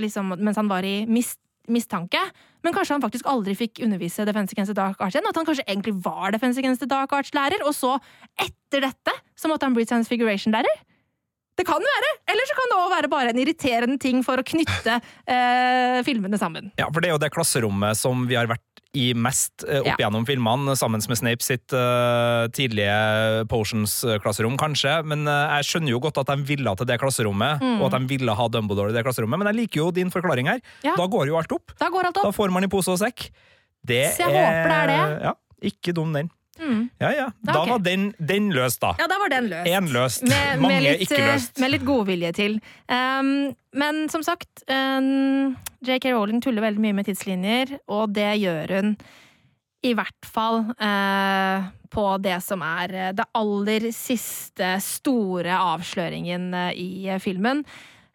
liksom, 0.01 0.37
Mens 0.40 0.57
han 0.57 0.73
var 0.73 0.87
i 0.88 1.03
mist, 1.09 1.38
mistanke. 1.69 2.21
Men 2.64 2.75
kanskje 2.75 2.97
han 2.97 3.05
faktisk 3.05 3.29
aldri 3.31 3.55
fikk 3.59 3.83
undervise 3.85 4.25
Defense 4.27 4.57
Against 4.57 4.73
the 4.73 4.79
Dark 4.79 5.01
Arts 5.03 5.14
igjen. 5.14 5.29
At 5.29 5.38
han 5.38 5.47
kanskje 5.47 5.66
egentlig 5.69 5.95
var 6.03 6.33
Defense 6.35 6.59
Against 6.59 6.83
the 6.83 6.90
Dark 6.90 7.12
Arts-lærer, 7.14 7.62
og 7.66 7.75
så, 7.77 7.97
etter 8.40 8.88
dette, 8.88 9.14
så 9.38 9.51
måtte 9.51 9.69
han 9.69 9.77
bli 9.77 9.87
Transfiguration-lærer? 9.87 10.85
Det 11.57 11.64
kan 11.66 11.81
være! 11.81 12.09
Eller 12.29 12.45
så 12.51 12.55
kan 12.59 12.69
det 12.73 12.77
òg 12.83 12.90
være 12.92 13.09
bare 13.12 13.31
en 13.33 13.38
irriterende 13.40 13.99
ting 14.03 14.23
for 14.27 14.37
å 14.37 14.45
knytte 14.45 14.99
eh, 15.27 16.03
filmene 16.05 16.37
sammen. 16.40 16.71
Ja, 16.77 16.90
for 16.92 17.01
det 17.01 17.09
er 17.11 17.14
jo 17.16 17.23
det 17.23 17.31
klasserommet 17.33 17.97
som 17.97 18.27
vi 18.29 18.37
har 18.37 18.49
vært 18.51 18.62
i 18.97 19.11
mest 19.16 19.64
eh, 19.69 19.81
opp 19.83 19.88
Ja. 19.90 20.07
gjennom 20.07 20.25
filmene, 20.29 20.73
sammen 20.77 21.01
med 21.09 21.19
Snape 21.21 21.45
sitt 21.45 21.73
eh, 21.77 22.47
tidlige 22.57 23.45
Potions-klasserom, 23.51 24.57
kanskje. 24.61 24.99
Men 25.09 25.27
eh, 25.29 25.57
jeg 25.59 25.69
skjønner 25.71 25.92
jo 25.95 26.01
godt 26.07 26.21
at 26.23 26.31
de 26.33 26.47
ville 26.49 26.77
til 26.81 26.88
det 26.88 26.99
klasserommet, 27.03 27.61
Mm. 27.61 27.81
og 27.81 27.88
at 27.90 27.99
de 28.01 28.09
ville 28.14 28.35
ha 28.37 28.49
Dumbledore 28.53 28.92
i 28.92 28.97
det 28.97 29.05
klasserommet. 29.05 29.38
Men 29.40 29.51
jeg 29.53 29.61
liker 29.62 29.83
jo 29.85 29.90
din 29.97 30.11
forklaring 30.12 30.49
her. 30.49 30.61
Ja. 30.85 30.95
Da 30.97 31.07
går 31.12 31.29
jo 31.33 31.37
alt 31.40 31.53
opp. 31.53 31.73
Da 31.81 31.88
går 31.92 32.09
alt 32.11 32.21
Da 32.23 32.33
får 32.37 32.53
man 32.53 32.64
i 32.64 32.73
pose 32.73 32.92
og 32.92 33.01
sekk. 33.01 33.29
Det 33.87 34.03
Så 34.16 34.25
jeg 34.25 34.33
håper 34.33 34.69
det 34.73 34.77
er 34.81 34.87
det. 34.92 35.23
Ja, 35.29 35.33
ikke 35.73 35.92
dum 35.97 36.12
den. 36.16 36.31
Mm. 36.59 36.88
Ja, 36.99 37.11
ja. 37.12 37.27
Da 37.40 37.61
okay. 37.61 37.71
var 37.71 37.85
den, 37.85 38.09
den 38.19 38.49
løst, 38.55 38.81
da. 38.83 38.95
Ja, 39.01 39.09
da 39.11 39.19
var 39.21 39.33
den 39.33 39.51
løst. 39.53 39.71
Én 39.71 39.90
løst. 39.92 40.25
Med, 40.27 40.62
Mange 40.62 40.75
med 40.75 40.87
litt, 40.87 41.05
ikke 41.07 41.21
eh, 41.21 41.31
løst. 41.33 41.61
Med 41.62 41.73
litt 41.75 41.87
godvilje 41.87 42.33
til. 42.37 42.59
Um, 42.88 43.31
men 43.77 44.07
som 44.12 44.25
sagt, 44.27 44.64
um, 44.71 45.57
JK 45.87 46.11
Rowling 46.14 46.42
tuller 46.45 46.64
veldig 46.64 46.85
mye 46.85 46.97
med 46.97 47.09
tidslinjer, 47.09 47.77
og 47.92 48.14
det 48.16 48.31
gjør 48.42 48.77
hun 48.79 48.95
i 49.87 49.92
hvert 49.95 50.27
fall 50.27 50.64
uh, 50.81 51.66
på 51.92 52.07
det 52.25 52.38
som 52.42 52.64
er 52.66 52.95
eh, 52.97 53.12
det 53.14 53.29
aller 53.38 53.90
siste 53.95 54.73
store 54.83 55.61
avsløringen 55.75 56.49
i 56.75 57.07
filmen. 57.23 57.62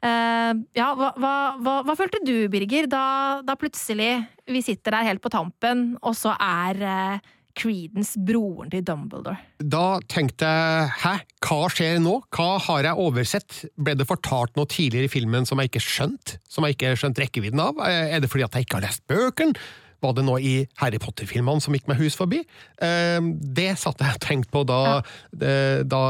Uh, 0.01 0.57
ja, 0.73 0.87
hva, 0.97 1.11
hva, 1.21 1.33
hva, 1.61 1.73
hva 1.85 1.93
følte 1.93 2.23
du, 2.25 2.49
Birger, 2.49 2.87
da, 2.89 3.05
da 3.45 3.53
plutselig 3.53 4.15
vi 4.49 4.63
sitter 4.65 4.97
der 4.97 5.05
helt 5.11 5.21
på 5.21 5.29
tampen, 5.29 5.91
og 6.01 6.15
så 6.17 6.33
er 6.41 6.81
eh, 6.81 7.29
Creedence 7.57 8.19
broren 8.21 8.71
til 8.73 8.83
Dumbledore? 8.87 9.37
Da 9.61 9.99
tenkte 10.11 10.47
jeg 10.47 10.89
hæ, 11.03 11.13
hva 11.45 11.59
skjer 11.73 12.01
nå? 12.03 12.17
Hva 12.33 12.49
har 12.67 12.87
jeg 12.87 13.05
oversett? 13.05 13.61
Ble 13.75 13.95
det 13.99 14.07
fortalt 14.09 14.57
noe 14.59 14.69
tidligere 14.69 15.09
i 15.09 15.13
filmen 15.13 15.47
som 15.49 15.61
jeg 15.61 15.71
ikke 15.71 15.83
skjønte? 15.85 16.39
Som 16.51 16.67
jeg 16.67 16.77
ikke 16.77 16.95
skjønte 16.99 17.23
rekkevidden 17.25 17.63
av? 17.63 17.81
Er 17.85 18.21
det 18.23 18.31
fordi 18.31 18.47
at 18.47 18.57
jeg 18.57 18.67
ikke 18.67 18.79
har 18.79 18.87
lest 18.87 19.05
bøkene? 19.11 19.57
Var 20.01 20.13
det 20.17 20.23
nå 20.25 20.35
i 20.41 20.53
Harry 20.81 20.97
Potter-filmene 20.97 21.61
som 21.61 21.75
gikk 21.77 21.85
meg 21.91 21.99
hus 22.01 22.15
forbi? 22.17 22.39
Eh, 22.81 23.19
Det 23.61 23.67
satt 23.77 24.01
jeg 24.01 24.15
og 24.17 24.23
tenkte 24.23 24.49
på 24.55 24.63
da, 24.65 24.79
ja. 24.89 25.83
da 25.85 26.01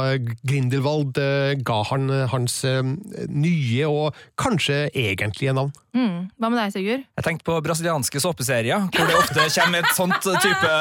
Grindelwald 0.47 1.19
eh, 1.19 1.55
ga 1.59 1.81
han 1.91 2.07
eh, 2.09 2.25
hans 2.31 2.61
eh, 2.63 2.79
nye 3.27 3.89
og 3.91 4.15
kanskje 4.39 4.85
egentlige 4.95 5.53
navn. 5.57 5.73
Mm. 5.91 6.29
Hva 6.39 6.49
med 6.53 6.59
deg, 6.61 6.71
Sigurd? 6.77 7.03
Jeg 7.19 7.27
tenkte 7.27 7.49
på 7.51 7.59
brasilianske 7.67 8.21
såpeserier, 8.23 8.87
hvor 8.95 9.09
det 9.11 9.17
ofte 9.19 9.47
kommer 9.59 9.83
et 9.83 9.95
sånt 9.97 10.23
type 10.23 10.75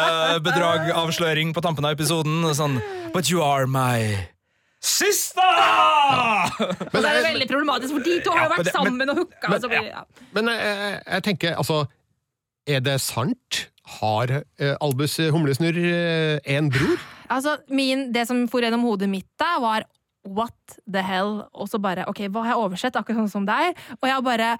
bedragavsløring 0.46 1.50
på 1.56 1.64
tampen 1.66 1.84
av 1.90 1.96
episoden. 1.98 2.44
Sånn 2.54 2.78
But 3.14 3.26
you 3.30 3.42
are 3.42 3.66
my 3.66 4.28
sister! 4.80 5.42
Men, 6.60 7.02
det 7.02 7.08
er 7.10 7.16
jo 7.18 7.24
veldig 7.26 7.48
problematisk, 7.50 7.94
for 7.96 8.04
de 8.06 8.14
to 8.24 8.32
har 8.34 8.46
jo 8.46 8.52
vært 8.54 8.70
sammen 8.74 8.96
men- 8.96 9.10
og 9.12 9.18
hooka. 9.24 9.50
men- 9.50 9.90
ja. 9.90 10.04
Men 10.32 10.48
jeg, 10.54 11.02
jeg 11.06 11.22
tenker, 11.26 11.54
altså 11.60 11.82
Er 12.68 12.82
det 12.84 12.98
sant? 13.04 13.64
Har 14.00 14.30
eh, 14.30 14.76
Albus 14.80 15.16
Humlesnurr 15.18 15.78
eh, 15.80 16.56
en 16.56 16.68
bror? 16.70 17.00
Altså, 17.30 17.56
min, 17.70 18.10
det 18.12 18.26
som 18.28 18.42
for 18.50 18.64
gjennom 18.64 18.84
hodet 18.86 19.08
mitt 19.10 19.28
da, 19.40 19.56
var 19.62 19.86
what 20.26 20.76
the 20.84 21.02
hell? 21.02 21.44
Og 21.54 21.70
så 21.70 21.80
bare 21.82 22.06
ok, 22.10 22.26
hva 22.28 22.44
har 22.44 22.54
jeg 22.54 22.64
oversett, 22.64 22.98
akkurat 22.98 23.22
sånn 23.22 23.32
som 23.32 23.48
deg? 23.48 23.78
Og 24.00 24.08
jeg 24.10 24.26
bare 24.26 24.50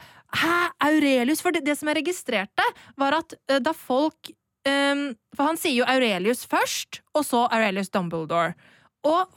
hæ, 0.40 0.56
Aurelius? 0.86 1.42
For 1.44 1.54
det, 1.54 1.64
det 1.66 1.76
som 1.78 1.90
jeg 1.90 2.00
registrerte, 2.00 2.66
var 3.00 3.18
at 3.20 3.34
uh, 3.50 3.58
da 3.62 3.74
folk 3.76 4.32
um, 4.68 5.10
For 5.36 5.46
han 5.46 5.60
sier 5.60 5.80
jo 5.80 5.88
Aurelius 5.90 6.46
først, 6.48 7.02
og 7.14 7.26
så 7.26 7.44
Aurelius 7.50 7.92
Dumbledore. 7.92 8.54
Og 9.06 9.28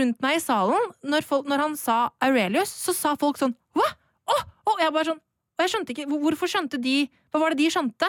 rundt 0.00 0.18
meg 0.24 0.38
i 0.38 0.42
salen, 0.42 0.90
når, 1.06 1.26
folk, 1.26 1.46
når 1.50 1.62
han 1.62 1.76
sa 1.78 1.98
Aurelius, 2.24 2.72
så 2.86 2.94
sa 2.96 3.14
folk 3.18 3.38
sånn 3.40 3.54
hva? 3.76 3.86
Å! 4.26 4.40
Og 4.66 4.82
jeg 4.82 4.94
bare 4.94 5.12
sånn 5.12 5.20
Og 5.20 5.62
jeg 5.62 5.70
skjønte 5.70 5.92
ikke 5.94 6.06
Hvorfor 6.10 6.50
skjønte 6.50 6.80
de 6.82 6.94
Hva 7.36 7.42
var 7.42 7.52
det 7.52 7.60
de 7.60 7.68
skjønte? 7.68 8.08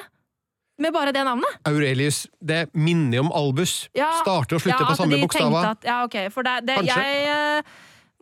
Med 0.79 0.93
bare 0.95 1.11
det 1.11 1.23
navnet? 1.27 1.57
Aurelius, 1.67 2.21
det 2.39 2.69
minner 2.71 3.19
om 3.25 3.31
Albus. 3.35 3.89
Ja, 3.97 4.13
Starter 4.21 4.55
og 4.55 4.61
slutter 4.63 4.85
ja, 4.85 4.87
på 4.87 4.95
samme 4.95 5.17
de 5.17 5.25
bokstaver. 5.25 5.65
At, 5.73 5.87
ja, 5.89 5.97
ok, 6.05 6.15
for 6.31 6.47
det, 6.47 6.53
det, 6.69 6.77
jeg 6.87 7.25
uh, 7.27 7.71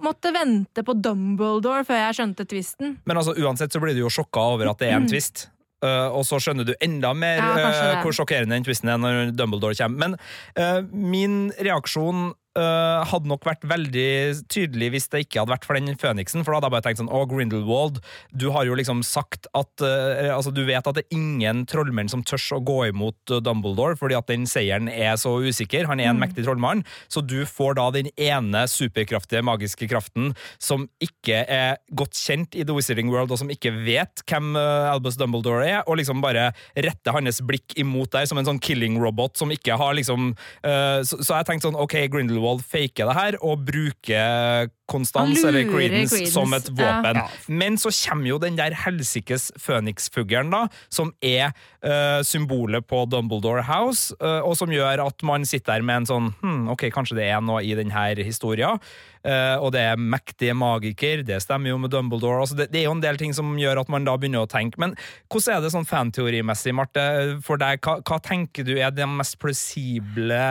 måtte 0.01 0.31
vente 0.33 0.85
på 0.87 0.95
Dumbledore 0.97 1.83
før 1.85 1.99
jeg 2.07 2.17
skjønte 2.17 2.47
tvisten. 2.49 2.95
Men 3.05 3.19
altså, 3.21 3.35
uansett 3.37 3.75
så 3.75 3.83
blir 3.83 3.93
du 3.93 4.01
jo 4.01 4.09
sjokka 4.09 4.47
over 4.55 4.71
at 4.71 4.81
det 4.81 4.89
er 4.89 4.97
en 4.97 5.05
twist. 5.11 5.51
Uh, 5.85 6.09
og 6.15 6.23
så 6.25 6.39
skjønner 6.41 6.65
du 6.65 6.73
enda 6.81 7.11
mer 7.13 7.43
Ja, 7.43 7.69
uh, 7.69 8.01
hvor 8.01 8.15
sjokkerende 8.15 8.55
den 8.55 8.65
twisten 8.65 8.89
er 8.89 8.97
når 9.03 9.35
Dumbledore 9.37 9.77
kommer. 9.77 10.15
Men 10.15 10.17
uh, 10.57 10.81
min 10.89 11.51
reaksjon 11.59 12.31
uh, 12.57 13.03
hadde 13.09 13.29
nok 13.29 13.45
vært 13.47 13.65
veldig 13.67 14.07
tydelig 14.51 14.89
hvis 14.93 15.07
det 15.11 15.23
ikke 15.25 15.41
hadde 15.43 15.53
vært 15.53 15.65
for 15.67 15.77
den 15.77 15.97
føniksen. 15.99 16.43
For 16.45 16.51
da 16.53 16.59
hadde 16.59 16.69
jeg 16.69 16.75
bare 16.75 16.85
tenkt 16.87 17.01
sånn 17.01 17.11
Å, 17.11 17.21
Grindelwald, 17.29 17.99
du 18.31 18.47
har 18.55 18.65
jo 18.67 18.75
liksom 18.79 19.03
sagt 19.05 19.49
at 19.55 19.83
uh, 19.83 20.31
Altså, 20.35 20.51
du 20.55 20.63
vet 20.67 20.85
at 20.87 20.95
det 20.97 21.05
er 21.05 21.17
ingen 21.17 21.63
trollmenn 21.69 22.09
som 22.11 22.23
tør 22.25 22.41
å 22.57 22.61
gå 22.65 22.77
imot 22.89 23.33
uh, 23.33 23.39
Dumbledore, 23.43 23.97
fordi 23.99 24.17
at 24.17 24.27
den 24.31 24.45
seieren 24.49 24.87
er 24.91 25.15
så 25.19 25.35
usikker. 25.43 25.87
Han 25.91 25.99
er 25.99 26.09
en 26.11 26.15
Mm. 26.15 26.21
mektig 26.23 26.45
trollmann. 26.45 26.83
Så 27.11 27.19
du 27.25 27.41
får 27.49 27.75
da 27.75 27.89
den 27.91 28.07
ene 28.15 28.61
superkraftige, 28.71 29.41
magiske 29.43 29.87
kraften 29.91 30.31
som 30.61 30.85
ikke 31.03 31.41
er 31.51 31.77
godt 31.91 32.15
kjent 32.15 32.55
i 32.55 32.63
The 32.63 32.75
Wizarding 32.77 33.09
World, 33.11 33.33
og 33.35 33.39
som 33.41 33.51
ikke 33.51 33.73
vet 33.83 34.23
hvem 34.29 34.53
uh, 34.55 34.93
Albus 34.93 35.17
Dumbledore 35.19 35.65
er, 35.67 35.81
og 35.85 35.97
liksom 35.99 36.21
bare 36.23 36.49
retter 36.75 37.15
hans 37.17 37.41
blikk 37.43 37.75
imot 37.81 38.13
deg 38.15 38.29
som 38.29 38.39
en 38.39 38.47
sånn 38.47 38.61
killing 38.63 38.95
robot 39.01 39.35
som 39.39 39.51
ikke 39.51 39.75
har 39.79 39.95
liksom 39.97 40.31
så, 40.65 41.17
så 41.19 41.35
jeg 41.37 41.45
tenkte 41.47 41.67
sånn, 41.67 41.77
ok, 41.79 41.93
Grindelwald 42.11 42.44
faker 42.61 43.09
det 43.09 43.15
her 43.17 43.37
og 43.41 43.65
bruker 43.67 44.71
Konstans 44.85 45.41
eller 45.41 45.65
Creedence, 45.65 45.73
Credence 45.73 46.15
Credence, 46.15 46.33
som 46.33 46.53
et 46.53 46.67
våpen. 46.69 47.17
Ja. 47.17 47.25
Men 47.49 47.77
så 47.81 47.89
kommer 47.95 48.29
jo 48.29 48.37
den 48.41 48.57
der 48.59 48.75
helsikes 48.77 49.49
føniksfuglen, 49.61 50.51
da, 50.53 50.65
som 50.93 51.09
er 51.25 51.55
uh, 51.81 52.21
symbolet 52.25 52.85
på 52.85 53.01
Dumbledore 53.09 53.65
House, 53.65 54.13
uh, 54.21 54.45
og 54.45 54.53
som 54.59 54.73
gjør 54.73 55.07
at 55.07 55.25
man 55.25 55.47
sitter 55.47 55.79
der 55.79 55.87
med 55.87 56.03
en 56.03 56.09
sånn 56.11 56.31
hm, 56.43 56.69
ok, 56.75 56.87
kanskje 56.93 57.17
det 57.17 57.29
er 57.31 57.41
noe 57.41 57.63
i 57.65 57.73
denne 57.77 58.05
historien. 58.21 58.81
Eh, 59.25 59.55
og 59.59 59.73
det 59.75 59.81
er 59.91 59.99
mektige 59.99 60.55
magiker, 60.57 61.23
det 61.25 61.41
stemmer 61.43 61.71
jo 61.71 61.79
med 61.81 61.93
Dumbledore. 61.93 62.43
Altså 62.43 62.57
det, 62.59 62.69
det, 62.73 62.81
er 62.81 62.87
jo 62.87 62.95
en 62.95 63.03
del 63.03 63.19
ting 63.21 63.33
som 63.35 63.55
gjør 63.59 63.81
at 63.83 63.91
man 63.91 64.07
da 64.07 64.15
begynner 64.19 64.45
å 64.45 64.49
tenke. 64.49 64.79
Men 64.81 64.95
hvordan 65.31 65.57
er 65.57 65.65
det 65.65 65.73
sånn 65.73 65.89
fanteorimessig, 65.89 66.75
Marte, 66.77 67.05
for 67.45 67.61
deg? 67.61 67.81
Hva, 67.85 67.97
hva, 68.05 68.19
tenker 68.25 68.67
du 68.67 68.75
er 68.77 68.93
de 68.95 69.07
mest 69.09 69.39
plausible 69.41 70.41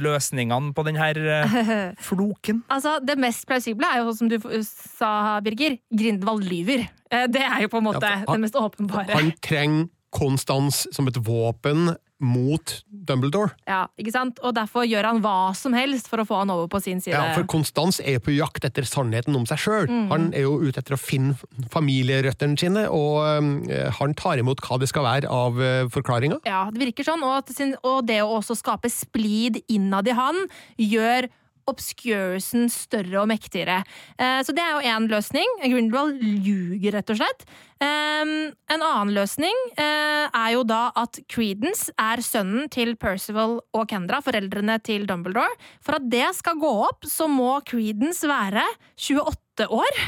løsningene 0.00 0.74
på 0.76 0.86
denne 0.86 1.10
eh, 1.14 1.58
floken? 2.08 2.64
altså, 2.72 2.96
det 3.04 3.18
mest 3.20 3.46
plausible 3.50 3.90
er 3.90 4.02
jo, 4.02 4.14
som 4.16 4.30
du 4.30 4.38
sa, 4.64 5.40
Birger, 5.44 5.78
Grindvald 5.94 6.46
lyver. 6.48 6.88
Eh, 7.10 7.26
det 7.30 7.44
er 7.44 7.64
jo 7.64 7.72
på 7.72 7.82
en 7.82 7.88
måte 7.90 8.06
ja, 8.06 8.22
han, 8.24 8.38
det 8.38 8.48
mest 8.48 8.58
åpenbare. 8.58 9.12
Han 9.14 9.34
trenger 9.44 9.90
konstans 10.14 10.84
som 10.94 11.08
et 11.10 11.18
våpen 11.26 11.90
mot 12.22 12.74
Dumbledore. 12.86 13.52
Ja, 13.68 13.84
ikke 14.00 14.12
sant? 14.14 14.38
Og 14.46 14.54
derfor 14.56 14.86
gjør 14.86 15.08
han 15.08 15.20
hva 15.24 15.52
som 15.58 15.74
helst 15.76 16.08
for 16.10 16.22
å 16.22 16.26
få 16.28 16.40
han 16.42 16.52
over 16.54 16.68
på 16.70 16.80
sin 16.84 17.02
side. 17.02 17.16
Ja, 17.16 17.34
For 17.36 17.46
Konstans 17.50 18.00
er 18.00 18.18
jo 18.18 18.24
på 18.28 18.36
jakt 18.36 18.66
etter 18.66 18.86
sannheten 18.88 19.36
om 19.36 19.46
seg 19.50 19.60
sjøl. 19.64 19.90
Mm. 19.90 20.06
Han 20.12 20.28
er 20.32 20.46
jo 20.46 20.56
ute 20.62 20.80
etter 20.80 20.96
å 20.96 21.00
finne 21.00 21.34
familierøttene 21.74 22.58
sine, 22.60 22.86
og 22.88 23.20
uh, 23.26 23.90
han 23.98 24.16
tar 24.18 24.42
imot 24.42 24.62
hva 24.64 24.78
det 24.80 24.90
skal 24.90 25.06
være 25.08 25.30
av 25.30 25.58
uh, 25.60 25.86
forklaringa. 25.92 26.40
Ja, 26.48 26.66
det 26.72 26.82
virker 26.86 27.10
sånn, 27.10 27.24
og, 27.26 27.50
sin, 27.54 27.74
og 27.82 28.04
det 28.08 28.22
å 28.24 28.36
også 28.38 28.56
skape 28.58 28.90
splid 28.92 29.60
innad 29.66 30.08
i 30.08 30.16
han 30.16 30.44
gjør 30.80 31.28
obscuresen 31.70 32.68
større 32.72 33.22
og 33.22 33.28
mektigere. 33.30 33.82
Eh, 34.18 34.40
så 34.44 34.54
det 34.56 34.64
er 34.64 34.74
jo 34.74 34.94
én 34.94 35.08
løsning. 35.10 35.56
Grindelwald 35.62 36.20
ljuger, 36.22 36.98
rett 36.98 37.14
og 37.14 37.20
slett. 37.22 37.46
En 37.84 38.80
annen 38.80 39.10
løsning 39.12 39.56
eh, 39.76 40.24
er 40.24 40.50
jo 40.54 40.62
da 40.64 40.86
at 40.96 41.18
Credence 41.28 41.92
er 42.00 42.22
sønnen 42.24 42.70
til 42.72 42.94
Percival 42.96 43.58
og 43.76 43.88
Kendra, 43.90 44.22
foreldrene 44.24 44.78
til 44.86 45.04
Dumbledore. 45.10 45.52
For 45.84 45.98
at 45.98 46.06
det 46.08 46.30
skal 46.38 46.60
gå 46.62 46.70
opp, 46.86 47.04
så 47.08 47.28
må 47.28 47.58
Credence 47.68 48.28
være 48.30 48.64
28 48.96 49.68
år. 49.68 50.04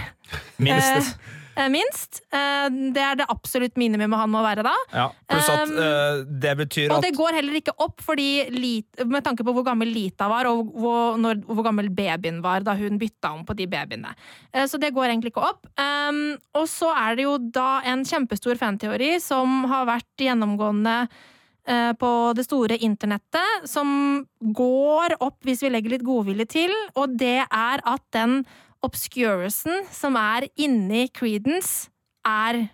Minst. 0.63 1.19
Eh, 1.57 1.69
minst. 1.73 2.21
Eh, 2.29 2.67
det 2.93 3.01
er 3.03 3.19
det 3.21 3.27
absolutt 3.33 3.79
minimumet 3.81 4.21
han 4.21 4.33
må 4.33 4.43
være 4.45 4.65
da. 4.67 4.75
Ja, 4.93 5.07
pluss 5.31 5.49
at 5.49 5.71
um, 5.73 6.35
det 6.43 6.53
betyr 6.59 6.91
at 6.91 6.97
Og 6.99 7.05
det 7.07 7.13
går 7.17 7.39
heller 7.39 7.57
ikke 7.57 7.73
opp, 7.81 8.03
fordi 8.05 8.29
med 9.09 9.25
tanke 9.25 9.45
på 9.47 9.55
hvor 9.57 9.65
gammel 9.65 9.89
Lita 9.89 10.29
var, 10.29 10.49
og 10.51 10.75
hvor, 10.77 11.17
når, 11.21 11.41
hvor 11.49 11.65
gammel 11.65 11.89
babyen 11.97 12.43
var 12.45 12.67
da 12.67 12.77
hun 12.77 13.01
bytta 13.01 13.33
om 13.39 13.47
på 13.49 13.57
de 13.57 13.69
babyene. 13.73 14.13
Så 14.69 14.81
det 14.81 14.93
går 14.97 15.09
egentlig 15.09 15.33
ikke 15.33 15.47
opp. 15.49 15.65
Um, 15.81 16.37
og 16.57 16.69
så 16.69 16.91
er 16.97 17.17
det 17.17 17.25
jo 17.25 17.39
da 17.41 17.81
en 17.89 18.05
kjempestor 18.07 18.61
fanteori 18.61 19.17
som 19.23 19.65
har 19.71 19.89
vært 19.89 20.27
gjennomgående 20.27 21.07
på 21.99 22.11
det 22.39 22.45
store 22.47 22.77
internettet, 22.87 23.65
som 23.67 23.89
går 24.39 25.17
opp 25.19 25.41
hvis 25.43 25.65
vi 25.65 25.73
legger 25.73 25.97
litt 25.97 26.05
godvilje 26.07 26.47
til, 26.53 26.75
og 26.95 27.17
det 27.19 27.41
er 27.43 27.83
at 27.83 28.05
den 28.15 28.45
obscurison 28.87 29.85
som 29.93 30.17
er 30.21 30.49
inni 30.55 31.07
Creedence, 31.13 31.91
er 32.27 32.67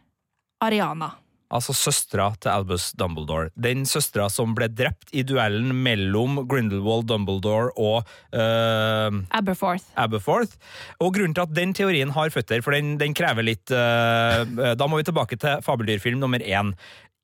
Ariana. 0.62 1.14
Altså 1.53 1.75
søstera 1.77 2.31
til 2.40 2.48
Albus 2.48 2.92
Dumbledore. 2.96 3.51
Den 3.61 3.85
søstera 3.88 4.31
som 4.33 4.55
ble 4.57 4.70
drept 4.72 5.11
i 5.12 5.25
duellen 5.27 5.75
mellom 5.85 6.40
Grindelwald 6.48 7.11
Dumbledore 7.11 7.75
og 7.77 8.09
uh, 8.33 9.18
Aberforth. 9.37 9.85
Aberforth. 10.01 10.57
Og 10.96 11.12
grunnen 11.18 11.37
til 11.37 11.44
at 11.44 11.53
den 11.57 11.77
teorien 11.77 12.14
har 12.16 12.33
føtter, 12.33 12.64
for 12.64 12.72
den, 12.72 12.96
den 13.01 13.12
krever 13.12 13.44
litt 13.44 13.68
uh, 13.68 14.48
Da 14.48 14.88
må 14.88 15.03
vi 15.03 15.09
tilbake 15.11 15.37
til 15.37 15.61
fabeldyrfilm 15.66 16.22
nummer 16.25 16.40
én 16.40 16.72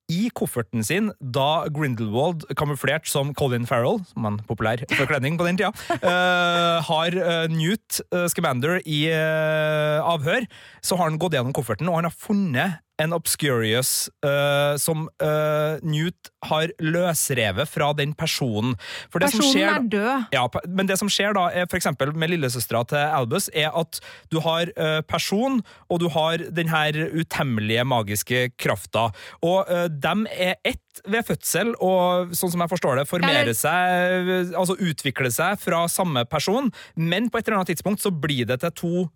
i 0.08 0.30
kofferten 0.32 0.84
sin 0.84 1.10
da 1.20 1.68
Grindelwald, 1.72 2.46
kamuflert 2.56 3.08
som 3.08 3.34
Colin 3.36 3.68
Farrell, 3.68 4.00
som 4.08 4.28
en 4.28 4.40
populær 4.48 4.80
forkledning 4.96 5.36
på 5.38 5.46
den 5.46 5.60
tida, 5.60 5.72
uh, 6.00 6.80
har 6.88 7.16
uh, 7.18 7.44
Newt 7.52 8.00
uh, 8.14 8.24
Scamander 8.32 8.80
i 8.88 9.04
avhør, 9.08 10.48
så 10.82 10.96
har 10.96 11.10
han 11.10 11.18
gått 11.20 11.36
gjennom 11.36 11.54
kofferten, 11.56 11.88
og 11.90 12.00
han 12.00 12.08
har 12.08 12.16
funnet 12.16 12.80
en 12.98 13.14
Obscurious 13.14 14.08
uh, 14.26 14.74
som 14.80 15.06
uh, 15.22 15.78
Newt 15.86 16.30
har 16.48 16.72
løsrevet 16.82 17.70
fra 17.70 17.92
den 17.98 18.14
personen. 18.18 18.74
personen 19.12 19.52
skjer, 19.52 19.68
er 19.70 19.86
død. 19.92 20.26
Ja, 20.34 20.44
men 20.66 20.90
det 20.90 20.98
som 21.00 21.10
skjer 21.12 21.36
da, 21.38 21.46
er 21.50 21.70
eksempel 21.78 22.12
med 22.18 22.32
lillesøstera 22.34 22.82
til 22.90 22.98
Albus, 23.02 23.48
er 23.54 23.70
at 23.78 24.00
du 24.32 24.40
har 24.44 24.72
uh, 24.74 25.00
person, 25.06 25.60
og 25.88 26.02
du 26.02 26.08
har 26.14 26.42
den 26.54 26.72
her 26.72 26.98
utemmelige 27.14 27.86
magiske 27.86 28.48
krafta. 28.58 29.08
Og 29.46 29.68
dem 30.02 30.26
er 30.32 30.56
ett 30.66 31.02
ved 31.06 31.26
fødsel, 31.28 31.74
og 31.84 32.34
sånn 32.36 32.52
som 32.52 32.64
jeg 32.64 32.72
forstår 32.72 32.98
det, 32.98 33.06
formere 33.10 33.54
seg, 33.54 34.32
altså 34.58 34.74
utvikle 34.82 35.30
seg 35.32 35.60
fra 35.62 35.84
samme 35.90 36.24
person, 36.28 36.72
men 36.98 37.30
på 37.30 37.38
et 37.38 37.46
eller 37.46 37.60
annet 37.60 37.72
tidspunkt 37.76 38.02
så 38.02 38.10
blir 38.10 38.48
det 38.48 38.60
til 38.64 38.74
to 38.82 39.06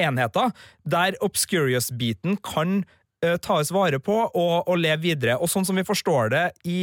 enheter, 0.00 0.52
der 0.88 1.18
Obscurious-biten 1.24 2.38
kan 2.46 2.82
tas 3.42 3.70
vare 3.70 4.00
på 4.02 4.16
og, 4.26 4.54
og 4.66 4.76
leve 4.80 5.02
videre. 5.04 5.38
Og 5.38 5.50
sånn 5.50 5.66
som 5.68 5.78
vi 5.78 5.86
forstår 5.86 6.32
det 6.32 6.44
i 6.66 6.78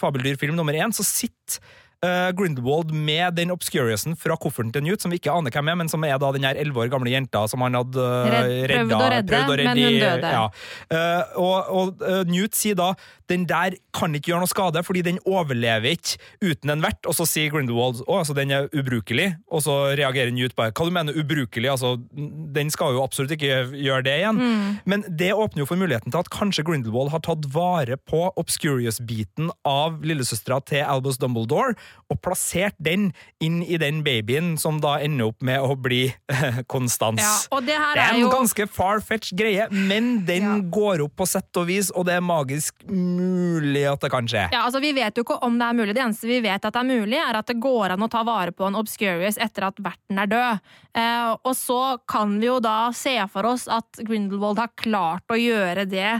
Fabeldyrfilm 0.00 0.56
nummer 0.58 0.76
én, 0.76 0.92
så 0.92 1.06
sitter 1.06 1.62
uh, 2.04 2.30
Grindelwald 2.36 2.92
med 2.94 3.34
den 3.38 3.52
obscuriousen 3.54 4.16
fra 4.18 4.36
kofferten 4.40 4.72
til 4.74 4.84
Newt, 4.86 5.02
som 5.02 5.12
vi 5.12 5.20
ikke 5.20 5.34
aner 5.34 5.54
hvem 5.54 5.72
er, 5.72 5.78
men 5.82 5.90
som 5.90 6.04
er 6.06 6.18
da 6.20 6.32
den 6.34 6.46
her 6.46 6.58
elleve 6.60 6.84
år 6.84 6.92
gamle 6.92 7.12
jenta 7.12 7.44
som 7.50 7.64
han 7.64 7.78
hadde 7.78 8.04
uh, 8.04 8.28
redda, 8.28 8.74
prøvd 8.74 8.96
å 8.96 9.10
redde, 9.14 9.32
prøvd 9.32 9.54
å 9.54 9.58
redde 9.62 9.74
men 9.74 9.84
hun 9.84 10.00
døde. 10.04 10.34
Ja. 10.36 10.44
Uh, 10.92 11.40
og, 11.42 11.72
og 11.80 12.06
Newt 12.30 12.58
sier 12.58 12.78
da 12.78 12.92
den 13.30 13.46
der 13.48 13.76
kan 13.96 14.14
ikke 14.16 14.32
gjøre 14.32 14.44
noe 14.44 14.50
skade, 14.50 14.82
fordi 14.86 15.02
den 15.06 15.20
overlever 15.28 15.94
ikke 15.94 16.18
uten 16.42 16.72
en 16.72 16.84
vert. 16.84 17.00
Og 17.08 17.16
så 17.18 17.26
sier 17.28 17.52
Grindelwald 17.52 18.02
å, 18.06 18.20
altså 18.20 18.36
den 18.36 18.52
er 18.54 18.68
ubrukelig, 18.72 19.30
og 19.52 19.64
så 19.66 19.76
reagerer 19.98 20.32
Newt 20.34 20.56
bare 20.58 20.72
hva 20.72 20.88
du 20.88 20.94
mener 20.94 21.16
ubrukelig, 21.18 21.70
altså 21.72 21.96
den 22.08 22.72
skal 22.72 22.96
jo 22.96 23.04
absolutt 23.04 23.34
ikke 23.36 23.68
gjøre 23.76 24.04
det 24.06 24.16
igjen. 24.22 24.40
Mm. 24.40 24.78
Men 24.88 25.04
det 25.08 25.32
åpner 25.34 25.64
jo 25.64 25.68
for 25.68 25.80
muligheten 25.80 26.14
til 26.14 26.22
at 26.22 26.32
kanskje 26.32 26.64
Grindelwald 26.68 27.12
har 27.14 27.24
tatt 27.26 27.48
vare 27.54 27.98
på 28.08 28.24
Obscurious-biten 28.40 29.52
av 29.68 30.00
lillesøstera 30.06 30.60
til 30.68 30.84
Albus 30.86 31.20
Dumbledore, 31.20 31.76
og 32.08 32.20
plassert 32.24 32.76
den 32.80 33.10
inn 33.44 33.60
i 33.64 33.78
den 33.80 34.00
babyen 34.06 34.54
som 34.60 34.80
da 34.82 34.96
ender 35.04 35.32
opp 35.32 35.44
med 35.44 35.60
å 35.60 35.76
bli 35.78 36.06
Konstans. 36.72 37.20
Ja, 37.20 37.60
det, 37.60 37.76
det, 37.76 38.02
er 38.02 38.14
en 38.14 38.24
jo... 38.24 38.32
ganske 38.32 38.68
far-fetched 38.72 39.38
greie, 39.38 39.68
men 39.72 40.24
den 40.28 40.46
ja. 40.46 40.56
går 40.72 41.04
opp 41.04 41.18
på 41.18 41.28
sett 41.28 41.60
og 41.60 41.68
vis, 41.70 41.92
og 41.94 42.08
det 42.08 42.16
er 42.18 42.24
magisk 42.24 42.86
mulig 43.18 43.84
at 43.90 44.04
det 44.04 44.10
kan 44.12 44.28
skje. 44.30 44.46
Ja, 44.54 44.64
altså 44.64 44.80
Vi 44.82 44.94
vet 44.96 45.18
jo 45.18 45.24
ikke 45.26 45.40
om 45.46 45.58
det 45.58 45.68
er 45.68 45.78
mulig. 45.78 45.94
Det 45.96 46.04
eneste 46.04 46.30
vi 46.30 46.40
vet 46.44 46.64
at 46.64 46.74
det 46.74 46.80
er 46.80 46.88
mulig, 46.88 47.18
er 47.20 47.38
at 47.40 47.50
det 47.50 47.58
går 47.62 47.94
an 47.94 48.06
å 48.06 48.10
ta 48.12 48.24
vare 48.26 48.54
på 48.54 48.68
en 48.68 48.78
Obscurious 48.78 49.40
etter 49.42 49.68
at 49.68 49.78
verten 49.82 50.22
er 50.22 50.30
død. 50.30 50.66
Eh, 51.02 51.30
og 51.36 51.54
så 51.58 51.82
kan 52.08 52.38
vi 52.40 52.50
jo 52.50 52.58
da 52.64 52.90
se 52.96 53.16
for 53.32 53.50
oss 53.50 53.68
at 53.72 54.00
Grindelwald 54.00 54.62
har 54.62 54.74
klart 54.78 55.34
å 55.34 55.38
gjøre 55.38 55.88
det 55.90 56.18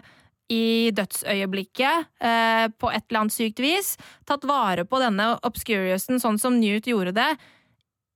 i 0.49 0.89
dødsøyeblikket 0.97 2.09
eh, 2.25 2.65
på 2.73 2.91
et 2.91 3.05
eller 3.05 3.25
annet 3.25 3.37
sykt 3.37 3.61
vis. 3.61 3.95
Tatt 4.29 4.47
vare 4.49 4.87
på 4.89 5.01
denne 5.03 5.35
obscuriousen 5.45 6.21
sånn 6.23 6.41
som 6.41 6.57
Newt 6.61 6.89
gjorde 6.89 7.15
det 7.17 7.31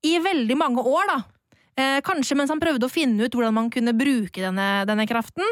i 0.02 0.16
veldig 0.18 0.56
mange 0.58 0.82
år, 0.82 1.12
da. 1.12 1.20
Eh, 1.78 2.00
kanskje 2.04 2.36
mens 2.36 2.50
han 2.52 2.60
prøvde 2.60 2.88
å 2.88 2.92
finne 2.92 3.24
ut 3.24 3.36
hvordan 3.36 3.54
man 3.56 3.70
kunne 3.72 3.94
bruke 3.96 4.42
denne, 4.42 4.84
denne 4.88 5.06
kraften. 5.08 5.46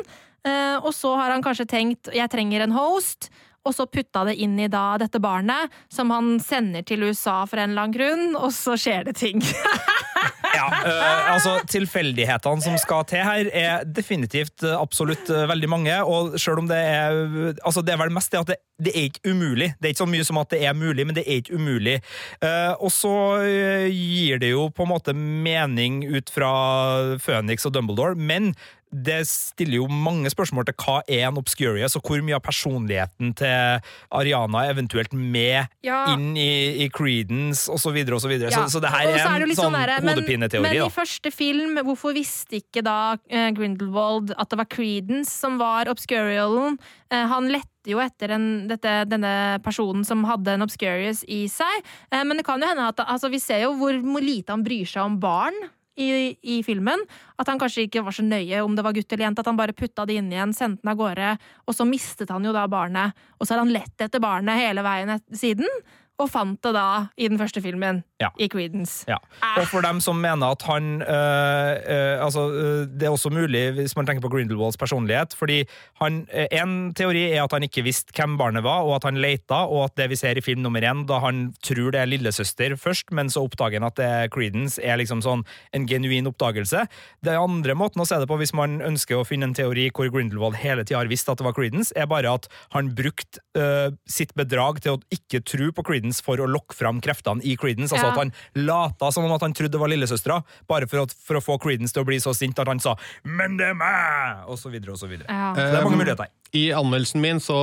Eh, 0.47 0.77
og 0.81 0.95
så 0.97 1.15
har 1.17 1.31
han 1.35 1.43
kanskje 1.45 1.69
tenkt 1.69 2.09
'jeg 2.15 2.31
trenger 2.31 2.61
en 2.61 2.73
host', 2.73 3.31
og 3.65 3.75
så 3.75 3.87
putta 3.87 4.25
det 4.25 4.39
inn 4.41 4.59
i 4.59 4.69
da 4.73 4.97
dette 5.01 5.21
barnet, 5.21 5.69
som 5.93 6.11
han 6.11 6.39
sender 6.41 6.83
til 6.83 7.03
USA 7.03 7.45
for 7.47 7.61
en 7.61 7.71
eller 7.71 7.83
annen 7.83 7.97
grunn, 7.97 8.37
og 8.37 8.53
så 8.57 8.73
skjer 8.73 9.05
det 9.05 9.17
ting. 9.21 9.43
ja, 10.57 10.67
uh, 10.69 11.35
altså 11.35 11.59
Tilfeldighetene 11.69 12.65
som 12.65 12.79
skal 12.81 13.05
til 13.11 13.25
her, 13.25 13.51
er 13.53 13.85
definitivt 13.85 14.65
uh, 14.65 14.79
absolutt 14.81 15.29
uh, 15.29 15.45
veldig 15.51 15.69
mange. 15.69 15.99
Og 16.09 16.39
selv 16.41 16.63
om 16.65 16.71
det 16.71 16.79
er 16.81 17.21
altså 17.67 17.85
Det 17.85 17.95
er 17.95 18.01
vel 18.01 18.15
mest 18.17 18.33
det 18.33 18.41
at 18.41 18.53
det, 18.55 18.59
det, 18.81 18.97
er 18.97 19.09
ikke 19.11 19.35
umulig. 19.35 19.71
Det 19.77 19.89
er 19.89 19.95
ikke 19.95 20.05
så 20.07 20.11
mye 20.15 20.27
som 20.31 20.41
at 20.41 20.53
det 20.55 20.65
er 20.65 20.77
mulig, 20.77 21.07
men 21.07 21.17
det 21.17 21.27
er 21.27 21.43
ikke 21.43 21.61
umulig. 21.61 22.01
og 22.81 22.91
så 22.93 23.15
gir 23.93 24.41
det 24.41 24.55
jo 24.55 24.71
på 24.73 24.87
en 24.87 24.93
måte 24.95 25.13
mening 25.13 26.01
ut 26.09 26.31
fra 26.33 26.53
Phoenix 27.21 27.67
og 27.69 27.75
Dumbledore, 27.75 28.17
men 28.17 28.55
det 28.91 29.21
stiller 29.31 29.79
jo 29.79 29.87
mange 29.87 30.31
spørsmål 30.33 30.67
til 30.67 30.75
hva 30.83 30.97
er 31.07 31.29
en 31.29 31.39
Obscurious, 31.39 31.95
og 31.95 32.07
hvor 32.07 32.23
mye 32.27 32.35
av 32.35 32.43
personligheten 32.43 33.33
til 33.39 33.85
Ariana 34.11 34.65
er 34.67 34.75
eventuelt 34.75 35.15
med 35.15 35.71
ja. 35.87 36.01
inn 36.11 36.35
i, 36.35 36.83
i 36.85 36.89
Creedence, 36.93 37.71
osv., 37.71 38.01
så 38.11 38.19
Så, 38.21 38.33
ja. 38.35 38.51
så, 38.51 38.67
så 38.75 38.83
det 38.83 38.91
her 38.91 39.07
er, 39.07 39.21
er 39.21 39.47
en 39.47 39.55
sånn, 39.55 39.79
sånn 39.79 40.11
hodepineteori. 40.11 40.67
Men, 40.67 40.77
men 40.83 40.91
i 40.91 40.95
første 40.95 41.31
film, 41.31 41.79
hvorfor 41.87 42.17
visste 42.17 42.59
ikke 42.59 42.83
da 42.87 43.15
uh, 43.15 43.49
Grindelwald 43.55 44.35
at 44.35 44.51
det 44.51 44.59
var 44.59 44.71
Creedence 44.71 45.31
som 45.31 45.61
var 45.63 45.91
Obscurialen? 45.91 46.81
Uh, 47.13 47.25
han 47.31 47.51
lette 47.53 47.69
jo 47.89 48.03
etter 48.03 48.35
en, 48.35 48.49
dette, 48.69 49.01
denne 49.09 49.61
personen 49.65 50.03
som 50.07 50.27
hadde 50.29 50.59
en 50.59 50.67
Obscurious 50.67 51.23
i 51.31 51.45
seg, 51.51 51.87
uh, 52.11 52.25
men 52.27 52.41
det 52.41 52.47
kan 52.49 52.59
jo 52.59 52.75
hende 52.75 52.91
at 52.91 53.07
altså, 53.07 53.31
vi 53.31 53.39
ser 53.43 53.69
jo 53.69 53.77
hvor 53.79 53.95
lite 54.25 54.51
han 54.51 54.67
bryr 54.67 54.89
seg 54.89 55.07
om 55.07 55.21
barn 55.23 55.71
i, 55.97 56.37
i, 56.43 56.61
filmen. 56.67 57.03
At 57.41 57.49
han 57.51 57.61
kanskje 57.61 57.87
ikke 57.87 58.05
var 58.07 58.15
så 58.17 58.25
nøye 58.27 58.63
om 58.65 58.77
det 58.77 58.85
var 58.87 58.95
gutt 58.97 59.13
eller 59.13 59.27
jente, 59.29 59.45
at 59.45 59.51
han 59.51 59.59
bare 59.59 59.77
putta 59.77 60.07
det 60.09 60.19
inn 60.21 60.31
igjen, 60.33 60.55
sendte 60.57 60.85
den 60.85 60.93
av 60.93 61.01
gårde, 61.01 61.33
og 61.67 61.77
så 61.77 61.87
mistet 61.89 62.31
han 62.33 62.47
jo 62.47 62.55
da 62.57 62.67
barnet. 62.71 63.17
Og 63.39 63.47
så 63.47 63.55
har 63.55 63.65
han 63.65 63.75
lett 63.75 64.07
etter 64.07 64.23
barnet 64.23 64.61
hele 64.61 64.85
veien 64.87 65.17
siden, 65.33 65.69
og 66.21 66.31
fant 66.31 66.61
det 66.63 66.75
da 66.77 66.89
i 67.17 67.29
den 67.31 67.41
første 67.41 67.63
filmen. 67.65 68.05
Ja. 68.21 68.29
i 68.37 68.49
Creedence. 68.53 69.07
Ja. 69.09 69.17
Og 69.57 69.65
for 69.71 69.81
dem 69.85 70.01
som 70.05 70.19
mener 70.21 70.53
at 70.53 70.65
han 70.69 71.01
øh, 71.01 71.71
øh, 71.81 72.17
Altså, 72.21 72.43
øh, 72.53 72.83
det 72.93 73.09
er 73.09 73.15
også 73.15 73.31
mulig 73.33 73.63
hvis 73.79 73.97
man 73.97 74.07
tenker 74.07 74.21
på 74.21 74.29
Grindelwalds 74.29 74.77
personlighet, 74.77 75.35
fordi 75.39 75.63
han 76.03 76.27
En 76.53 76.93
teori 76.95 77.31
er 77.33 77.45
at 77.45 77.53
han 77.53 77.65
ikke 77.65 77.85
visste 77.87 78.13
hvem 78.17 78.37
barnet 78.39 78.63
var, 78.65 78.85
og 78.85 78.97
at 78.99 79.07
han 79.09 79.21
leita, 79.21 79.65
og 79.65 79.85
at 79.85 79.97
det 79.97 80.11
vi 80.11 80.17
ser 80.17 80.37
i 80.37 80.45
film 80.45 80.61
nummer 80.63 80.81
én, 80.85 81.07
da 81.09 81.21
han 81.23 81.55
tror 81.65 81.93
det 81.95 82.01
er 82.01 82.11
lillesøster 82.11 82.77
først, 82.77 83.13
men 83.13 83.31
så 83.31 83.45
oppdager 83.47 83.81
han 83.81 83.89
at 83.89 83.97
det 83.97 84.07
er 84.07 84.29
Creedence, 84.33 84.81
er 84.83 84.99
liksom 85.01 85.23
sånn 85.25 85.45
en 85.73 85.87
genuin 85.89 86.29
oppdagelse. 86.29 86.85
Det 87.25 87.37
andre 87.37 87.75
måten 87.79 88.03
å 88.03 88.09
se 88.09 88.19
det 88.21 88.29
på, 88.29 88.39
hvis 88.41 88.55
man 88.57 88.81
ønsker 88.85 89.21
å 89.21 89.27
finne 89.27 89.49
en 89.49 89.57
teori 89.57 89.89
hvor 89.95 90.11
Grindelwald 90.13 90.59
hele 90.61 90.85
tida 90.85 91.01
har 91.01 91.11
visst 91.11 91.29
at 91.31 91.41
det 91.41 91.47
var 91.47 91.57
Creedence, 91.57 91.95
er 91.97 92.11
bare 92.11 92.35
at 92.37 92.51
han 92.75 92.93
brukte 92.97 93.41
øh, 93.57 93.97
sitt 94.11 94.35
bedrag 94.39 94.83
til 94.85 94.99
å 94.99 95.03
ikke 95.15 95.43
tro 95.47 95.71
på 95.77 95.87
Creedence 95.87 96.25
for 96.25 96.41
å 96.41 96.49
lokke 96.51 96.77
fram 96.77 97.01
kreftene 97.05 97.45
i 97.45 97.57
Creedence. 97.61 97.95
Altså. 97.95 98.10
At 98.11 98.21
han 98.21 98.35
lata 98.59 99.11
som 99.15 99.27
om 99.27 99.35
at 99.37 99.47
han 99.47 99.55
trodde 99.57 99.75
det 99.75 99.81
var 99.83 99.93
lillesøstera, 99.93 100.41
bare 100.71 100.89
for, 100.91 101.07
at, 101.07 101.15
for 101.27 101.39
å 101.39 101.45
få 101.45 101.59
Creedence 101.63 101.95
til 101.95 102.05
å 102.05 102.09
bli 102.09 102.21
så 102.23 102.35
sint 102.37 102.59
at 102.59 102.69
han 102.71 102.83
sa 102.83 102.97
'men 103.25 103.57
det 103.59 103.71
er 103.71 103.79
meg', 103.79 104.45
og 104.51 104.59
så 104.59 104.71
videre 104.73 104.95
og 104.95 105.01
så 105.01 105.09
videre. 105.11 105.29
Ja. 105.29 105.55
Så 105.55 105.71
det 105.71 105.81
er 105.81 105.85
mange 105.85 106.01
Um, 106.01 106.05
muligheter. 106.05 106.31
I 106.53 106.73
anmeldelsen 106.75 107.23
min 107.23 107.39
så, 107.39 107.57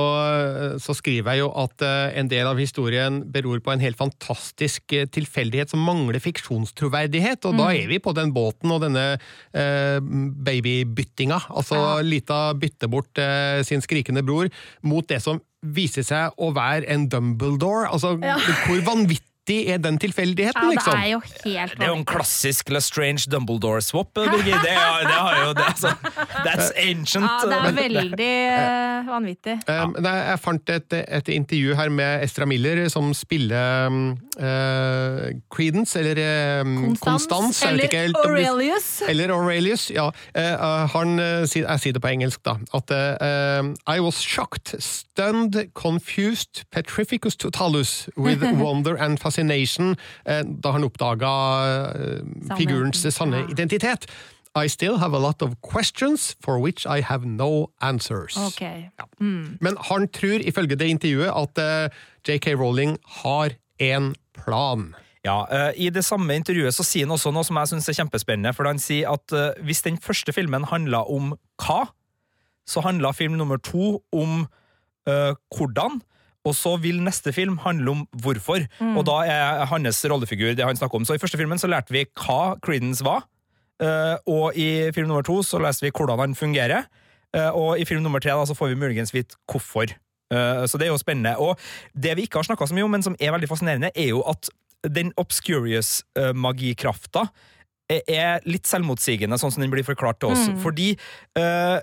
så 0.80 0.94
skriver 0.96 1.36
jeg 1.36 1.42
jo 1.42 1.48
at 1.60 1.82
eh, 1.84 2.16
en 2.20 2.30
del 2.30 2.46
av 2.48 2.56
historien 2.56 3.20
beror 3.28 3.60
på 3.60 3.74
en 3.74 3.82
helt 3.84 3.98
fantastisk 4.00 4.94
eh, 4.96 5.04
tilfeldighet 5.04 5.74
som 5.74 5.82
mangler 5.84 6.16
fiksjonstroverdighet, 6.24 7.44
og 7.44 7.58
da 7.60 7.68
er 7.76 7.90
vi 7.90 7.98
på 8.00 8.14
den 8.16 8.32
båten 8.32 8.72
og 8.72 8.80
denne 8.86 9.18
eh, 9.52 10.00
babybyttinga. 10.00 11.42
Altså 11.52 12.00
Lita 12.00 12.54
bytter 12.56 12.88
bort 12.88 13.20
eh, 13.20 13.60
sin 13.68 13.84
skrikende 13.84 14.24
bror 14.24 14.48
mot 14.80 15.04
det 15.04 15.20
som 15.20 15.42
viser 15.60 16.06
seg 16.06 16.38
å 16.38 16.52
være 16.54 16.86
en 16.88 17.08
Dumbledore. 17.10 17.90
Altså, 17.90 18.14
hvor 18.16 18.84
vanvittig 18.86 19.27
er 19.72 19.78
den 19.82 19.96
tilfeldigheten, 19.98 20.60
Ja, 20.62 20.68
det 20.68 20.76
liksom? 20.76 20.98
er 20.98 21.06
jo 21.12 21.20
helt 21.24 21.72
Det 21.78 21.84
er 21.86 21.90
jo 21.92 21.96
en 22.00 22.04
klassisk 22.04 22.68
Lestrange 22.74 23.24
Dumbledore-swap, 23.32 24.10
Birgit. 24.14 24.44
Det, 24.62 24.72
er- 24.74 25.06
det 25.08 25.14
har 25.16 25.36
jo 25.46 25.52
det, 25.56 25.64
altså. 25.64 25.92
That's 26.44 26.70
ancient. 26.76 27.24
Ja, 27.24 27.48
det 27.48 27.58
er 27.70 27.76
veldig 27.78 28.28
eh, 28.28 29.08
vanvittig. 29.08 29.54
Um, 29.68 29.94
nei, 30.04 30.12
jeg 30.28 30.40
fant 30.44 30.72
et, 30.74 30.96
et 31.08 31.28
intervju 31.32 31.74
her 31.78 31.88
med 31.88 32.24
Estra 32.26 32.44
Miller, 32.50 32.82
som 32.92 33.08
spiller 33.16 33.86
um, 33.88 34.10
uh, 34.36 35.30
Credence, 35.54 35.96
eller 35.98 36.20
um, 36.60 36.94
Konstans. 37.00 37.62
jeg 37.64 37.88
helt 37.88 37.94
Eller 37.94 38.20
Aurelius. 38.26 38.90
Eller 39.08 39.32
Aurelius, 39.32 39.88
ja. 39.94 40.10
Eh, 40.34 40.52
uh, 40.60 40.84
han, 40.92 41.16
eh, 41.18 41.46
jeg 41.48 41.80
sier 41.80 41.96
det 41.96 42.02
på 42.04 42.12
engelsk, 42.12 42.44
da. 42.44 42.58
At 42.76 42.92
eh, 42.92 43.72
I 43.96 43.98
was 44.04 44.20
shocked, 44.20 44.76
stunned, 44.82 45.56
confused, 45.74 46.64
petrificus 46.70 47.36
totalus 47.36 48.08
with 48.16 48.42
wonder 48.62 48.94
and 48.96 49.16
fascination 49.18 49.37
eh, 49.38 50.42
da 50.64 50.70
han 50.72 50.84
oppdaga 50.84 51.32
uh, 51.94 52.56
figurens 52.56 53.06
sanne 53.14 53.36
Ja. 53.44 53.46
identitet. 53.50 54.06
I 54.56 54.66
still 54.68 54.96
have 54.98 55.14
a 55.14 55.18
lot 55.18 55.42
of 55.42 55.54
questions 55.62 56.36
for 56.40 56.58
which 56.58 56.86
I 56.86 57.00
have 57.00 57.24
no 57.26 57.70
answers. 57.80 58.36
Ok. 58.36 58.62
Men 59.60 59.76
han 59.90 60.08
tror, 60.08 60.40
ifølge 60.40 60.74
det 60.76 60.88
intervjuet, 60.88 61.30
at 61.30 61.58
eh, 61.58 61.90
JK 62.28 62.46
Rowling 62.58 62.98
har 63.22 63.50
en 63.78 64.14
plan. 64.34 64.94
Ja, 65.24 65.44
eh, 65.50 65.72
I 65.76 65.90
det 65.90 66.04
samme 66.04 66.34
intervjuet 66.34 66.74
så 66.74 66.82
sier 66.82 67.06
han 67.06 67.14
også 67.14 67.30
noe 67.30 67.44
som 67.44 67.56
jeg 67.60 67.68
synes 67.68 67.88
er 67.88 67.98
kjempespennende. 68.00 68.54
For 68.54 68.66
han 68.66 68.78
sier 68.78 69.12
at 69.12 69.32
eh, 69.32 69.62
hvis 69.62 69.82
den 69.82 69.98
første 69.98 70.32
filmen 70.32 70.64
handla 70.64 71.04
om 71.06 71.34
hva, 71.62 71.84
så 72.66 72.80
handla 72.84 73.12
film 73.12 73.36
nummer 73.38 73.56
to 73.56 74.02
om 74.12 74.46
uh, 75.08 75.32
hvordan. 75.56 76.02
Og 76.48 76.56
så 76.56 76.72
vil 76.80 77.02
neste 77.04 77.32
film 77.36 77.58
handle 77.62 77.92
om 77.92 78.06
hvorfor. 78.24 78.64
Og 78.96 79.02
da 79.08 79.18
er 79.28 79.66
hans 79.68 80.00
rollefigur 80.08 80.54
det 80.56 80.64
han 80.64 80.80
snakker 80.80 81.02
om. 81.02 81.06
Så 81.08 81.18
i 81.18 81.22
første 81.22 81.36
filmen 81.40 81.60
så 81.60 81.68
lærte 81.68 81.92
vi 81.92 82.06
hva 82.24 82.54
Creedence 82.64 83.04
var. 83.04 83.26
eh, 83.84 84.16
og 84.26 84.56
i 84.58 84.88
film 84.96 85.06
nummer 85.12 85.22
to 85.22 85.36
så 85.46 85.60
leste 85.62 85.84
vi 85.86 85.92
hvordan 85.94 86.18
han 86.24 86.34
fungerer. 86.34 86.88
eh, 87.36 87.50
og 87.52 87.76
i 87.78 87.84
film 87.84 88.02
nummer 88.02 88.18
tre 88.24 88.32
da, 88.32 88.44
så 88.48 88.56
får 88.56 88.72
vi 88.72 88.80
muligens 88.80 89.12
vite 89.14 89.36
hvorfor. 89.46 89.92
Eh, 90.32 90.64
så 90.66 90.78
det 90.80 90.88
er 90.88 90.92
jo 90.94 90.98
spennende. 90.98 91.36
Og 91.38 91.58
det 91.94 92.16
vi 92.16 92.24
ikke 92.26 92.40
har 92.40 92.48
snakka 92.48 92.66
så 92.66 92.74
mye 92.74 92.84
om, 92.88 92.96
men 92.96 93.02
som 93.04 93.14
er 93.20 93.30
veldig 93.36 93.48
fascinerende, 93.48 93.92
er 93.94 94.08
jo 94.14 94.24
at 94.26 94.48
den 94.88 95.12
obscurious-magikrafta 95.20 97.28
er 97.88 98.42
litt 98.44 98.68
selvmotsigende, 98.68 99.38
sånn 99.40 99.52
som 99.54 99.62
den 99.64 99.70
blir 99.72 99.86
forklart 99.86 100.18
til 100.20 100.34
oss. 100.34 100.42
Fordi 100.60 100.90
eh, 101.40 101.78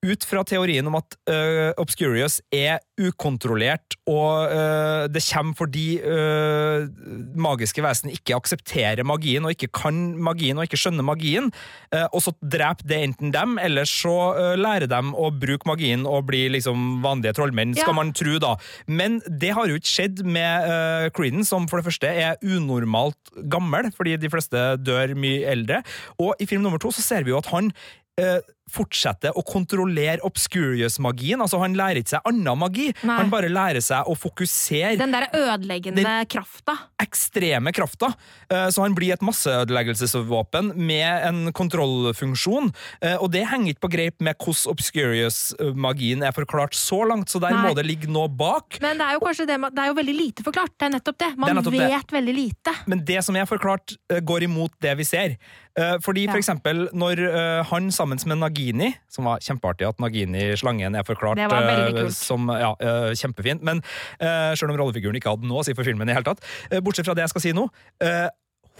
ut 0.00 0.24
fra 0.24 0.40
teorien 0.48 0.86
om 0.88 0.96
at 0.96 1.16
uh, 1.28 1.72
Obscurious 1.80 2.38
er 2.54 2.78
ukontrollert, 3.00 3.98
og 4.08 4.48
uh, 4.52 5.04
det 5.12 5.22
kommer 5.28 5.56
fordi 5.58 5.86
uh, 6.00 6.86
magiske 7.36 7.82
vesen 7.84 8.12
ikke 8.12 8.36
aksepterer 8.38 9.04
magien, 9.06 9.44
og 9.44 9.52
ikke 9.54 9.70
kan 9.76 9.98
magien, 10.20 10.56
og 10.56 10.64
ikke 10.64 10.80
skjønner 10.80 11.04
magien, 11.06 11.50
eh, 11.94 12.06
og 12.12 12.22
så 12.24 12.32
dreper 12.40 12.88
det 12.90 12.98
enten 13.04 13.32
dem, 13.34 13.56
eller 13.60 13.88
så 13.88 14.14
eh, 14.36 14.56
lærer 14.60 14.88
dem 14.90 15.12
å 15.16 15.30
bruke 15.34 15.68
magien 15.68 16.06
og 16.08 16.26
bli 16.30 16.46
liksom 16.56 17.00
vanlige 17.04 17.36
trollmenn, 17.38 17.74
Ja. 17.76 17.84
skal 17.84 17.96
man 17.96 18.12
tro, 18.16 18.38
da. 18.42 18.54
Men 18.86 19.20
det 19.28 19.52
har 19.56 19.68
jo 19.70 19.78
ikke 19.78 19.90
skjedd 19.92 20.24
med 20.24 20.68
uh, 20.68 21.08
Creedence, 21.14 21.50
som 21.52 21.68
for 21.70 21.80
det 21.80 21.88
første 21.88 22.10
er 22.10 22.40
unormalt 22.42 23.32
gammel, 23.52 23.90
fordi 23.96 24.16
de 24.20 24.30
fleste 24.32 24.64
dør 24.80 25.14
mye 25.18 25.44
eldre, 25.50 25.82
og 26.20 26.34
i 26.40 26.48
film 26.50 26.64
nummer 26.66 26.80
to 26.82 26.92
så 26.94 27.04
ser 27.04 27.26
vi 27.26 27.34
jo 27.34 27.40
at 27.40 27.50
han 27.52 27.72
eh, 28.20 28.40
fortsetter 28.70 29.32
å 29.36 29.42
kontrollere 29.46 30.20
obscurious-magien. 30.26 31.40
Altså, 31.42 31.58
han 31.62 31.74
lærer 31.78 32.00
ikke 32.02 32.14
seg 32.16 32.26
annen 32.30 32.58
magi. 32.58 32.88
Nei. 33.02 33.16
Han 33.20 33.30
bare 33.32 33.48
lærer 33.52 33.82
seg 33.84 34.06
å 34.10 34.16
fokusere 34.18 34.96
Den 35.00 35.12
der 35.14 35.28
ødeleggende 35.34 36.04
krafta. 36.30 36.76
ekstreme 37.00 37.72
krafta. 37.72 38.14
Eh, 38.50 38.68
Så 38.70 38.82
han 38.82 38.94
blir 38.94 39.12
et 39.12 39.20
masseødeleggelsesvåpen 39.22 40.74
med 40.76 41.26
en 41.28 41.52
kontrollfunksjon. 41.52 42.72
Eh, 43.02 43.16
Og 43.20 43.30
det 43.32 43.44
henger 43.48 43.74
ikke 43.74 43.86
på 43.88 43.92
greip 43.92 44.20
med 44.20 44.36
hvordan 44.38 44.70
obscurious-magien 44.74 46.22
er 46.26 46.32
forklart 46.36 46.74
så 46.76 47.02
langt, 47.08 47.28
så 47.28 47.40
der 47.40 47.50
Nei. 47.54 47.68
må 47.68 47.74
det 47.76 47.86
ligge 47.86 48.08
noe 48.08 48.28
bak. 48.28 48.78
Men 48.80 48.98
det 48.98 49.06
er 49.06 49.14
jo 49.18 49.20
kanskje 49.24 49.46
det, 49.46 49.58
det 49.74 49.78
er 49.84 49.90
jo 49.90 49.94
veldig 49.98 50.16
lite 50.16 50.42
forklart. 50.46 50.72
Det 50.78 50.86
er 50.88 50.94
nettopp 50.98 51.18
det. 51.18 51.30
Man 51.36 51.48
Det 51.50 51.56
nettopp 51.64 51.78
vet 51.78 52.06
det. 52.08 52.16
veldig 52.18 52.34
lite. 52.36 52.74
Men 52.86 53.04
det 53.04 53.24
som 53.24 53.36
er 53.36 53.46
forklart, 53.46 53.96
eh, 54.10 54.20
går 54.20 54.42
imot 54.48 54.72
det 54.80 54.96
vi 54.96 55.04
ser. 55.04 55.36
Fordi 56.02 56.24
Ja. 56.26 56.32
for 56.32 56.38
eksempel 56.38 56.88
når 56.92 57.64
han 57.64 57.90
sammen 57.90 58.18
med 58.26 58.38
Nagini, 58.60 58.92
som 59.08 59.24
var 59.28 59.40
kjempeartig 59.44 59.88
at 59.88 60.00
Nagini-slangen 60.02 60.96
er 60.98 61.06
forklart 61.06 61.40
Det 61.40 61.48
var 61.50 61.64
veldig 61.64 61.94
eh, 61.94 62.04
kult. 62.04 62.16
som 62.16 62.50
ja, 62.52 62.74
eh, 62.80 63.12
kjempefint, 63.16 63.62
men 63.62 63.82
uh, 64.20 64.52
selv 64.54 64.72
om 64.72 64.78
rollefiguren 64.80 65.16
ikke 65.16 65.32
hadde 65.32 65.48
noe 65.48 65.62
å 65.62 65.66
si 65.66 65.74
for 65.76 65.86
filmen 65.86 66.08
i 66.08 66.16
hele 66.16 66.26
tatt, 66.26 66.44
eh, 66.70 66.80
bortsett 66.80 67.08
fra 67.08 67.16
det 67.16 67.24
jeg 67.24 67.34
skal 67.34 67.44
si 67.46 67.54
nå, 67.56 67.66
eh, 68.04 68.28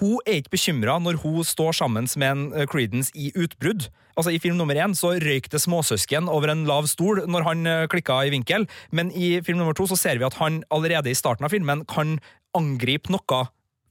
hun 0.01 0.18
er 0.24 0.41
ikke 0.41 0.55
bekymra 0.57 0.97
når 1.03 1.20
hun 1.24 1.45
står 1.45 1.76
sammen 1.76 2.09
med 2.16 2.31
en 2.31 2.45
Credence 2.51 2.70
Creedence 2.72 3.11
i 3.14 3.33
utbrudd. 3.37 3.91
Altså 4.16 4.33
I 4.33 4.41
film 4.41 4.57
nummer 4.57 4.76
én 4.76 4.95
så 4.97 5.14
røyk 5.20 5.51
det 5.53 5.61
småsøsken 5.61 6.28
over 6.28 6.53
en 6.53 6.66
lav 6.68 6.89
stol 6.91 7.22
når 7.28 7.47
han 7.47 7.68
eh, 7.68 7.87
klikka 7.91 8.22
i 8.24 8.33
vinkel, 8.33 8.66
men 8.93 9.12
i 9.12 9.39
film 9.45 9.61
nummer 9.61 9.76
to 9.76 9.87
så 9.91 9.99
ser 9.99 10.20
vi 10.20 10.28
at 10.28 10.39
han 10.41 10.62
allerede 10.72 11.12
i 11.12 11.16
starten 11.16 11.47
av 11.47 11.53
filmen 11.53 11.85
kan 11.89 12.18
angripe 12.57 13.12
noe 13.12 13.47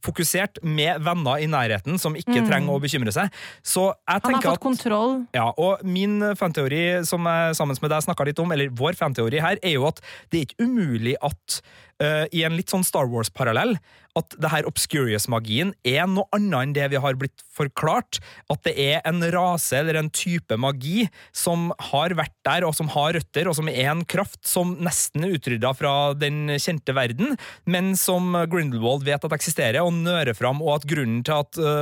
fokusert 0.05 0.61
med 0.63 1.01
venner 1.05 1.41
i 1.43 1.47
nærheten 1.49 1.99
som 1.99 2.15
ikke 2.15 2.45
trenger 2.47 2.75
å 2.75 2.81
bekymre 2.83 3.11
seg. 3.15 3.29
Så 3.63 3.89
jeg 4.07 4.19
Mm. 4.19 4.23
Han 4.29 4.33
har 4.33 4.41
fått 4.41 4.53
at 4.53 4.59
kontroll. 4.59 5.27
ja, 5.33 5.51
og 5.57 5.83
min 5.83 6.19
fanteori, 6.35 7.05
som 7.05 7.25
jeg 7.25 7.55
sammen 7.55 7.77
med 7.81 7.91
deg 7.91 8.03
snakka 8.03 8.25
litt 8.25 8.39
om, 8.39 8.51
eller 8.51 8.69
vår 8.69 8.93
fanteori 8.99 9.39
her, 9.41 9.57
er 9.63 9.73
jo 9.75 9.87
at 9.87 10.01
det 10.29 10.39
er 10.39 10.45
ikke 10.45 10.63
umulig 10.65 11.15
at 11.21 11.61
eh, 12.03 12.25
i 12.35 12.45
en 12.47 12.57
litt 12.57 12.71
sånn 12.71 12.85
Star 12.87 13.09
Wars-parallell, 13.11 13.77
at 14.17 14.33
det 14.41 14.49
her 14.51 14.67
obscurious-magien 14.67 15.73
er 15.87 16.07
noe 16.09 16.27
annet 16.35 16.59
enn 16.59 16.73
det 16.75 16.87
vi 16.91 17.01
har 17.01 17.17
blitt 17.19 17.43
forklart. 17.53 18.19
At 18.51 18.63
det 18.65 18.73
er 18.81 19.03
en 19.07 19.21
rase 19.33 19.77
eller 19.79 19.99
en 19.99 20.09
type 20.13 20.55
magi 20.59 21.05
som 21.35 21.69
har 21.91 22.15
vært 22.17 22.35
der, 22.47 22.65
og 22.67 22.75
som 22.77 22.89
har 22.95 23.13
røtter, 23.17 23.49
og 23.49 23.57
som 23.57 23.69
er 23.71 23.91
en 23.91 24.03
kraft 24.09 24.41
som 24.49 24.75
nesten 24.83 25.27
er 25.27 25.35
utrydda 25.37 25.73
fra 25.77 25.93
den 26.17 26.55
kjente 26.57 26.95
verden, 26.97 27.37
men 27.69 27.93
som 27.99 28.33
Grindelwald 28.49 29.05
vet 29.07 29.25
at 29.25 29.35
eksisterer, 29.35 29.81
og 29.83 29.93
nører 29.95 30.35
fram, 30.37 30.63
og 30.65 30.79
at 30.79 30.89
grunnen 30.89 31.21
til 31.25 31.39
at 31.39 31.59
uh, 31.61 31.77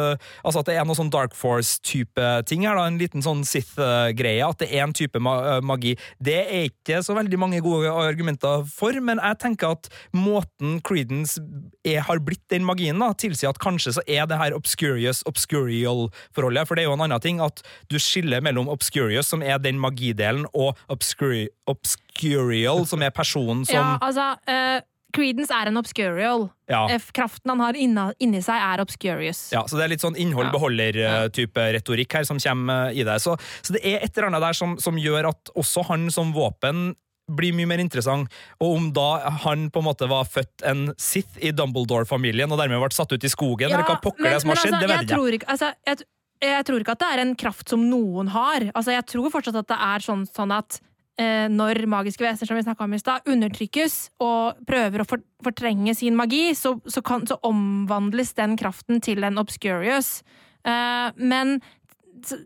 Altså 0.47 0.61
at 0.61 0.69
det 0.69 0.75
er 0.77 0.85
noe 0.87 0.95
sånn 0.97 1.11
Dark 1.11 1.33
Force-type 1.37 2.23
ting 2.49 2.63
her, 2.67 2.77
da, 2.77 2.85
en 2.87 2.99
liten 2.99 3.23
sånn 3.23 3.43
Sith-greie, 3.47 4.43
at 4.43 4.59
det 4.61 4.69
er 4.71 4.83
en 4.85 4.95
type 4.95 5.19
eh, 5.19 5.59
magi. 5.65 5.93
Det 6.23 6.37
er 6.43 6.67
ikke 6.69 7.01
så 7.05 7.15
veldig 7.17 7.39
mange 7.39 7.61
gode 7.63 7.91
argumenter 7.91 8.63
for, 8.71 8.95
men 9.03 9.21
jeg 9.21 9.39
tenker 9.41 9.75
at 9.75 9.89
måten 10.15 10.79
Creedence 10.85 11.41
er, 11.85 12.01
har 12.07 12.21
blitt 12.23 12.43
den 12.53 12.65
magien, 12.67 12.99
da, 13.01 13.11
tilsier 13.17 13.51
at 13.51 13.61
kanskje 13.63 13.97
så 13.97 14.03
er 14.07 14.27
det 14.29 14.39
her 14.39 14.55
obscurious, 14.57 15.23
obscurial-forholdet, 15.29 16.67
for 16.67 16.77
det 16.77 16.85
er 16.85 16.89
jo 16.91 16.97
en 16.97 17.05
annen 17.07 17.23
ting 17.23 17.41
at 17.43 17.63
du 17.91 17.97
skiller 18.01 18.43
mellom 18.45 18.69
obscurious, 18.71 19.29
som 19.33 19.45
er 19.45 19.61
den 19.63 19.81
magidelen, 19.81 20.47
og 20.53 20.77
obscuri 20.91 21.47
obscurial, 21.67 22.85
som 22.87 23.01
er 23.03 23.15
personen 23.15 23.65
som 23.67 23.75
Ja, 23.75 23.97
altså, 24.01 24.35
Uh 24.47 24.85
Creedence 25.15 25.53
er 25.53 25.69
en 25.69 25.79
obscurial. 25.79 26.47
Ja. 26.69 26.83
Eh, 26.91 27.01
Kraften 27.15 27.53
han 27.53 27.63
har 27.63 27.77
inna, 27.79 28.09
inni 28.19 28.41
seg, 28.43 28.59
er 28.59 28.83
obscurious. 28.83 29.47
Ja, 29.55 29.63
så 29.67 29.79
det 29.79 29.87
er 29.87 29.93
litt 29.95 30.03
sånn 30.03 30.17
innhold-beholder-type 30.19 31.67
retorikk 31.77 32.19
her 32.19 32.27
som 32.27 32.41
kommer 32.43 32.91
i 32.91 33.05
det. 33.07 33.17
Så, 33.23 33.37
så 33.65 33.77
det 33.77 33.83
er 33.87 34.03
et 34.03 34.11
eller 34.11 34.29
annet 34.31 34.45
der 34.49 34.57
som, 34.57 34.75
som 34.81 34.99
gjør 34.99 35.31
at 35.31 35.53
også 35.57 35.87
han 35.89 36.09
som 36.13 36.35
våpen 36.35 36.91
blir 37.27 37.55
mye 37.55 37.67
mer 37.69 37.83
interessant. 37.83 38.31
Og 38.63 38.77
om 38.77 38.89
da 38.95 39.07
han 39.43 39.67
på 39.73 39.83
en 39.83 39.87
måte 39.89 40.09
var 40.09 40.27
født 40.31 40.63
en 40.67 40.91
Sith 41.01 41.39
i 41.43 41.51
Dumbledore-familien 41.55 42.51
og 42.51 42.61
dermed 42.61 42.81
ble 42.81 42.95
satt 42.95 43.11
ut 43.11 43.23
i 43.27 43.31
skogen, 43.31 43.71
eller 43.71 43.87
hva 43.87 43.99
pokker 44.03 44.29
det 44.29 44.43
som 44.43 44.53
har 44.53 44.61
skjedd, 44.61 44.77
altså, 44.77 44.83
det 44.83 44.91
vet 44.91 44.97
jeg 44.97 45.07
ikke. 45.07 45.15
tror 45.15 45.39
ikke. 45.39 45.49
Altså, 45.53 45.71
jeg, 45.89 46.09
jeg 46.47 46.67
tror 46.69 46.83
ikke 46.83 46.97
at 46.97 47.03
det 47.03 47.13
er 47.13 47.23
en 47.23 47.37
kraft 47.43 47.73
som 47.73 47.87
noen 47.89 48.35
har. 48.35 48.69
Altså, 48.73 48.93
jeg 48.95 49.07
tror 49.11 49.33
fortsatt 49.33 49.59
at 49.63 49.71
det 49.73 49.79
er 49.89 50.05
sånn, 50.07 50.27
sånn 50.31 50.53
at 50.55 50.79
eh, 51.19 51.47
når 51.51 51.83
magiske 51.91 52.23
vesener 52.23 52.49
som 52.49 52.59
vi 52.59 52.75
om 52.87 52.95
i 52.95 53.01
stad, 53.01 53.27
undertrykkes 53.27 53.97
og 54.23 54.61
prøver 54.69 55.03
å 55.03 55.07
for, 55.09 55.23
fortrenge 55.45 55.95
sin 55.97 56.17
magi, 56.19 56.51
så, 56.55 56.77
så, 56.87 57.03
kan, 57.05 57.25
så 57.27 57.39
omvandles 57.47 58.35
den 58.37 58.55
kraften 58.59 59.03
til 59.03 59.27
en 59.27 59.41
obscurious. 59.41 60.21
Eh, 60.63 61.09
men 61.17 61.59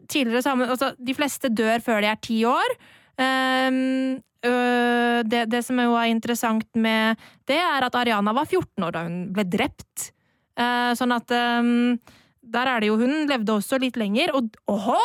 tidligere 0.09 0.41
så 0.41 0.51
har 0.51 0.57
man 0.59 0.73
altså, 0.73 0.91
De 0.99 1.13
fleste 1.15 1.49
dør 1.53 1.79
før 1.83 2.01
de 2.03 2.09
er 2.11 2.19
ti 2.23 2.41
år. 2.49 2.75
Ehm, 3.21 4.21
øh, 4.45 5.19
det, 5.27 5.45
det 5.51 5.61
som 5.65 5.79
jo 5.81 5.93
er 5.99 6.09
interessant 6.11 6.67
med 6.73 7.19
det, 7.49 7.59
er 7.59 7.85
at 7.87 7.95
Ariana 7.95 8.33
var 8.35 8.49
14 8.49 8.87
år 8.87 8.95
da 8.95 9.05
hun 9.05 9.21
ble 9.35 9.45
drept. 9.45 10.11
Uh, 10.59 10.91
sånn 10.99 11.13
at 11.15 11.31
um, 11.31 11.95
Der 12.43 12.67
er 12.67 12.81
det 12.83 12.89
jo 12.89 12.97
Hun 12.99 13.23
levde 13.29 13.53
også 13.55 13.77
litt 13.79 13.95
lenger, 13.95 14.33
og 14.35 14.51
åhå! 14.69 14.99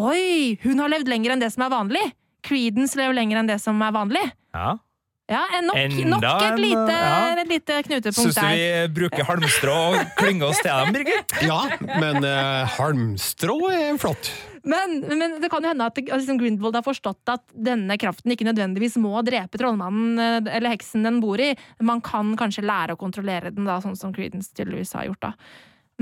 Oi! 0.00 0.56
Hun 0.64 0.80
har 0.80 0.88
levd 0.88 1.10
lenger 1.12 1.34
enn 1.34 1.44
det 1.44 1.52
som 1.52 1.66
er 1.66 1.74
vanlig! 1.74 2.02
Creedence 2.46 2.96
lever 2.98 3.16
lenger 3.18 3.42
enn 3.42 3.50
det 3.50 3.58
som 3.60 3.80
er 3.84 3.92
vanlig. 3.94 4.24
Ja. 4.56 4.78
Ja, 5.26 5.42
nok, 5.58 5.74
Enda 5.74 6.04
nok 6.06 6.24
et, 6.24 6.44
en, 6.46 6.60
lite, 6.62 6.96
ja. 6.96 7.14
et 7.42 7.48
lite 7.50 7.76
knutepunkt 7.82 8.18
Syns 8.20 8.36
du 8.38 8.44
vi 8.46 8.66
bruker 8.94 9.26
halmstrå 9.26 9.74
og 9.74 10.12
klynger 10.20 10.52
oss 10.52 10.60
til 10.62 10.70
dem, 10.70 10.92
Birgit? 10.94 11.34
Ja, 11.42 11.64
men 11.82 12.22
uh, 12.22 12.76
halmstrå 12.76 13.56
er 13.74 13.98
flott. 13.98 14.30
Men, 14.66 14.98
men 15.06 15.36
det 15.38 15.50
kan 15.52 15.62
jo 15.62 15.70
hende 15.70 15.86
at 15.86 15.98
altså, 16.02 16.34
Grindelwald 16.40 16.74
har 16.74 16.84
forstått 16.86 17.30
at 17.30 17.44
denne 17.54 17.94
kraften 18.02 18.32
ikke 18.34 18.48
nødvendigvis 18.48 18.96
må 18.98 19.14
drepe 19.26 19.60
trollmannen 19.60 20.18
eh, 20.18 20.56
eller 20.56 20.74
heksen 20.74 21.06
den 21.06 21.20
bor 21.22 21.40
i. 21.42 21.52
Man 21.86 22.02
kan 22.04 22.34
kanskje 22.38 22.66
lære 22.66 22.96
å 22.96 23.00
kontrollere 23.00 23.52
den, 23.54 23.68
da, 23.68 23.78
sånn 23.84 23.98
som 23.98 24.14
Creedence 24.16 24.50
tydeligvis 24.56 24.96
har 24.98 25.06
gjort. 25.06 25.28
da. 25.28 25.32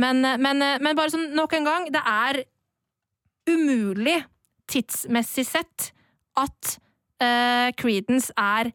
Men, 0.01 0.25
eh, 0.25 0.39
men, 0.41 0.63
eh, 0.65 0.79
men 0.81 0.97
bare 0.97 1.13
sånn 1.13 1.35
nok 1.37 1.53
en 1.59 1.69
gang, 1.69 1.91
det 1.93 2.01
er 2.01 2.41
umulig 3.51 4.23
tidsmessig 4.73 5.45
sett 5.45 5.91
at 6.41 6.79
uh, 7.21 7.69
Creedence 7.77 8.33
er 8.41 8.71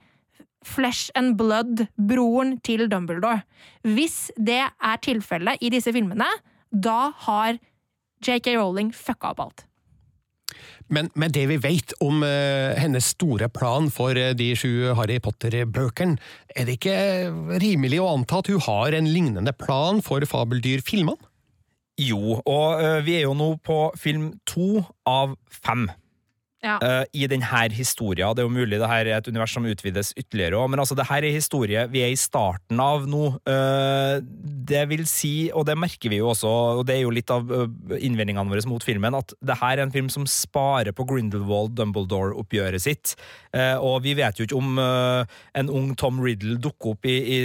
flesh 0.64 1.10
and 1.18 1.34
blood, 1.40 1.88
broren 1.98 2.60
til 2.62 2.86
Dumbledore. 2.92 3.42
Hvis 3.82 4.30
det 4.38 4.62
er 4.62 5.02
tilfellet 5.02 5.64
i 5.66 5.72
disse 5.74 5.90
filmene, 5.96 6.28
da 6.70 7.10
har 7.26 7.58
JK 8.22 8.54
Rowling 8.60 8.94
fucka 8.94 9.34
opp 9.34 9.42
alt. 9.48 9.66
Men 10.90 11.12
med 11.14 11.36
det 11.38 11.46
vi 11.52 11.60
vet 11.62 11.94
om 12.02 12.24
uh, 12.26 12.74
hennes 12.80 13.12
store 13.14 13.50
plan 13.54 13.90
for 13.94 14.18
uh, 14.18 14.32
de 14.38 14.52
sju 14.58 14.92
Harry 14.98 15.20
Potter-bøkene, 15.22 16.18
er 16.56 16.66
det 16.66 16.80
ikke 16.80 16.98
rimelig 17.62 18.02
å 18.02 18.10
anta 18.16 18.42
at 18.42 18.50
hun 18.50 18.64
har 18.66 18.98
en 18.98 19.10
lignende 19.10 19.54
plan 19.54 20.02
for 20.06 20.26
fabeldyrfilmene? 20.26 21.30
Jo, 22.00 22.40
og 22.40 22.80
uh, 22.80 23.00
vi 23.06 23.20
er 23.20 23.28
jo 23.28 23.36
nå 23.38 23.54
på 23.66 23.80
film 24.00 24.32
to 24.50 24.82
av 25.10 25.36
fem. 25.52 25.90
Ja. 26.60 26.76
Uh, 26.84 27.06
I 27.16 27.28
denne 27.32 27.62
historien. 27.72 28.34
Det 28.36 28.44
er 28.44 28.48
jo 28.48 28.52
mulig 28.52 28.80
det 28.82 28.90
her 28.92 29.08
er 29.08 29.18
et 29.20 29.28
univers 29.32 29.54
som 29.56 29.64
utvides 29.64 30.12
ytterligere 30.20 30.68
men 30.68 30.82
altså, 30.82 30.96
det 30.98 31.08
her 31.08 31.24
er 31.24 31.32
historie 31.32 31.86
vi 31.88 32.02
er 32.04 32.12
i 32.12 32.20
starten 32.20 32.80
av 32.84 33.08
nå. 33.08 33.40
Uh, 33.48 34.20
det 34.70 34.84
vil 34.92 35.06
si, 35.08 35.50
og 35.56 35.66
det 35.70 35.78
merker 35.80 36.12
vi 36.12 36.20
jo 36.20 36.30
også, 36.34 36.52
og 36.82 36.84
det 36.88 36.98
er 36.98 37.06
jo 37.06 37.16
litt 37.16 37.32
av 37.32 37.48
innvendingene 37.96 38.52
våre 38.52 38.68
mot 38.70 38.84
filmen, 38.84 39.16
at 39.16 39.34
det 39.40 39.58
her 39.62 39.78
er 39.78 39.86
en 39.86 39.96
film 39.96 40.12
som 40.12 40.28
sparer 40.30 40.92
på 40.96 41.08
Grindelwald-Dumbledore-oppgjøret 41.10 42.84
sitt. 42.84 43.16
Uh, 43.56 43.80
og 43.80 44.04
vi 44.04 44.18
vet 44.20 44.40
jo 44.40 44.48
ikke 44.48 44.60
om 44.60 44.80
en 44.80 45.72
ung 45.72 45.94
Tom 46.00 46.20
Riddle 46.24 46.60
dukker 46.62 46.94
opp 46.94 47.08
i, 47.08 47.18
i 47.20 47.40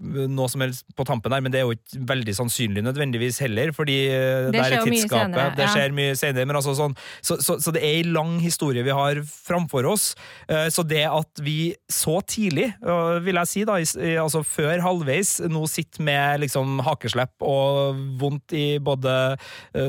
noe 0.00 0.48
som 0.48 0.62
helst 0.64 0.86
på 0.96 1.04
tampen 1.04 1.32
her, 1.34 1.42
men 1.44 1.52
det 1.52 1.60
er 1.60 1.66
jo 1.68 1.74
ikke 1.76 2.00
veldig 2.08 2.32
sannsynlig 2.38 2.80
nødvendigvis 2.86 3.40
heller, 3.44 3.72
fordi 3.76 3.98
eh, 4.08 4.46
Det 4.48 4.54
der 4.56 4.76
er 4.78 4.84
tidsskapet. 4.86 5.34
senere, 5.34 5.56
Det 5.58 5.66
ja. 5.66 5.72
skjer 5.74 5.92
mye 5.96 6.14
senere, 6.16 6.48
men 6.48 6.56
altså 6.56 6.72
sånn 6.78 6.94
så, 7.20 7.36
så, 7.42 7.58
så 7.60 7.74
det 7.76 7.82
er 7.84 7.98
en 8.00 8.14
lang 8.16 8.32
historie 8.40 8.84
vi 8.86 8.94
har 8.96 9.20
framfor 9.24 9.84
oss. 9.90 10.14
Eh, 10.48 10.68
Så 10.72 10.84
det 10.88 11.04
at 11.04 11.42
vi 11.44 11.74
så 11.92 12.20
tidlig, 12.24 12.70
eh, 12.80 13.18
vil 13.26 13.40
jeg 13.42 13.50
si, 13.50 13.64
da, 13.68 13.76
altså 14.22 14.42
før 14.46 14.80
halvveis, 14.84 15.34
nå 15.50 15.66
sitter 15.68 16.06
med 16.06 16.40
liksom 16.46 16.80
hakeslepp 16.86 17.44
og 17.44 18.00
vondt 18.20 18.54
i 18.56 18.78
både 18.80 19.36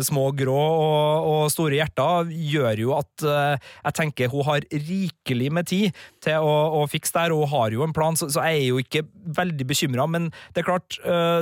små 0.03 0.27
grå 0.37 0.57
og, 0.59 1.29
og 1.31 1.41
store 1.53 1.79
hjerter, 1.79 2.29
gjør 2.51 2.83
jo 2.83 2.93
at 2.97 3.25
jeg 3.25 3.95
tenker 3.97 4.31
hun 4.31 4.45
har 4.47 4.65
rikelig 4.71 5.51
med 5.53 5.67
tid 5.71 5.97
til 6.23 6.43
å, 6.43 6.81
å 6.81 6.85
fikse 6.91 7.15
det 7.15 7.25
her, 7.25 7.35
og 7.35 7.45
hun 7.45 7.53
har 7.55 7.75
jo 7.77 7.85
en 7.85 7.95
plan, 7.95 8.17
så, 8.19 8.27
så 8.31 8.43
jeg 8.49 8.61
er 8.61 8.67
jo 8.69 8.81
ikke 8.81 9.03
veldig 9.41 9.67
bekymra, 9.71 10.00
men 10.09 10.31
det 10.53 10.63
er 10.63 10.69
klart 10.69 10.97
eh, 11.05 11.41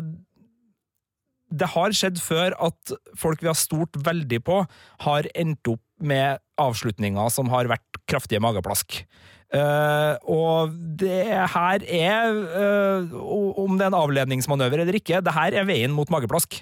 det 1.50 1.72
har 1.74 1.96
skjedd 1.98 2.20
før 2.22 2.54
at 2.62 2.94
folk 3.18 3.42
vi 3.42 3.50
har 3.50 3.58
stolt 3.58 3.98
veldig 4.06 4.42
på, 4.46 4.62
har 5.06 5.30
endt 5.34 5.72
opp 5.72 5.84
med 6.00 6.40
avslutninger 6.62 7.32
som 7.34 7.50
har 7.52 7.70
vært 7.72 8.00
kraftige 8.10 8.42
mageplask. 8.44 9.02
Uh, 9.50 10.14
og 10.30 10.76
det 11.02 11.26
her 11.26 11.82
er 11.82 12.36
uh, 12.38 13.16
Om 13.18 13.80
det 13.80 13.88
er 13.88 13.90
en 13.90 13.98
avledningsmanøver 13.98 14.84
eller 14.84 15.00
ikke, 15.00 15.24
det 15.26 15.34
her 15.34 15.58
er 15.58 15.66
veien 15.66 15.96
mot 15.96 16.12
mageplask. 16.14 16.60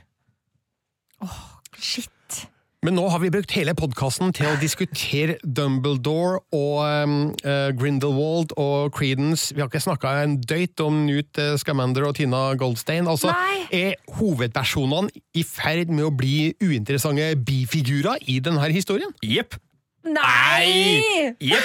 Åh, 1.20 1.42
Shit. 1.76 2.08
Men 2.86 2.94
nå 2.94 3.08
har 3.10 3.18
vi 3.24 3.32
brukt 3.34 3.50
hele 3.58 3.74
podkasten 3.74 4.30
til 4.38 4.52
å 4.52 4.58
diskutere 4.62 5.40
Dumbledore 5.42 6.44
og 6.54 6.84
um, 6.86 7.16
uh, 7.42 7.72
Grindelwald 7.74 8.54
og 8.54 8.92
Creedence. 8.94 9.50
Vi 9.56 9.64
har 9.64 9.72
ikke 9.72 9.82
snakka 9.82 10.12
en 10.22 10.36
døyt 10.46 10.78
om 10.86 11.00
Newt 11.08 11.42
eh, 11.42 11.56
Scamander 11.58 12.06
og 12.06 12.14
Tina 12.20 12.52
Goldstein. 12.60 13.10
Altså, 13.10 13.34
Nei. 13.34 13.66
Er 13.74 13.98
hovedpersonene 14.20 15.10
i 15.34 15.42
ferd 15.42 15.90
med 15.90 16.06
å 16.06 16.14
bli 16.14 16.52
uinteressante 16.62 17.32
bifigurer 17.50 18.22
i 18.30 18.38
denne 18.46 18.70
historien? 18.70 19.10
Jepp. 19.26 19.58
Nei! 20.14 21.36
Jepp. 21.40 21.64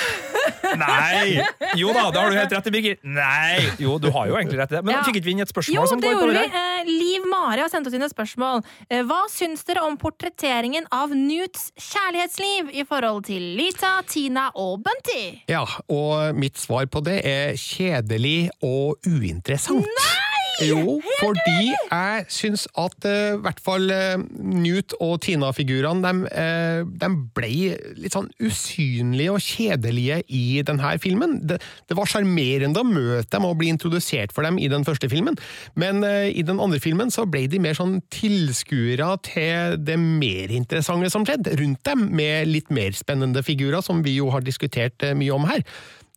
Nei! 0.79 1.43
Jo 1.79 1.93
da, 1.95 2.07
det 2.13 2.21
har 2.23 2.31
du 2.33 2.37
helt 2.39 2.53
rett 2.57 2.69
i, 2.69 2.73
Birger. 2.75 2.97
Nei! 3.05 3.67
Jo, 3.83 3.99
du 4.03 4.09
har 4.15 4.29
jo 4.31 4.37
egentlig 4.39 4.59
rett 4.61 4.73
i 4.73 4.77
det. 4.79 4.83
Men 4.87 4.95
Ja. 4.97 5.03
fikk 5.07 5.19
ikke 5.21 5.29
vi 5.29 5.35
inn 5.37 5.43
et 5.45 5.53
spørsmål 5.53 5.75
Jo, 5.77 5.87
som 5.91 6.01
går 6.03 6.15
på 6.19 6.27
det 6.33 6.33
vi. 6.33 6.49
der? 6.49 6.57
Eh, 6.63 6.85
Liv 6.89 7.27
Mari 7.31 7.61
har 7.61 7.69
sendt 7.73 7.87
oss 7.91 7.95
inn 7.95 8.03
et 8.07 8.15
spørsmål. 8.15 8.65
Eh, 8.91 9.03
Hva 9.03 9.21
syns 9.31 9.65
dere 9.69 9.83
om 9.87 9.97
portretteringen 10.01 10.87
av 10.93 11.11
Newts 11.15 11.71
kjærlighetsliv 11.79 12.73
i 12.75 12.85
forhold 12.89 13.25
til 13.29 13.43
Lita, 13.59 14.01
Tina 14.09 14.51
og 14.55 14.83
Bunty? 14.83 15.43
Ja, 15.49 15.65
og 15.89 16.35
mitt 16.37 16.57
svar 16.59 16.87
på 16.87 17.03
det 17.05 17.21
er 17.25 17.53
kjedelig 17.55 18.51
og 18.63 18.99
uinteressant. 19.07 19.85
Nei! 19.87 20.22
Jo, 20.61 20.99
fordi 21.19 21.73
jeg 21.73 22.27
syns 22.33 22.67
at 22.79 23.07
i 23.09 23.13
uh, 23.33 23.41
hvert 23.43 23.61
fall 23.65 23.89
uh, 23.89 24.21
Newt 24.37 24.95
og 25.01 25.17
Tina-figurene 25.25 26.05
de, 26.05 26.29
uh, 26.29 26.83
de 26.85 27.11
ble 27.35 27.53
litt 27.99 28.15
sånn 28.15 28.29
usynlige 28.43 29.33
og 29.33 29.43
kjedelige 29.43 30.21
i 30.29 30.61
denne 30.67 30.93
filmen. 31.03 31.39
Det, 31.49 31.59
det 31.89 31.97
var 31.99 32.11
sjarmerende 32.11 32.83
å 32.83 32.89
møte 32.89 33.31
dem 33.33 33.47
og 33.49 33.57
bli 33.61 33.71
introdusert 33.73 34.35
for 34.35 34.47
dem 34.47 34.59
i 34.61 34.69
den 34.71 34.87
første 34.87 35.09
filmen, 35.13 35.39
men 35.79 36.03
eh, 36.07 36.29
i 36.33 36.45
den 36.47 36.61
andre 36.63 36.81
filmen 36.83 37.11
så 37.13 37.27
ble 37.29 37.47
de 37.51 37.61
mer 37.63 37.77
sånn 37.79 37.99
tilskuere 38.13 39.09
til 39.27 39.79
det 39.83 39.99
mer 40.01 40.53
interessante 40.55 41.11
som 41.13 41.27
skjedde 41.29 41.57
rundt 41.61 41.83
dem, 41.89 42.07
med 42.17 42.51
litt 42.51 42.71
mer 42.75 42.95
spennende 42.97 43.45
figurer, 43.47 43.83
som 43.85 44.03
vi 44.05 44.19
jo 44.19 44.31
har 44.35 44.45
diskutert 44.47 45.03
eh, 45.07 45.17
mye 45.19 45.35
om 45.35 45.49
her. 45.49 45.65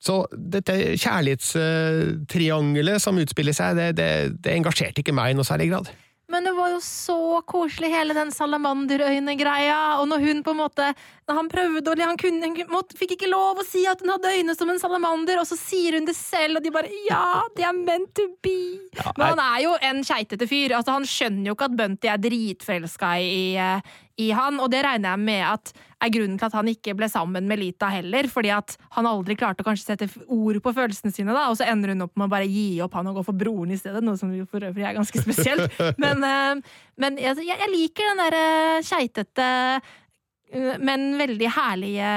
Så 0.05 0.27
dette 0.31 0.73
kjærlighetstriangelet 1.01 3.01
som 3.01 3.17
utspiller 3.17 3.53
seg, 3.57 3.75
det, 3.79 3.87
det, 3.97 4.09
det 4.45 4.53
engasjerte 4.53 5.01
ikke 5.01 5.15
meg 5.17 5.33
i 5.33 5.37
noe 5.37 5.47
særlig 5.47 5.71
grad. 5.71 5.89
Men 6.31 6.47
det 6.47 6.55
var 6.57 6.71
jo 6.73 6.79
så 6.81 7.17
koselig, 7.45 7.91
hele 7.93 8.15
den 8.17 8.31
salamanderøyne-greia. 8.33 10.01
Og 10.01 10.07
når 10.09 10.23
hun 10.23 10.41
på 10.45 10.55
en 10.55 10.61
måte 10.63 10.87
Når 11.29 11.37
han 11.37 11.49
prøvde 11.49 11.91
og 11.91 12.01
han, 12.01 12.17
kunne, 12.21 12.45
han 12.45 12.69
måtte, 12.69 12.97
fikk 12.97 13.15
ikke 13.15 13.29
lov 13.29 13.61
å 13.61 13.65
si 13.65 13.83
at 13.89 14.01
hun 14.01 14.11
hadde 14.13 14.33
øyne 14.33 14.53
som 14.57 14.69
en 14.69 14.81
salamander, 14.81 15.39
og 15.41 15.47
så 15.49 15.57
sier 15.57 15.97
hun 15.97 16.05
det 16.05 16.13
selv, 16.17 16.59
og 16.59 16.65
de 16.65 16.73
bare 16.73 16.89
Ja, 17.07 17.45
det 17.57 17.65
er 17.65 17.77
meant 17.77 18.11
to 18.17 18.27
be! 18.45 18.57
Men 19.17 19.35
han 19.35 19.43
er 19.43 19.59
jo 19.65 19.75
en 19.89 20.01
keitete 20.05 20.49
fyr. 20.49 20.73
Altså, 20.77 20.97
han 20.97 21.05
skjønner 21.09 21.49
jo 21.49 21.57
ikke 21.57 21.69
at 21.69 21.77
Bunty 21.77 22.09
er 22.09 22.21
dritforelska 22.21 23.11
i, 23.21 23.39
eh, 23.61 23.95
i 24.21 24.29
han, 24.31 24.59
og 24.63 24.69
det 24.71 24.83
regner 24.85 25.11
jeg 25.11 25.23
med 25.25 25.41
at 25.47 25.71
er 26.05 26.11
grunnen 26.13 26.37
til 26.39 26.47
at 26.47 26.55
han 26.55 26.69
ikke 26.71 26.93
ble 26.95 27.09
sammen 27.11 27.47
med 27.49 27.59
Lita 27.59 27.89
heller, 27.91 28.29
fordi 28.31 28.51
at 28.55 28.75
han 28.95 29.09
aldri 29.09 29.35
klarte 29.39 29.63
å 29.63 29.67
kanskje 29.67 29.89
sette 29.89 30.07
ord 30.31 30.61
på 30.63 30.73
følelsene 30.75 31.11
sine, 31.15 31.35
da, 31.35 31.49
og 31.51 31.57
så 31.59 31.67
ender 31.67 31.91
hun 31.91 32.05
opp 32.05 32.15
med 32.15 32.29
å 32.29 32.31
bare 32.31 32.47
gi 32.47 32.79
opp 32.85 32.95
han 32.95 33.11
og 33.11 33.19
gå 33.19 33.25
for 33.27 33.39
broren 33.39 33.73
i 33.75 33.79
stedet, 33.79 34.03
noe 34.05 34.19
som 34.19 34.31
for 34.51 34.63
øvrig 34.63 34.87
er 34.87 34.95
ganske 34.95 35.23
spesielt. 35.23 35.67
Men, 36.03 36.23
eh, 36.23 36.81
men 36.99 37.19
jeg, 37.19 37.43
jeg 37.43 37.71
liker 37.71 38.07
den 38.07 38.21
derre 38.21 38.81
keitete 38.87 39.45
eh, 39.75 39.93
men 40.79 41.17
veldig 41.19 41.49
herlige 41.51 42.09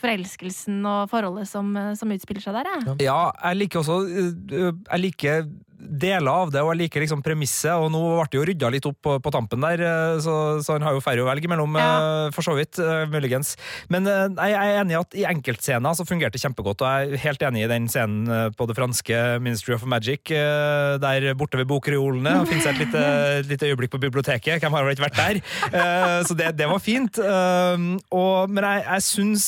forelskelsen 0.00 0.78
og 0.88 1.10
forholdet 1.12 1.50
som, 1.50 1.74
som 1.98 2.12
utspiller 2.14 2.44
seg 2.44 2.56
der, 2.56 2.70
jeg. 2.70 2.96
Ja, 3.04 3.18
jeg 3.50 3.60
liker 3.60 3.82
også 3.82 3.98
Jeg 4.06 5.02
liker 5.02 5.44
deler 5.78 6.30
av 6.30 6.50
det, 6.54 6.60
og 6.64 6.72
jeg 6.72 6.80
liker 6.84 7.02
liksom 7.04 7.22
premisset. 7.24 7.72
Og 7.76 7.90
nå 7.92 8.00
ble 8.16 8.26
det 8.30 8.38
jo 8.38 8.44
rydda 8.48 8.70
litt 8.72 8.86
opp 8.88 8.98
på, 9.04 9.16
på 9.24 9.32
tampen 9.34 9.62
der, 9.64 9.82
eh, 9.84 10.18
så, 10.24 10.34
så 10.64 10.76
han 10.76 10.84
har 10.86 10.94
jo 10.96 11.02
færre 11.04 11.24
å 11.24 11.28
velge 11.28 11.50
mellom, 11.50 11.76
Ja. 11.78 11.88
eh, 12.26 12.30
for 12.34 12.46
så 12.46 12.54
vidt. 12.56 12.78
eh, 12.78 13.04
Muligens. 13.10 13.54
Men 13.92 14.06
jeg 14.08 14.54
er 14.54 14.80
enig 14.80 14.94
i 14.94 14.98
at 15.00 15.14
i 15.18 15.24
enkeltscener 15.28 15.94
så 15.98 16.06
fungerte 16.08 16.38
det 16.38 16.42
kjempegodt, 16.44 16.82
og 16.82 16.88
jeg 16.88 17.12
er 17.18 17.22
helt 17.26 17.42
enig 17.48 17.64
i 17.64 17.70
den 17.70 17.88
scenen 17.92 18.52
på 18.56 18.66
det 18.70 18.76
franske 18.78 19.18
Ministry 19.44 19.74
of 19.76 19.84
Magic, 19.88 20.24
der 20.28 21.28
borte 21.38 21.58
ved 21.60 21.68
bokreolene. 21.70 22.38
Det 22.44 22.48
finnes 22.52 22.66
et 22.70 22.80
lite, 22.80 23.04
lite 23.50 23.68
øyeblikk 23.72 23.92
på 23.94 24.00
biblioteket. 24.02 24.60
Hvem 24.62 24.72
har 24.78 24.84
vel 24.86 24.96
ikke 24.96 25.08
vært 25.08 25.20
der? 25.20 26.24
Så 26.28 26.36
det, 26.38 26.52
det 26.58 26.68
var 26.70 26.82
fint. 26.82 27.18
Og, 27.20 28.50
men 28.50 28.64
jeg, 28.66 28.84
jeg 28.88 29.06
syns 29.06 29.46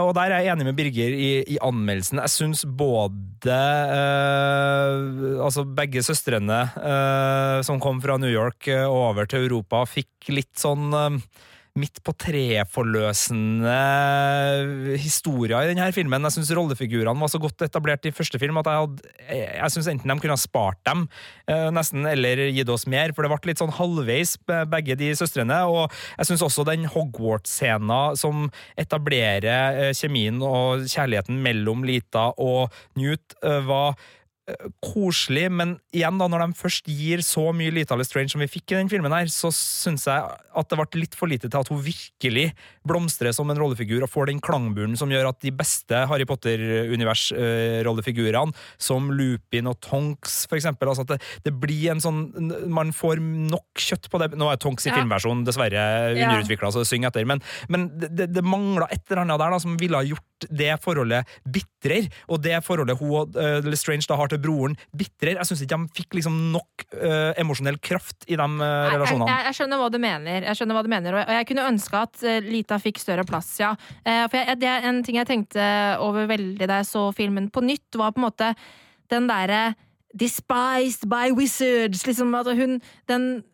og 0.00 0.12
der 0.16 0.32
er 0.34 0.44
jeg 0.44 0.52
enig 0.54 0.66
med 0.68 0.76
Birger 0.78 1.14
i, 1.14 1.30
i 1.54 1.58
anmeldelsen. 1.64 2.20
Jeg 2.22 2.32
syns 2.32 2.64
både 2.64 3.56
eh, 3.56 5.44
Altså 5.44 5.64
begge 5.64 6.02
søstrene 6.04 6.60
eh, 6.76 7.60
som 7.66 7.80
kom 7.82 8.00
fra 8.02 8.18
New 8.20 8.30
York 8.30 8.68
eh, 8.70 8.86
over 8.86 9.28
til 9.30 9.46
Europa, 9.46 9.84
fikk 9.88 10.32
litt 10.34 10.52
sånn 10.60 10.90
eh, 10.96 11.20
midt 11.78 12.00
på 12.04 12.14
treet-forløsende 12.18 13.76
historier 14.98 15.62
i 15.62 15.70
denne 15.70 15.86
filmen. 15.94 16.24
Jeg 16.26 16.34
syns 16.38 16.52
rollefigurene 16.56 17.20
var 17.20 17.30
så 17.30 17.40
godt 17.42 17.62
etablert 17.66 18.06
i 18.08 18.14
første 18.14 18.40
film 18.42 18.58
at 18.60 18.70
jeg, 18.70 18.88
jeg, 19.28 19.70
synes 19.74 19.90
enten 19.92 20.10
de 20.10 20.18
kunne 20.18 20.36
ha 20.36 20.40
spart 20.40 20.80
dem, 20.88 21.06
eh, 21.50 21.68
nesten, 21.74 22.06
eller 22.10 22.42
gitt 22.50 22.72
oss 22.72 22.88
mer, 22.90 23.14
for 23.14 23.22
det 23.22 23.32
ble 23.32 23.52
litt 23.52 23.62
sånn 23.62 23.74
halvveis, 23.78 24.36
begge 24.70 24.98
de 25.00 25.12
søstrene. 25.18 25.60
Og 25.70 25.90
jeg 26.18 26.30
syns 26.30 26.46
også 26.46 26.66
den 26.68 26.88
Hogwarts-scena 26.90 28.00
som 28.18 28.48
etablerer 28.80 29.90
eh, 29.90 29.92
kjemien 29.96 30.40
og 30.42 30.86
kjærligheten 30.90 31.38
mellom 31.44 31.86
Lita 31.86 32.30
og 32.40 32.74
Newt, 32.98 33.38
eh, 33.44 33.62
var 33.70 33.94
koselig, 34.84 35.46
men 35.52 35.78
igjen 35.94 36.18
da, 36.20 36.26
når 36.30 36.40
de 36.44 36.48
først 36.58 36.84
gir 36.90 37.18
så 37.26 37.44
mye 37.56 37.72
Lita 37.74 37.94
Lestrange 37.98 38.30
som 38.32 38.40
vi 38.42 38.48
fikk 38.50 38.66
i 38.72 38.78
den 38.78 38.90
filmen 38.92 39.14
her, 39.14 39.26
så 39.32 39.48
syns 39.54 40.04
jeg 40.08 40.20
at 40.20 40.68
det 40.70 40.78
ble 40.80 41.00
litt 41.02 41.16
for 41.18 41.26
lite 41.30 41.48
til 41.48 41.60
at 41.60 41.70
hun 41.70 41.80
virkelig 41.84 42.46
blomstrer 42.86 43.32
som 43.36 43.50
en 43.52 43.60
rollefigur 43.60 44.00
og 44.04 44.12
får 44.12 44.24
den 44.30 44.40
klangburen 44.42 44.96
som 44.98 45.10
gjør 45.12 45.28
at 45.30 45.38
de 45.44 45.52
beste 45.54 45.96
Harry 46.10 46.26
Potter-univers-rollefigurene, 46.28 48.52
som 48.80 49.10
Lupin 49.14 49.66
og 49.70 49.76
Tonks 49.84 50.34
for 50.50 50.56
eksempel, 50.58 50.86
altså 50.90 51.04
at 51.06 51.12
det, 51.14 51.20
det 51.46 51.54
blir 51.60 51.90
en 51.94 52.02
sånn 52.02 52.20
Man 52.70 52.92
får 52.96 53.16
nok 53.20 53.68
kjøtt 53.80 54.06
på 54.10 54.18
det. 54.20 54.28
Nå 54.38 54.46
er 54.50 54.56
Tonks 54.60 54.86
i 54.86 54.88
Ja. 54.90 54.96
filmversjonen 54.98 55.44
dessverre 55.46 55.82
underutvikla, 56.16 56.68
så 56.74 56.80
syng 56.86 57.04
etter, 57.08 57.24
men, 57.28 57.38
men 57.68 57.80
det, 58.00 58.26
det, 58.32 58.42
mangla 58.44 58.86
et 58.90 59.02
eller 59.10 59.22
annet 59.24 59.40
der 59.40 59.50
da, 59.54 59.58
som 59.62 59.72
ville 59.80 59.98
ha 59.98 60.04
gjort 60.06 60.26
det 60.48 60.72
forholdet 60.82 61.22
bitrere, 61.80 62.10
og 62.28 62.42
det 62.44 62.60
forholdet 62.64 62.98
hun 63.00 63.10
og 63.10 63.36
uh, 63.36 63.58
Lestrange 63.66 64.06
da 64.08 64.16
har 64.20 64.28
til 64.30 64.40
broren, 64.42 64.76
bitrer. 64.96 65.38
Jeg 65.38 65.48
syns 65.48 65.64
ikke 65.64 65.78
de 65.80 65.94
fikk 65.96 66.18
liksom 66.20 66.36
nok 66.52 66.84
uh, 66.94 67.32
emosjonell 67.40 67.80
kraft 67.82 68.28
i 68.28 68.36
de 68.36 68.46
uh, 68.46 68.92
relasjonene. 68.92 69.28
Jeg, 69.28 69.36
jeg, 69.36 69.46
jeg 69.48 69.58
skjønner 69.58 69.80
hva 69.80 69.90
du 69.90 69.98
mener, 70.02 70.46
jeg 70.46 70.60
skjønner 70.60 70.78
hva 70.78 70.84
du 70.84 70.92
mener 70.92 71.20
og 71.20 71.34
jeg 71.34 71.48
kunne 71.50 71.66
ønske 71.70 72.00
at 72.00 72.24
eh, 72.26 72.40
Lita 72.44 72.78
fikk 72.80 73.00
større 73.00 73.26
plass, 73.28 73.52
ja. 73.60 73.74
Eh, 74.04 74.24
for 74.30 74.40
jeg, 74.40 74.58
det 74.62 74.70
er 74.70 74.88
en 74.90 75.02
ting 75.06 75.20
jeg 75.20 75.28
tenkte 75.28 75.68
over 76.02 76.28
veldig 76.30 76.68
da 76.68 76.80
jeg 76.80 76.90
så 76.90 77.06
filmen 77.16 77.50
på 77.52 77.62
nytt, 77.64 77.98
var 77.98 78.14
på 78.14 78.22
en 78.22 78.28
måte 78.28 78.54
den 79.12 79.30
derre 79.30 79.70
Despised 80.10 81.04
by 81.06 81.30
wizards, 81.38 82.02
liksom 82.02 82.34
at 82.34 82.48
hun 82.58 82.80
den 83.06 83.44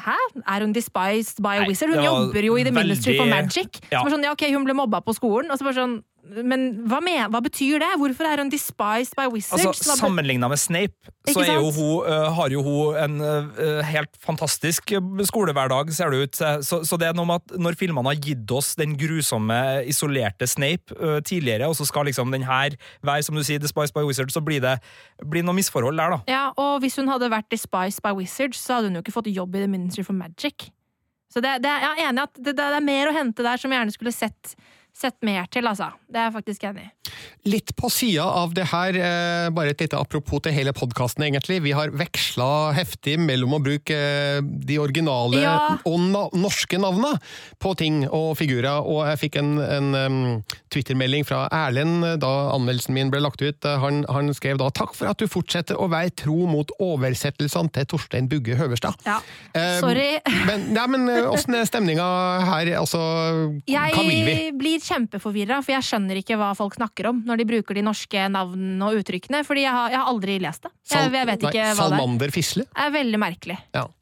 Hæ? 0.00 0.14
Er 0.48 0.62
hun 0.64 0.72
despised 0.72 1.42
by 1.44 1.58
a 1.60 1.66
wizard? 1.68 1.90
Hun 1.92 2.00
jobber 2.00 2.40
jo 2.46 2.54
i 2.56 2.62
The 2.64 2.72
Ministry 2.72 3.18
for 3.18 3.28
Magic. 3.28 3.82
Ja. 3.92 4.00
Sånn, 4.08 4.24
ja, 4.24 4.32
ok, 4.32 4.46
Hun 4.54 4.64
ble 4.64 4.72
mobba 4.72 5.02
på 5.04 5.12
skolen, 5.12 5.50
og 5.52 5.60
så 5.60 5.66
bare 5.66 5.76
sånn 5.76 5.98
Men 6.28 6.64
hva, 6.90 6.98
med, 7.00 7.30
hva 7.32 7.40
betyr 7.40 7.80
det? 7.80 7.88
Hvorfor 8.00 8.26
er 8.28 8.42
hun 8.42 8.50
despised 8.52 9.14
by 9.16 9.28
wizards? 9.32 9.64
Altså, 9.64 9.94
Sammenligna 9.96 10.48
med 10.50 10.60
Snape, 10.60 11.12
så 11.30 11.44
jo 11.46 11.70
hun, 11.72 12.04
uh, 12.04 12.28
har 12.36 12.52
jo 12.52 12.62
hun 12.66 12.98
en 13.00 13.14
uh, 13.22 13.78
helt 13.86 14.10
fantastisk 14.20 14.92
skolehverdag, 15.30 15.92
ser 15.94 16.12
det 16.12 16.20
ut. 16.26 16.40
Så, 16.66 16.82
så 16.84 16.98
det 17.00 17.08
er 17.08 17.16
noe 17.16 17.28
med 17.28 17.40
at 17.40 17.56
når 17.62 17.78
filmene 17.80 18.12
har 18.12 18.20
gitt 18.20 18.50
oss 18.52 18.74
den 18.78 18.96
grusomme, 19.00 19.58
isolerte 19.88 20.48
Snape 20.50 20.96
uh, 20.98 21.18
tidligere, 21.24 21.70
og 21.70 21.78
så 21.78 21.86
skal 21.88 22.10
liksom 22.10 22.34
den 22.34 22.44
her 22.48 22.76
være, 23.06 23.24
som 23.24 23.38
du 23.38 23.44
sier, 23.46 23.62
despised 23.62 23.96
by 23.96 24.04
wizards, 24.08 24.36
så 24.36 24.44
blir 24.44 24.60
det 24.64 24.76
blir 25.24 25.46
noe 25.46 25.56
misforhold 25.56 25.96
der, 25.98 26.16
da. 26.16 26.20
Ja, 26.28 26.44
og 26.60 26.82
hvis 26.84 26.98
hun 27.00 27.08
hadde 27.10 27.30
vært 27.32 27.48
despised 27.54 28.02
by 28.04 28.12
wizards, 28.18 28.60
så 28.60 28.78
hadde 28.78 28.90
hun 28.90 28.98
jo 29.00 29.06
ikke 29.06 29.16
fått 29.16 29.30
jobb 29.32 29.56
i 29.56 29.62
The 29.64 29.70
Ministry 29.70 30.04
for 30.06 30.18
Magic. 30.18 30.68
Så 31.32 31.42
det, 31.44 31.58
det, 31.64 31.70
jeg 31.70 31.94
er 31.94 32.08
enig 32.08 32.24
at 32.24 32.40
det, 32.40 32.56
det 32.56 32.66
er 32.66 32.84
mer 32.84 33.10
å 33.10 33.16
hente 33.16 33.44
der 33.44 33.60
som 33.60 33.72
jeg 33.72 33.82
gjerne 33.82 33.94
skulle 33.94 34.14
sett, 34.16 34.54
sett 34.98 35.16
mer 35.26 35.46
til, 35.52 35.66
altså. 35.70 35.92
Det 36.08 36.18
er 36.18 36.28
jeg 36.28 36.34
faktisk 36.38 36.64
enig 36.70 36.86
i. 36.86 36.92
Litt 37.48 37.70
på 37.78 37.88
sida 37.92 38.24
av 38.42 38.52
det 38.56 38.66
her, 38.72 38.96
eh, 38.98 39.48
bare 39.54 39.72
et 39.72 39.80
lite 39.80 39.96
apropos 39.96 40.42
til 40.44 40.52
hele 40.52 40.72
podkasten, 40.76 41.24
egentlig. 41.24 41.60
Vi 41.64 41.72
har 41.76 41.92
veksla 41.94 42.74
heftig 42.76 43.14
mellom 43.22 43.54
å 43.56 43.60
bruke 43.64 43.94
eh, 43.96 44.40
de 44.42 44.78
originale 44.82 45.40
Ja. 45.40 45.54
og 45.86 46.34
norske 46.36 46.80
navna 46.80 47.14
på 47.62 47.72
ting 47.78 48.02
og 48.08 48.36
figurer, 48.40 48.82
og 48.84 49.06
jeg 49.08 49.20
fikk 49.22 49.38
en, 49.40 49.52
en 49.62 49.94
um, 49.94 50.18
Twitter-melding 50.72 51.24
fra 51.28 51.46
Erlend 51.54 52.04
eh, 52.04 52.16
da 52.20 52.32
anmeldelsen 52.56 52.96
min 52.96 53.12
ble 53.14 53.22
lagt 53.24 53.42
ut. 53.42 53.64
Han, 53.64 54.02
han 54.08 54.32
skrev 54.34 54.58
da 54.60 54.68
'Takk 54.68 54.94
for 54.98 55.08
at 55.08 55.18
du 55.18 55.28
fortsetter 55.30 55.78
å 55.78 55.88
være 55.88 56.12
tro 56.16 56.46
mot 56.50 56.68
oversettelsene 56.80 57.72
til 57.72 57.88
Torstein 57.88 58.28
Bugge 58.28 58.58
Høverstad'. 58.58 58.98
Ja. 59.06 59.20
Sorry. 59.80 60.18
Men, 60.48 60.74
ja, 60.74 60.86
men 60.90 61.08
åssen 61.30 61.54
er 61.56 61.64
stemninga 61.68 62.04
her? 62.44 62.74
Altså, 62.80 62.98
hva 63.68 64.04
vil 64.04 64.24
vi? 64.26 64.36
Jeg 64.48 64.58
blir 64.58 64.78
kjempeforvirra, 64.88 65.60
for 65.64 65.74
jeg 65.76 65.86
skjønner 65.86 66.20
ikke 66.22 66.38
hva 66.40 66.54
folk 66.58 66.78
snakker 66.78 67.10
om 67.12 67.22
når 67.28 67.42
de 67.42 67.46
bruker 67.52 67.78
de 67.78 67.84
norske 67.86 68.24
navnene 68.32 68.88
og 68.88 69.02
uttrykkene, 69.02 69.44
fordi 69.46 69.66
jeg 69.66 69.76
har, 69.76 69.92
jeg 69.92 70.00
har 70.00 70.10
aldri 70.14 70.40
lest 70.42 70.66
det. 70.66 70.72
Jeg, 70.88 71.12
jeg 71.14 71.30
vet 71.30 71.46
nei, 71.46 71.52
hva 71.52 71.68
er. 71.68 71.78
Salmander 71.78 72.34
Fisle? 72.34 72.66
Det 72.68 72.88
er 72.88 72.92
veldig 72.98 73.22
merkelig. 73.22 73.58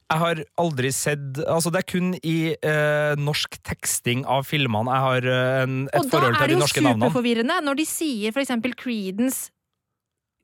Jeg 0.06 0.20
har 0.22 0.40
aldri 0.62 0.92
sett 0.94 1.40
Altså, 1.42 1.72
det 1.74 1.80
er 1.80 1.86
kun 1.90 2.12
i 2.22 2.36
eh, 2.54 3.16
norsk 3.18 3.58
teksting 3.66 4.22
av 4.30 4.46
filmene 4.46 4.92
jeg 4.94 5.02
har 5.02 5.26
øh, 5.32 5.56
en, 5.64 5.80
et 5.90 5.98
Og 5.98 6.12
da 6.12 6.20
er 6.30 6.52
det 6.52 6.60
jo 6.60 6.68
superforvirrende 6.70 7.58
når 7.66 7.80
de 7.80 7.86
sier 7.90 8.34
for 8.34 8.44
eksempel 8.44 8.76
Creedence 8.78 9.50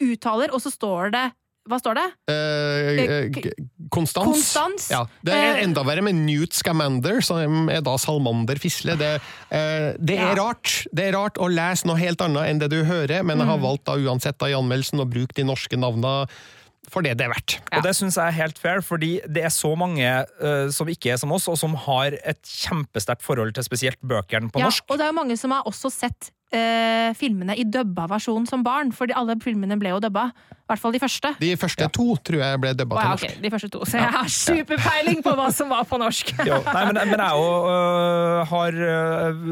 uttaler, 0.02 0.50
og 0.50 0.58
så 0.64 0.72
står 0.72 1.12
det 1.14 1.26
Hva 1.70 1.78
står 1.78 1.94
det? 1.94 2.04
Eh, 2.32 3.02
eh, 3.02 3.52
Konstans. 3.92 4.26
Konstans. 4.26 4.88
Ja, 4.90 5.04
det 5.22 5.34
er 5.36 5.58
Eh, 5.58 5.62
enda 5.62 5.84
verre 5.86 6.02
med 6.02 6.16
Newt 6.18 6.56
Scamander, 6.58 7.20
som 7.22 7.68
er 7.70 7.80
da 7.86 7.94
Salmander 7.96 8.58
Fisle. 8.58 8.96
Det, 8.98 9.20
eh, 9.50 9.92
det 9.98 10.18
er 10.18 10.34
Ja. 10.34 10.34
rart 10.34 10.86
Det 10.92 11.04
er 11.08 11.12
rart 11.12 11.34
å 11.38 11.46
lese 11.48 11.86
noe 11.86 11.96
helt 11.96 12.18
annet 12.20 12.48
enn 12.48 12.58
det 12.58 12.70
du 12.70 12.82
hører, 12.84 13.22
men 13.22 13.38
jeg 13.38 13.46
Mm. 13.46 13.50
har 13.50 13.58
valgt 13.58 13.84
da 13.84 13.92
uansett 13.94 14.38
da 14.38 14.46
i 14.46 14.52
anmeldelsen 14.52 14.98
å 14.98 15.08
bruke 15.08 15.32
de 15.34 15.44
norske 15.44 15.76
navnene 15.78 16.28
for 16.90 17.00
det 17.00 17.16
det 17.16 17.26
er 17.26 17.30
verdt. 17.32 17.60
Og 17.72 17.82
det 17.84 17.92
syns 17.94 18.16
jeg 18.16 18.26
er 18.26 18.32
helt 18.32 18.58
fair, 18.58 18.80
fordi 18.82 19.20
det 19.32 19.44
er 19.44 19.48
så 19.50 19.76
mange 19.78 20.26
uh, 20.42 20.68
som 20.68 20.86
ikke 20.88 21.12
er 21.12 21.16
som 21.16 21.30
oss, 21.30 21.46
og 21.48 21.56
som 21.56 21.74
har 21.74 22.12
et 22.24 22.42
kjempesterkt 22.42 23.22
forhold 23.22 23.54
til 23.54 23.62
spesielt 23.62 24.00
bøkene 24.04 24.50
på 24.50 24.58
ja, 24.58 24.66
norsk. 24.66 24.82
Og 24.90 24.98
det 24.98 25.04
er 25.06 25.12
jo 25.12 25.18
mange 25.22 25.38
som 25.38 25.50
har 25.52 25.62
også 25.62 25.92
sett 25.92 26.32
eh, 26.52 27.10
filmene 27.18 27.56
i 27.58 27.64
dubba 27.68 28.06
versjon 28.10 28.46
som 28.48 28.62
barn, 28.64 28.92
for 28.94 29.10
alle 29.16 29.36
filmene 29.42 29.78
ble 29.80 29.94
jo 29.94 30.00
dubba. 30.04 30.28
I 30.52 30.70
hvert 30.72 30.82
fall 30.82 30.94
de 30.94 31.02
første. 31.02 31.32
De 31.40 31.50
første 31.60 31.88
to 31.96 32.06
tror 32.24 32.44
jeg 32.44 32.62
ble 32.62 32.72
dubba 32.78 33.00
til 33.00 33.10
norsk. 33.12 33.26
Okay, 33.26 33.42
de 33.42 33.50
første 33.52 33.72
to. 33.74 33.82
Så 33.88 34.00
jeg 34.00 34.14
har 34.14 34.30
superpeiling 34.36 35.20
på 35.24 35.34
hva 35.38 35.50
som 35.54 35.72
var 35.72 35.84
på 35.88 36.00
norsk. 36.00 36.32
Jo, 36.48 36.58
nei, 36.66 36.86
men, 36.88 37.02
men 37.12 37.20
jeg 37.22 37.42
òg 37.42 37.68
øh, 37.72 38.38
har 38.52 38.80
øh, 38.92 39.44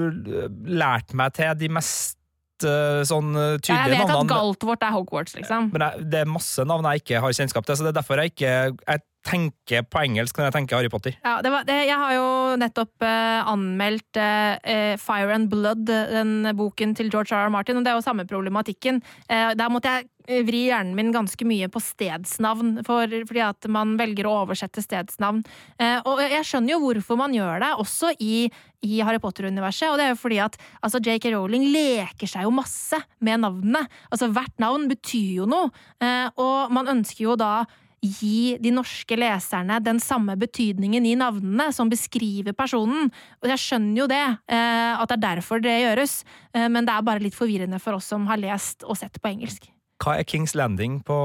lært 0.80 1.14
meg 1.16 1.36
til 1.36 1.52
de 1.60 1.68
mest 1.72 2.18
øh, 2.66 3.02
sånn 3.08 3.30
øh, 3.36 3.52
Jeg 3.56 3.62
tydelige 3.68 4.00
vet 4.00 4.02
at 4.04 4.16
Galt 4.16 4.32
Galtvort 4.32 4.86
er 4.86 4.94
Hogwarts, 4.96 5.36
liksom. 5.38 5.70
Men 5.74 5.86
det 6.10 6.24
er 6.24 6.30
masse 6.30 6.64
navn 6.66 6.88
jeg 6.90 7.04
ikke 7.04 7.22
har 7.22 7.36
kjennskap 7.36 7.68
til, 7.68 7.78
så 7.78 7.86
det 7.86 7.92
er 7.94 8.00
derfor 8.00 8.22
jeg 8.22 8.34
ikke 8.34 8.52
jeg 8.52 9.04
tenker 9.26 9.84
på 9.84 10.00
engelsk 10.00 10.38
når 10.38 10.48
jeg 10.48 10.54
tenker 10.56 10.78
Harry 10.78 10.90
Potter. 10.92 11.16
Ja, 11.24 11.38
det 11.44 11.52
var, 11.52 11.66
det, 11.68 11.76
jeg 11.88 11.98
har 12.00 12.14
jo 12.16 12.28
nettopp 12.60 13.04
eh, 13.04 13.50
anmeldt 13.50 14.20
eh, 14.20 14.54
eh, 14.64 14.94
Fire 15.00 15.34
and 15.36 15.50
Blood, 15.52 15.84
den 15.88 16.48
boken 16.56 16.94
til 16.96 17.10
George 17.12 17.36
R. 17.36 17.48
R. 17.48 17.52
Martin, 17.52 17.78
og 17.78 17.84
det 17.84 17.92
er 17.92 18.00
jo 18.00 18.06
samme 18.06 18.26
problematikken. 18.28 19.02
Eh, 19.28 19.52
der 19.58 19.72
måtte 19.72 19.92
jeg 19.92 20.08
eh, 20.24 20.40
vri 20.48 20.62
hjernen 20.70 20.96
min 20.96 21.12
ganske 21.14 21.46
mye 21.48 21.68
på 21.72 21.82
stedsnavn, 21.84 22.78
for, 22.86 23.12
fordi 23.28 23.44
at 23.44 23.68
man 23.72 23.96
velger 24.00 24.28
å 24.28 24.38
oversette 24.46 24.84
stedsnavn. 24.84 25.42
Eh, 25.76 25.98
og 26.08 26.22
jeg 26.24 26.46
skjønner 26.48 26.74
jo 26.74 26.80
hvorfor 26.86 27.20
man 27.20 27.36
gjør 27.36 27.60
det, 27.66 27.74
også 27.84 28.14
i, 28.24 28.46
i 28.86 29.02
Harry 29.04 29.20
Potter-universet, 29.22 29.90
og 29.90 30.00
det 30.00 30.08
er 30.08 30.14
jo 30.14 30.22
fordi 30.22 30.40
at 30.46 30.56
altså, 30.80 31.02
J.K. 31.04 31.34
Rowling 31.36 31.68
leker 31.74 32.30
seg 32.30 32.48
jo 32.48 32.54
masse 32.56 32.98
med 33.20 33.44
navnene. 33.44 33.84
Altså, 34.08 34.32
hvert 34.32 34.56
navn 34.62 34.88
betyr 34.90 35.42
jo 35.42 35.50
noe, 35.50 35.68
eh, 36.00 36.26
og 36.40 36.72
man 36.72 36.88
ønsker 36.96 37.28
jo 37.28 37.36
da 37.40 37.52
gi 38.00 38.56
de 38.60 38.72
norske 38.72 39.16
leserne 39.18 39.76
den 39.84 40.00
samme 40.00 40.36
betydningen 40.40 41.04
i 41.06 41.16
navnene 41.20 41.68
som 41.76 41.90
beskriver 41.92 42.56
personen. 42.56 43.10
Og 43.42 43.50
jeg 43.52 43.60
skjønner 43.60 44.02
jo 44.02 44.06
det, 44.10 44.22
eh, 44.48 44.92
at 44.96 45.10
det 45.10 45.18
er 45.18 45.24
derfor 45.26 45.60
det 45.60 45.76
gjøres, 45.82 46.24
eh, 46.54 46.68
men 46.68 46.88
det 46.88 46.94
er 46.94 47.06
bare 47.06 47.20
litt 47.20 47.36
forvirrende 47.36 47.80
for 47.80 47.98
oss 47.98 48.08
som 48.08 48.26
har 48.30 48.40
lest 48.40 48.84
og 48.84 48.96
sett 48.96 49.20
på 49.20 49.32
engelsk. 49.32 49.68
Hva 50.00 50.16
er 50.16 50.24
Kings 50.24 50.54
Landing 50.56 51.02
på 51.04 51.16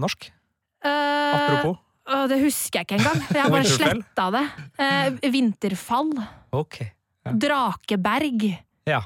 norsk? 0.00 0.28
Uh, 0.84 0.88
Apropos. 1.36 1.78
Uh, 2.08 2.26
det 2.28 2.40
husker 2.42 2.80
jeg 2.80 2.88
ikke 2.88 2.98
engang. 3.00 3.22
Jeg 3.28 3.40
har 3.40 3.52
bare 3.56 3.68
sletta 3.68 4.26
det. 4.34 4.44
Uh, 4.76 5.32
vinterfall. 5.32 6.12
Okay. 6.52 6.92
Ja. 7.24 7.32
Drakeberg. 7.32 8.44
Ja. 8.88 9.02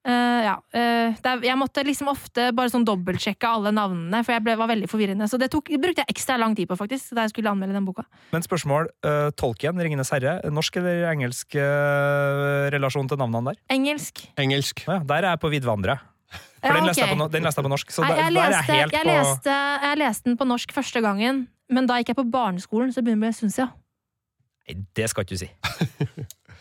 Eh, 0.00 0.42
ja. 0.46 0.54
Uh, 0.72 1.12
det 1.12 1.28
er, 1.28 1.42
jeg 1.44 1.58
måtte 1.60 1.82
liksom 1.84 2.08
ofte 2.08 2.46
bare 2.56 2.72
sånn 2.72 2.86
dobbeltsjekke 2.88 3.48
alle 3.48 3.72
navnene, 3.76 4.22
for 4.24 4.32
jeg 4.32 4.44
ble, 4.46 4.54
var 4.56 4.70
veldig 4.70 4.88
forvirrende. 4.88 5.28
Så 5.28 5.36
det 5.40 5.50
tok, 5.52 5.68
brukte 5.82 6.04
jeg 6.04 6.14
ekstra 6.14 6.38
lang 6.40 6.56
tid 6.56 6.70
på, 6.70 6.78
faktisk, 6.80 7.12
da 7.16 7.26
jeg 7.26 7.34
skulle 7.34 7.52
anmelde 7.52 7.76
den 7.76 7.88
boka. 7.88 8.06
Men 8.32 8.44
spørsmål, 8.46 8.88
uh, 9.04 9.28
Tolkien, 9.36 9.76
Ringenes 9.76 10.12
herre, 10.14 10.38
norsk 10.48 10.80
eller 10.80 11.04
engelsk 11.12 11.58
uh, 11.60 12.70
relasjon 12.72 13.10
til 13.10 13.20
navnene 13.20 13.52
der? 13.52 13.60
Engelsk. 13.76 14.24
Engelsk. 14.40 14.86
Ja, 14.88 15.02
der 15.04 15.26
er 15.26 15.36
jeg 15.36 15.42
på 15.44 15.52
vidvandre. 15.52 16.00
For 16.30 16.70
Ja, 16.70 16.76
den, 16.76 16.86
leste 16.86 17.02
jeg 17.02 17.16
på, 17.16 17.28
den 17.32 17.46
leste 17.46 17.60
jeg 17.60 17.66
på 17.66 17.72
norsk, 17.72 17.92
så 17.92 18.02
Nei, 18.04 18.10
der, 18.10 18.18
jeg, 18.20 18.32
der 18.32 18.40
er 18.40 18.50
leste, 18.52 18.72
jeg 18.72 18.80
helt 18.80 18.94
jeg, 18.94 19.04
på 19.04 19.10
leste, 19.10 19.60
jeg 19.82 20.00
leste 20.00 20.28
den 20.28 20.40
på 20.40 20.46
norsk 20.48 20.74
første 20.76 21.02
gangen, 21.04 21.44
men 21.72 21.88
da 21.90 21.96
gikk 22.00 22.12
jeg 22.12 22.20
på 22.20 22.26
barneskolen, 22.30 22.92
så 22.94 23.02
det 23.02 23.14
jeg 23.14 23.20
å 23.20 23.22
bli 23.24 23.32
sunsia. 23.34 23.70
Nei, 24.68 24.76
Det 24.96 25.08
skal 25.10 25.26
ikke 25.26 25.36
du 25.36 25.42
si. 25.42 25.50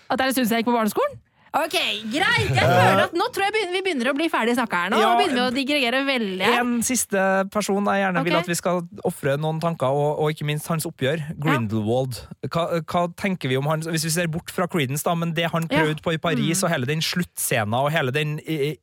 At 0.09 0.17
det 0.17 0.25
er 0.25 0.31
en 0.31 0.39
jeg 0.39 0.63
gikk 0.63 0.71
på 0.71 0.75
barneskolen? 0.75 1.19
Ok, 1.49 1.75
greit! 2.13 2.49
Jeg 2.53 2.61
føler 2.61 2.99
at 3.07 3.13
Nå 3.17 3.25
tror 3.33 3.45
jeg 3.47 3.53
begynner, 3.55 3.73
vi 3.73 3.81
begynner 3.87 4.09
å 4.11 4.15
bli 4.17 4.27
ferdig 4.29 4.53
snakka 4.57 4.83
her. 4.83 4.91
Nå 4.93 4.99
Ja, 5.01 5.07
begynner 5.17 5.39
vi 5.39 5.45
å 5.47 5.53
digregere 5.55 6.01
veldig 6.05 6.45
her. 6.45 6.59
En 6.61 6.75
siste 6.85 7.23
person 7.53 7.87
jeg 7.89 8.03
gjerne 8.03 8.23
vil 8.27 8.35
at 8.37 8.49
vi 8.51 8.57
skal 8.59 8.83
ofre 9.07 9.33
noen 9.41 9.57
tanker, 9.63 9.89
og, 9.89 10.19
og 10.21 10.29
ikke 10.35 10.45
minst 10.45 10.67
hans 10.69 10.85
oppgjør. 10.85 11.23
Grindelwald. 11.41 12.19
Hva, 12.53 12.67
hva 12.85 13.01
tenker 13.17 13.49
vi 13.49 13.57
om 13.57 13.65
han, 13.71 13.81
hvis 13.81 14.05
vi 14.05 14.13
ser 14.13 14.29
bort 14.29 14.53
fra 14.53 14.67
Creedence, 14.69 15.03
da, 15.07 15.15
men 15.17 15.33
det 15.33 15.49
han 15.53 15.65
Ja. 15.69 15.81
prøvde 15.81 16.01
på 16.05 16.13
i 16.13 16.21
Paris, 16.21 16.59
Mm. 16.61 16.63
og 16.65 16.69
hele 16.75 16.85
den 16.89 17.01
sluttscena 17.01 17.81
og 17.85 17.91
hele 17.91 18.11
den 18.13 18.37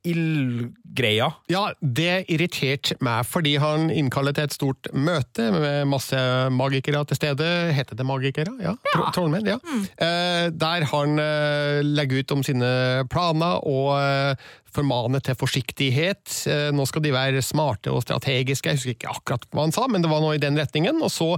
ildgreia 0.07 1.29
Ja, 1.53 1.63
det 1.81 2.27
irriterte 2.33 2.97
meg, 3.05 3.25
fordi 3.29 3.57
han 3.63 3.91
innkaller 3.91 4.35
til 4.37 4.45
et 4.49 4.55
stort 4.57 4.91
møte 4.93 5.49
med 5.55 5.87
masse 5.91 6.17
magikere 6.55 7.05
til 7.07 7.17
stede. 7.21 7.49
Heter 7.77 7.95
det 7.99 8.07
magikere? 8.09 8.53
Ja. 8.63 8.75
ja. 8.95 9.07
Trollmenn, 9.15 9.47
ja. 9.47 9.59
Mm. 9.63 9.87
der 10.59 10.85
han 10.91 11.19
eh, 11.23 11.81
legger 11.85 12.23
ut 12.23 12.33
om 12.33 12.43
sine 12.47 12.56
planer 13.11 13.61
og 13.67 14.37
formane 14.77 15.23
til 15.25 15.39
forsiktighet. 15.39 16.25
Eh, 16.51 16.69
nå 16.75 16.87
skal 16.89 17.05
de 17.05 17.15
være 17.15 17.45
smarte 17.45 17.93
og 17.93 18.05
strategiske. 18.05 18.73
Jeg 18.73 18.81
husker 18.81 18.97
ikke 18.97 19.15
akkurat 19.15 19.49
hva 19.53 19.67
han 19.67 19.75
sa, 19.77 19.87
men 19.91 20.05
det 20.05 20.13
var 20.13 20.23
noe 20.25 20.37
i 20.37 20.43
den 20.43 20.59
retningen. 20.59 21.01
Og 21.05 21.13
så 21.13 21.35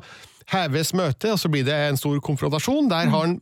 heves 0.49 0.95
møtet, 0.97 1.29
og 1.35 1.41
så 1.41 1.51
blir 1.53 1.67
det 1.67 1.77
en 1.91 1.99
stor 2.01 2.17
konfrontasjon, 2.25 2.89
der 2.89 3.11
han 3.13 3.35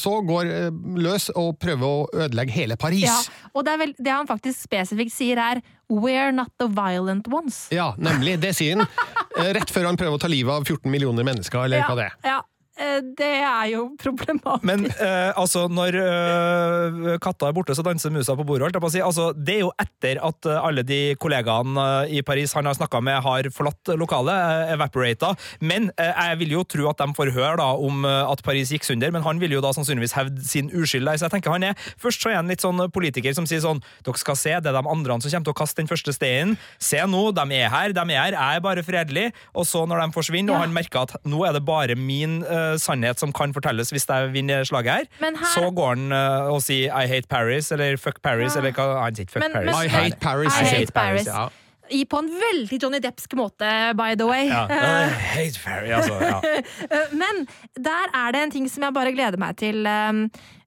så 0.00 0.16
går 0.24 0.48
eh, 0.48 0.78
løs 0.96 1.28
og 1.36 1.58
prøver 1.60 1.84
å 1.84 2.06
ødelegge 2.24 2.56
hele 2.56 2.78
Paris. 2.80 3.04
Ja, 3.04 3.50
og 3.52 3.66
det, 3.68 3.76
vel, 3.82 3.92
det 3.98 4.14
han 4.14 4.30
faktisk 4.30 4.64
spesifikt 4.64 5.12
sier, 5.12 5.40
er 5.40 5.60
'we're 5.92 6.32
not 6.32 6.48
the 6.58 6.68
violent 6.68 7.28
ones'. 7.28 7.66
Ja, 7.74 7.92
nemlig. 7.98 8.40
Det 8.40 8.54
sier 8.56 8.80
han. 8.80 8.88
Eh, 9.34 9.48
Rett 9.50 9.66
før 9.66 9.88
han 9.88 9.96
prøver 9.98 10.14
å 10.14 10.18
ta 10.22 10.28
livet 10.30 10.54
av 10.54 10.62
14 10.62 10.86
millioner 10.86 11.24
mennesker, 11.26 11.64
eller 11.66 11.82
hva 11.82 11.96
det 11.98 12.04
er. 12.06 12.12
Ja, 12.22 12.36
eh, 12.38 12.53
det 12.74 13.28
er 13.46 13.68
jo 13.70 13.84
problematisk. 14.02 14.64
Men 14.66 14.86
eh, 14.90 15.30
altså, 15.38 15.66
når 15.70 15.94
eh, 16.00 17.18
katta 17.22 17.48
er 17.48 17.54
borte, 17.56 17.74
så 17.76 17.84
danser 17.86 18.10
musa 18.14 18.34
på 18.36 18.44
bordet. 18.46 18.74
si. 18.90 19.00
Altså, 19.04 19.28
det 19.36 19.54
er 19.56 19.60
jo 19.64 19.72
etter 19.80 20.18
at 20.24 20.48
eh, 20.50 20.58
alle 20.58 20.82
de 20.86 20.98
kollegaene 21.22 21.84
eh, 22.08 22.16
i 22.18 22.22
Paris 22.26 22.52
han 22.58 22.66
har 22.66 22.74
snakka 22.74 23.00
med, 23.04 23.20
har 23.22 23.48
forlatt 23.54 23.92
lokalet, 24.00 24.72
evaporata. 24.74 25.34
Men 25.60 25.90
eh, 25.98 26.10
jeg 26.30 26.40
vil 26.42 26.56
jo 26.58 26.64
tro 26.64 26.88
at 26.90 26.98
de 26.98 27.08
får 27.14 27.32
høre 27.36 27.56
da, 27.62 27.68
om 27.78 28.04
eh, 28.08 28.32
at 28.32 28.42
Paris 28.46 28.72
gikk 28.74 28.84
sunder, 28.88 29.12
men 29.14 29.22
han 29.26 29.38
vil 29.42 29.54
jo 29.54 29.62
da 29.64 29.70
sannsynligvis 29.76 30.16
hevde 30.18 30.42
sin 30.44 30.72
uskyld. 30.74 31.08
Så 31.14 31.28
jeg 31.28 31.34
tenker 31.36 31.54
han 31.54 31.68
er 31.70 31.78
Først 32.00 32.22
så 32.24 32.30
er 32.32 32.38
han 32.40 32.48
litt 32.50 32.62
sånn 32.64 32.80
politiker 32.94 33.34
som 33.36 33.46
sier 33.48 33.60
sånn 33.62 33.80
Dere 34.04 34.18
skal 34.20 34.36
se, 34.38 34.52
det 34.62 34.70
er 34.70 34.76
de 34.76 34.82
andre 34.90 35.18
som 35.22 35.30
kommer 35.30 35.46
til 35.46 35.54
å 35.54 35.58
kaste 35.58 35.78
den 35.82 35.90
første 35.90 36.14
steinen. 36.16 36.56
Se 36.82 36.98
nå, 37.08 37.22
de 37.36 37.44
er 37.60 37.70
her, 37.72 37.94
de 37.94 38.02
er 38.02 38.18
her, 38.18 38.36
jeg 38.36 38.58
er 38.58 38.64
bare 38.64 38.82
fredelig. 38.86 39.26
Og 39.54 39.66
så 39.68 39.84
når 39.88 40.02
de 40.04 40.16
forsvinner, 40.16 40.52
Ja. 40.54 40.58
og 40.58 40.64
han 40.66 40.74
merker 40.74 41.04
at 41.06 41.14
nå 41.28 41.44
er 41.46 41.54
det 41.56 41.62
bare 41.66 41.94
min 41.98 42.40
eh, 42.42 42.63
sannhet 42.82 43.18
som 43.22 43.32
kan 43.32 43.52
fortelles 43.56 43.90
hvis 43.94 44.06
jeg 44.10 44.32
vinner 44.34 44.64
slaget 44.68 44.92
her, 44.92 45.04
her- 45.20 45.50
så 45.54 45.68
går 45.74 45.88
han 45.96 46.12
eh, 46.12 46.48
og 46.54 46.62
sier 46.64 46.92
I 46.94 47.06
hate 47.10 47.28
Paris, 47.30 47.70
eller 47.72 47.96
fuck 47.96 48.22
Paris, 48.22 48.54
Ja. 48.54 48.60
eller 48.60 48.72
hva 48.72 48.88
Han 49.04 49.14
sier 49.14 49.26
fuck 49.30 49.42
Men- 49.44 49.52
Paris. 49.52 49.74
men- 49.76 49.84
I 49.84 49.88
hate 49.88 50.18
Paris. 50.20 50.52
I 50.60 50.64
hate 50.72 50.92
Paris. 50.92 51.26
Ja. 51.26 51.48
I, 51.92 52.04
på 52.08 52.16
en 52.18 52.30
veldig 52.40 52.78
Johnny 52.82 52.98
Deppsk 53.04 53.34
måte, 53.36 53.68
by 53.94 54.14
the 54.16 54.24
way. 54.26 54.46
Ja, 54.48 54.64
I 54.70 55.08
hate 55.12 55.60
Paris, 55.60 55.92
altså. 55.92 56.16
Ja. 56.24 56.40
Eh, 56.88 57.12
Men 57.22 57.46
der 57.76 58.06
er 58.14 58.32
det 58.32 58.40
en 58.42 58.50
ting 58.50 58.68
som 58.72 58.82
jeg 58.88 58.94
bare 58.96 59.12
gleder 59.12 59.36
meg 59.38 59.56
til. 59.60 59.84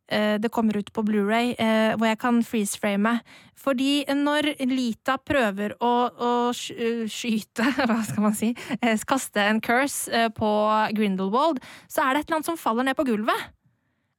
Eh, 0.10 0.38
Det 0.40 0.52
kommer 0.52 0.78
ut 0.78 0.92
på 0.94 1.04
Blu-ray, 1.04 1.56
eh, 1.60 1.96
hvor 1.98 2.08
jeg 2.08 2.20
kan 2.20 2.42
freeze-frame. 2.44 3.20
Fordi 3.58 4.06
når 4.14 4.52
Lita 4.70 5.18
prøver 5.18 5.74
å, 5.84 5.94
å 6.12 6.32
eh, 6.54 7.06
skyte, 7.10 7.66
hva 7.90 8.00
skal 8.06 8.24
man 8.24 8.36
si, 8.38 8.54
kaste 9.08 9.42
en 9.44 9.62
curse 9.62 10.28
på 10.38 10.52
Grindelwald, 10.96 11.60
så 11.90 12.06
er 12.06 12.14
det 12.14 12.22
et 12.24 12.30
eller 12.30 12.40
annet 12.42 12.52
som 12.52 12.58
faller 12.60 12.88
ned 12.88 12.98
på 13.00 13.08
gulvet. 13.08 13.50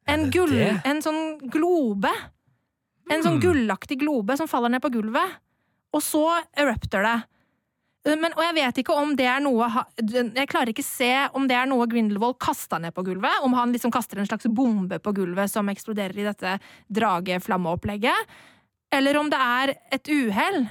En, 0.08 0.30
gull, 0.32 0.54
en 0.88 1.02
sånn 1.04 1.38
globe. 1.52 2.10
En 3.10 3.22
sånn 3.24 3.38
Hmm. 3.38 3.44
gullaktig 3.44 3.98
globe 4.00 4.36
som 4.36 4.48
faller 4.48 4.68
ned 4.72 4.82
på 4.84 4.90
gulvet. 4.92 5.38
Og 5.96 6.02
så 6.04 6.26
erupter 6.56 7.04
det. 7.04 7.16
Eh, 8.06 8.16
Men, 8.16 8.34
og 8.36 8.42
jeg 8.46 8.56
vet 8.58 8.80
ikke 8.82 8.96
om 8.96 9.14
det 9.18 9.26
er 9.26 9.40
noe 9.42 9.68
Jeg 9.98 10.48
klarer 10.50 10.72
ikke 10.72 10.86
se 10.86 11.12
om 11.34 11.48
det 11.50 11.56
er 11.58 11.68
noe 11.70 11.88
Grindelwald 11.90 12.38
kasta 12.42 12.78
ned 12.78 12.94
på 12.94 13.04
gulvet. 13.06 13.42
Om 13.42 13.56
han 13.58 13.72
liksom 13.74 13.92
kaster 13.94 14.20
en 14.20 14.28
slags 14.28 14.46
bombe 14.46 15.00
på 15.02 15.14
gulvet 15.16 15.50
som 15.50 15.68
eksploderer 15.68 16.18
i 16.18 16.28
dette 16.28 16.58
drageflammeopplegget. 16.88 18.36
Eller 18.94 19.18
om 19.20 19.30
det 19.30 19.38
er 19.38 19.74
et 19.92 20.08
uhell. 20.08 20.68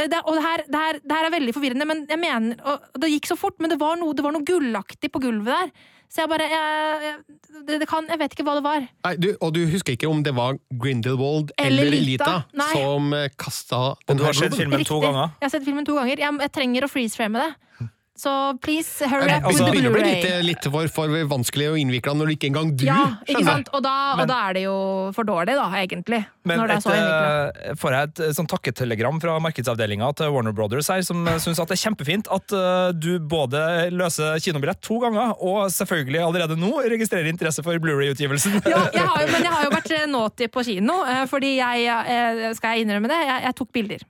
Eh, 0.00 0.08
Det, 0.08 0.22
og 0.24 0.34
det 0.36 0.42
her, 0.44 0.64
det, 0.68 0.80
her, 0.80 1.00
det 1.02 1.16
her 1.16 1.26
er 1.28 1.36
veldig 1.38 1.54
forvirrende, 1.56 1.86
men 1.88 2.06
jeg 2.10 2.20
mener 2.20 2.56
og 2.64 3.00
Det 3.00 3.12
gikk 3.14 3.30
så 3.30 3.36
fort, 3.36 3.60
men 3.60 3.70
det 3.70 3.80
var 3.80 3.96
noe, 3.96 4.14
det 4.14 4.24
var 4.24 4.34
noe 4.36 4.44
gullaktig 4.44 5.12
på 5.12 5.22
gulvet 5.22 5.54
der. 5.54 5.70
Så 6.12 6.22
jeg 6.22 6.30
bare 6.30 6.46
jeg, 6.50 7.00
jeg, 7.06 7.78
det, 7.80 7.88
kan, 7.90 8.06
jeg 8.08 8.20
vet 8.20 8.36
ikke 8.36 8.44
hva 8.46 8.54
det 8.58 8.64
var. 8.66 8.86
Nei, 9.06 9.14
du, 9.20 9.28
og 9.42 9.52
du 9.56 9.62
husker 9.70 9.96
ikke 9.96 10.08
om 10.10 10.22
det 10.26 10.32
var 10.36 10.56
Grindelwald 10.82 11.50
Eller 11.58 11.88
eller, 11.88 12.00
Lita? 12.06 12.32
Lita, 12.52 12.70
som 12.72 13.12
eh, 13.16 13.28
kasta 13.38 13.80
Og 13.96 14.06
den 14.08 14.20
du 14.20 14.24
har 14.28 14.36
sett 14.38 14.54
filmen 14.56 14.84
to 14.84 15.00
Riktig. 15.00 15.02
ganger? 15.08 15.34
Jeg 15.40 15.48
har 15.48 15.54
sett 15.56 15.66
filmen 15.66 15.88
to 15.88 15.96
ganger. 15.98 16.22
Jeg, 16.22 16.38
jeg 16.46 16.52
trenger 16.54 16.86
å 16.86 16.90
freeze-frame 16.92 17.42
det. 17.42 17.88
Så 18.16 18.32
please, 18.64 19.04
hurry 19.04 19.28
up 19.28 19.44
altså, 19.44 19.60
with 19.60 19.66
the 19.66 19.72
begynner 19.74 19.90
å 19.90 19.96
bli 19.96 20.02
Blu-ray. 20.02 20.22
litt, 20.40 20.64
litt 20.64 20.68
for, 20.72 20.88
for 20.88 21.12
vanskelig 21.28 21.66
og 21.74 21.76
innvikla 21.82 22.14
når 22.16 22.30
ikke 22.36 22.48
engang 22.48 22.70
du 22.76 22.86
Ja, 22.86 23.18
ikke 23.26 23.42
skjønner. 23.42 23.50
sant? 23.52 23.68
Og 23.76 23.82
da, 23.84 23.92
Men- 24.16 24.22
og 24.24 24.28
da 24.32 24.38
er 24.48 24.52
det 24.56 24.62
jo 24.64 24.76
for 25.12 25.28
dårlig, 25.28 25.54
da, 25.58 25.66
egentlig. 25.76 26.22
Men 26.48 26.58
når 26.62 26.66
det 26.72 26.76
er 26.86 26.96
et, 26.96 27.66
eh, 27.70 27.74
får 27.76 27.90
jeg 27.96 28.08
et 28.08 28.20
eh, 28.24 28.32
sånn 28.38 28.48
takketelegram 28.48 29.20
fra 29.20 29.36
markedsavdelinga 29.44 30.14
til 30.16 30.32
Warner 30.32 30.52
Brothers 30.56 30.88
her, 30.88 31.02
som 31.02 31.26
syns 31.42 31.60
at 31.60 31.68
det 31.68 31.76
er 31.76 31.82
kjempefint 31.90 32.30
at 32.32 32.56
uh, 32.56 32.92
du 32.96 33.18
både 33.20 33.90
løser 33.92 34.40
kinobillett 34.40 34.80
to 34.80 34.98
ganger, 35.02 35.34
og 35.42 35.68
selvfølgelig 35.74 36.24
allerede 36.24 36.56
nå 36.56 36.72
registrerer 36.88 37.28
interesse 37.28 37.62
for 37.62 37.76
Blu-ray-utgivelsen. 37.78 38.62
Ja, 38.72 38.88
jeg 38.92 39.02
har 39.06 39.20
jo, 39.22 39.28
men 39.32 39.42
jeg 39.44 39.52
har 39.52 39.64
jo 39.64 39.70
vært 39.76 39.90
eh, 39.92 40.06
naughty 40.08 40.48
på 40.48 40.64
kino, 40.64 41.02
eh, 41.04 41.24
fordi 41.28 41.56
jeg, 41.58 41.86
eh, 41.86 42.52
skal 42.56 42.76
jeg 42.76 42.86
innrømme 42.86 43.08
det, 43.12 43.20
jeg, 43.28 43.42
jeg 43.50 43.54
tok 43.60 43.72
bilder. 43.76 44.04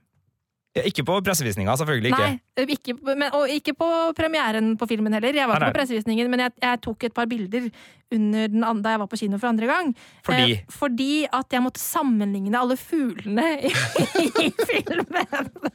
Ikke 0.85 1.03
på 1.07 1.15
pressevisninga, 1.25 1.75
selvfølgelig 1.79 2.11
ikke. 2.13 2.27
Nei, 2.27 2.65
ikke, 2.77 2.93
men, 3.07 3.27
og 3.33 3.49
ikke 3.49 3.73
på 3.77 3.87
premieren 4.17 4.77
på 4.77 4.87
filmen 4.89 5.13
heller. 5.17 5.33
Jeg 5.33 5.47
var 5.49 5.55
ikke 5.61 5.73
på 5.73 5.79
pressevisningen, 5.79 6.29
men 6.31 6.39
jeg, 6.45 6.51
jeg 6.61 6.81
tok 6.85 7.03
et 7.09 7.13
par 7.13 7.25
bilder 7.25 7.69
under 8.13 8.47
den, 8.47 8.63
an- 8.63 8.81
da 8.81 8.89
jeg 8.95 8.99
var 8.99 9.09
på 9.11 9.17
kino 9.19 9.37
for 9.41 9.47
andre 9.49 9.67
gang. 9.67 9.95
Fordi? 10.23 10.51
Eh, 10.51 10.63
fordi 10.69 11.11
at 11.33 11.51
jeg 11.57 11.63
måtte 11.65 11.79
sammenligne 11.83 12.55
alle 12.59 12.77
fuglene 12.77 13.47
i, 13.67 13.73
i 14.47 14.51
filmen. 14.69 15.71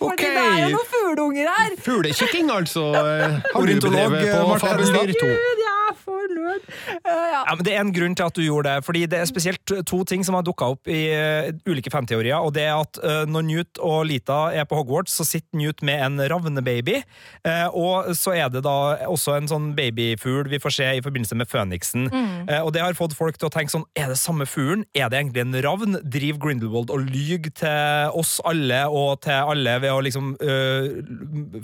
Fordi 0.00 0.28
det 0.32 0.44
er 0.44 0.62
jo 0.64 0.70
noen 0.76 0.88
fugleunger 0.94 1.50
her! 1.54 1.76
Fuglekikking, 1.84 2.50
altså. 2.54 2.86
Ornitolog, 3.58 4.16
på 4.16 4.46
Marte 4.48 4.64
Fabeldyr 4.66 5.04
Henstad. 5.04 5.20
2? 5.20 5.28
Gud, 5.30 5.60
jeg 5.64 5.76
er 5.90 5.98
for 6.00 6.32
nød! 6.34 6.68
Eh, 6.90 7.10
ja. 7.10 7.40
Ja, 7.50 7.54
men 7.56 7.64
Det 7.66 7.72
er 7.74 7.80
en 7.82 7.92
grunn 7.94 8.14
til 8.16 8.26
at 8.30 8.36
du 8.36 8.42
gjorde 8.44 8.70
det. 8.74 8.84
fordi 8.86 9.02
Det 9.10 9.18
er 9.20 9.28
spesielt 9.28 9.72
to 9.86 9.98
ting 10.08 10.24
som 10.26 10.36
har 10.38 10.44
dukka 10.46 10.68
opp 10.74 10.88
i 10.90 11.00
uh, 11.12 11.50
ulike 11.68 11.90
fanteorier. 11.92 12.36
og 12.38 12.52
det 12.56 12.64
er 12.68 12.76
at 12.78 13.00
uh, 13.02 13.24
Når 13.28 13.42
Newt 13.48 13.80
og 13.82 14.04
Lita 14.08 14.38
er 14.54 14.64
på 14.70 14.78
Hogwarts, 14.80 15.16
så 15.18 15.26
sitter 15.26 15.58
Newt 15.58 15.82
med 15.86 16.00
en 16.06 16.20
ravnebaby. 16.30 17.00
eh, 17.44 17.66
og 17.74 18.10
så 18.16 18.32
er 18.36 18.48
det 18.52 18.62
da 18.64 18.74
også 19.08 19.34
en 19.38 19.48
sånn 19.50 19.70
babyfugl 19.76 20.48
vi 20.52 20.60
får 20.62 20.74
se 20.76 20.88
i 20.98 21.02
forbindelse 21.04 21.36
med 21.40 21.48
Føniksen. 21.50 22.08
Eh, 22.48 22.60
og 22.62 22.72
Det 22.72 22.82
har 22.84 22.94
fått 22.98 23.16
folk 23.18 23.38
til 23.38 23.48
å 23.48 23.52
tenke 23.52 23.72
sånn 23.74 23.84
Er 23.98 24.08
det 24.12 24.18
samme 24.20 24.46
fuglen? 24.48 24.84
Er 24.94 25.08
det 25.10 25.18
egentlig 25.20 25.42
en 25.44 25.56
ravn? 25.64 25.98
Driver 26.04 26.38
Grindelwald 26.46 26.90
og 26.94 27.04
lyver 27.10 27.50
til 27.56 28.14
oss 28.20 28.38
alle 28.46 28.84
og 28.88 29.20
til 29.26 29.32
alle 29.54 29.76
ved 29.82 29.89
å 29.92 30.00
liksom 30.04 30.34
øh, 30.40 31.02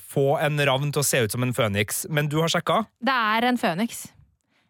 få 0.02 0.26
en 0.42 0.60
ravn 0.68 0.92
til 0.94 1.02
å 1.02 1.06
se 1.06 1.24
ut 1.26 1.34
som 1.34 1.46
en 1.46 1.54
føniks? 1.56 2.04
Men 2.10 2.30
du 2.32 2.38
har 2.42 2.52
sjekka? 2.52 2.84
Det 3.04 3.16
er 3.36 3.48
en 3.50 3.60
føniks. 3.60 4.06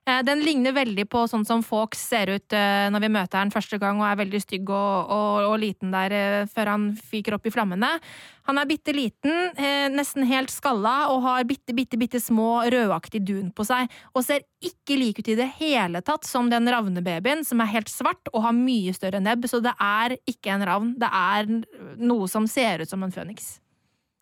Eh, 0.07 0.23
Den 0.23 0.41
ligner 0.47 0.75
veldig 0.75 1.09
på 1.11 1.25
sånn 1.27 1.45
som 1.47 1.65
Fawkes 1.67 2.03
ser 2.13 2.31
ut 2.31 2.55
eh, 2.55 2.87
når 2.95 3.03
vi 3.03 3.11
møter 3.17 3.41
han 3.41 3.51
første 3.51 3.79
gang 3.83 3.99
og 3.99 4.07
er 4.07 4.21
veldig 4.21 4.41
stygg 4.45 4.71
og, 4.71 5.11
og, 5.11 5.47
og 5.51 5.57
liten 5.59 5.91
der 5.95 6.15
eh, 6.15 6.47
før 6.47 6.71
han 6.71 6.85
fyker 6.95 7.35
opp 7.35 7.49
i 7.49 7.53
flammene. 7.55 7.91
Han 8.47 8.61
er 8.63 8.69
bitte 8.71 8.93
liten, 8.95 9.33
nesten 9.91 10.23
helt 10.31 10.53
skalla 10.55 11.09
og 11.11 11.25
har 11.25 11.47
bitte, 11.49 11.75
bitte, 11.75 11.99
bitte 11.99 12.21
små 12.23 12.61
rødaktig 12.71 13.25
dun 13.27 13.49
på 13.51 13.67
seg. 13.67 13.91
Og 14.15 14.23
ser 14.23 14.45
ikke 14.63 14.95
lik 15.01 15.19
ut 15.19 15.33
i 15.33 15.35
det 15.35 15.49
hele 15.59 15.99
tatt 16.07 16.29
som 16.29 16.47
den 16.53 16.71
ravnebabyen, 16.71 17.43
som 17.43 17.65
er 17.65 17.73
helt 17.73 17.91
svart 17.91 18.31
og 18.31 18.45
har 18.47 18.55
mye 18.55 18.95
større 18.95 19.19
nebb. 19.19 19.51
Så 19.51 19.59
det 19.65 19.75
er 19.83 20.15
ikke 20.31 20.55
en 20.55 20.67
ravn, 20.71 20.95
det 21.03 21.11
er 21.11 21.51
noe 21.99 22.31
som 22.31 22.47
ser 22.47 22.87
ut 22.87 22.93
som 22.95 23.03
en 23.03 23.15
føniks. 23.17 23.57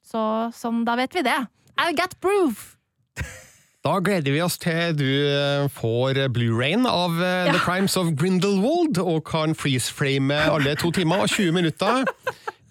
Så 0.09 0.24
sånn, 0.57 0.87
da 0.89 0.97
vet 0.97 1.20
vi 1.20 1.28
det. 1.28 1.43
I 1.76 1.93
got 1.93 2.16
proof! 2.24 2.70
Da 3.85 3.99
gleder 4.01 4.32
vi 4.32 4.41
oss 4.41 4.55
til 4.57 4.95
du 4.97 5.05
eh, 5.05 5.66
får 5.68 6.16
Blue 6.32 6.57
Rain 6.57 6.87
av 6.89 7.18
eh, 7.20 7.45
ja. 7.45 7.53
The 7.53 7.61
Crimes 7.61 7.99
of 8.01 8.14
Grindelwald, 8.16 8.97
og 8.97 9.26
kan 9.28 9.53
freeze-frame 9.53 10.32
alle 10.32 10.72
to 10.80 10.89
timer 10.89 11.26
og 11.26 11.28
20 11.28 11.53
minutter, 11.53 12.09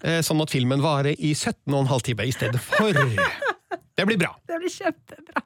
eh, 0.02 0.18
sånn 0.26 0.42
at 0.42 0.50
filmen 0.50 0.82
varer 0.82 1.14
i 1.14 1.30
17,5 1.38 2.02
timer 2.10 2.26
i 2.26 2.34
stedet 2.34 2.58
for. 2.58 2.90
Det 3.94 4.08
blir 4.10 4.18
bra. 4.18 4.32
Det 4.50 4.58
blir 4.58 4.74
kjempebra. 4.74 5.44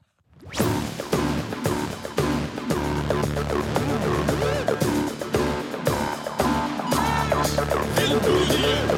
Filmpolitiet. 7.98 8.97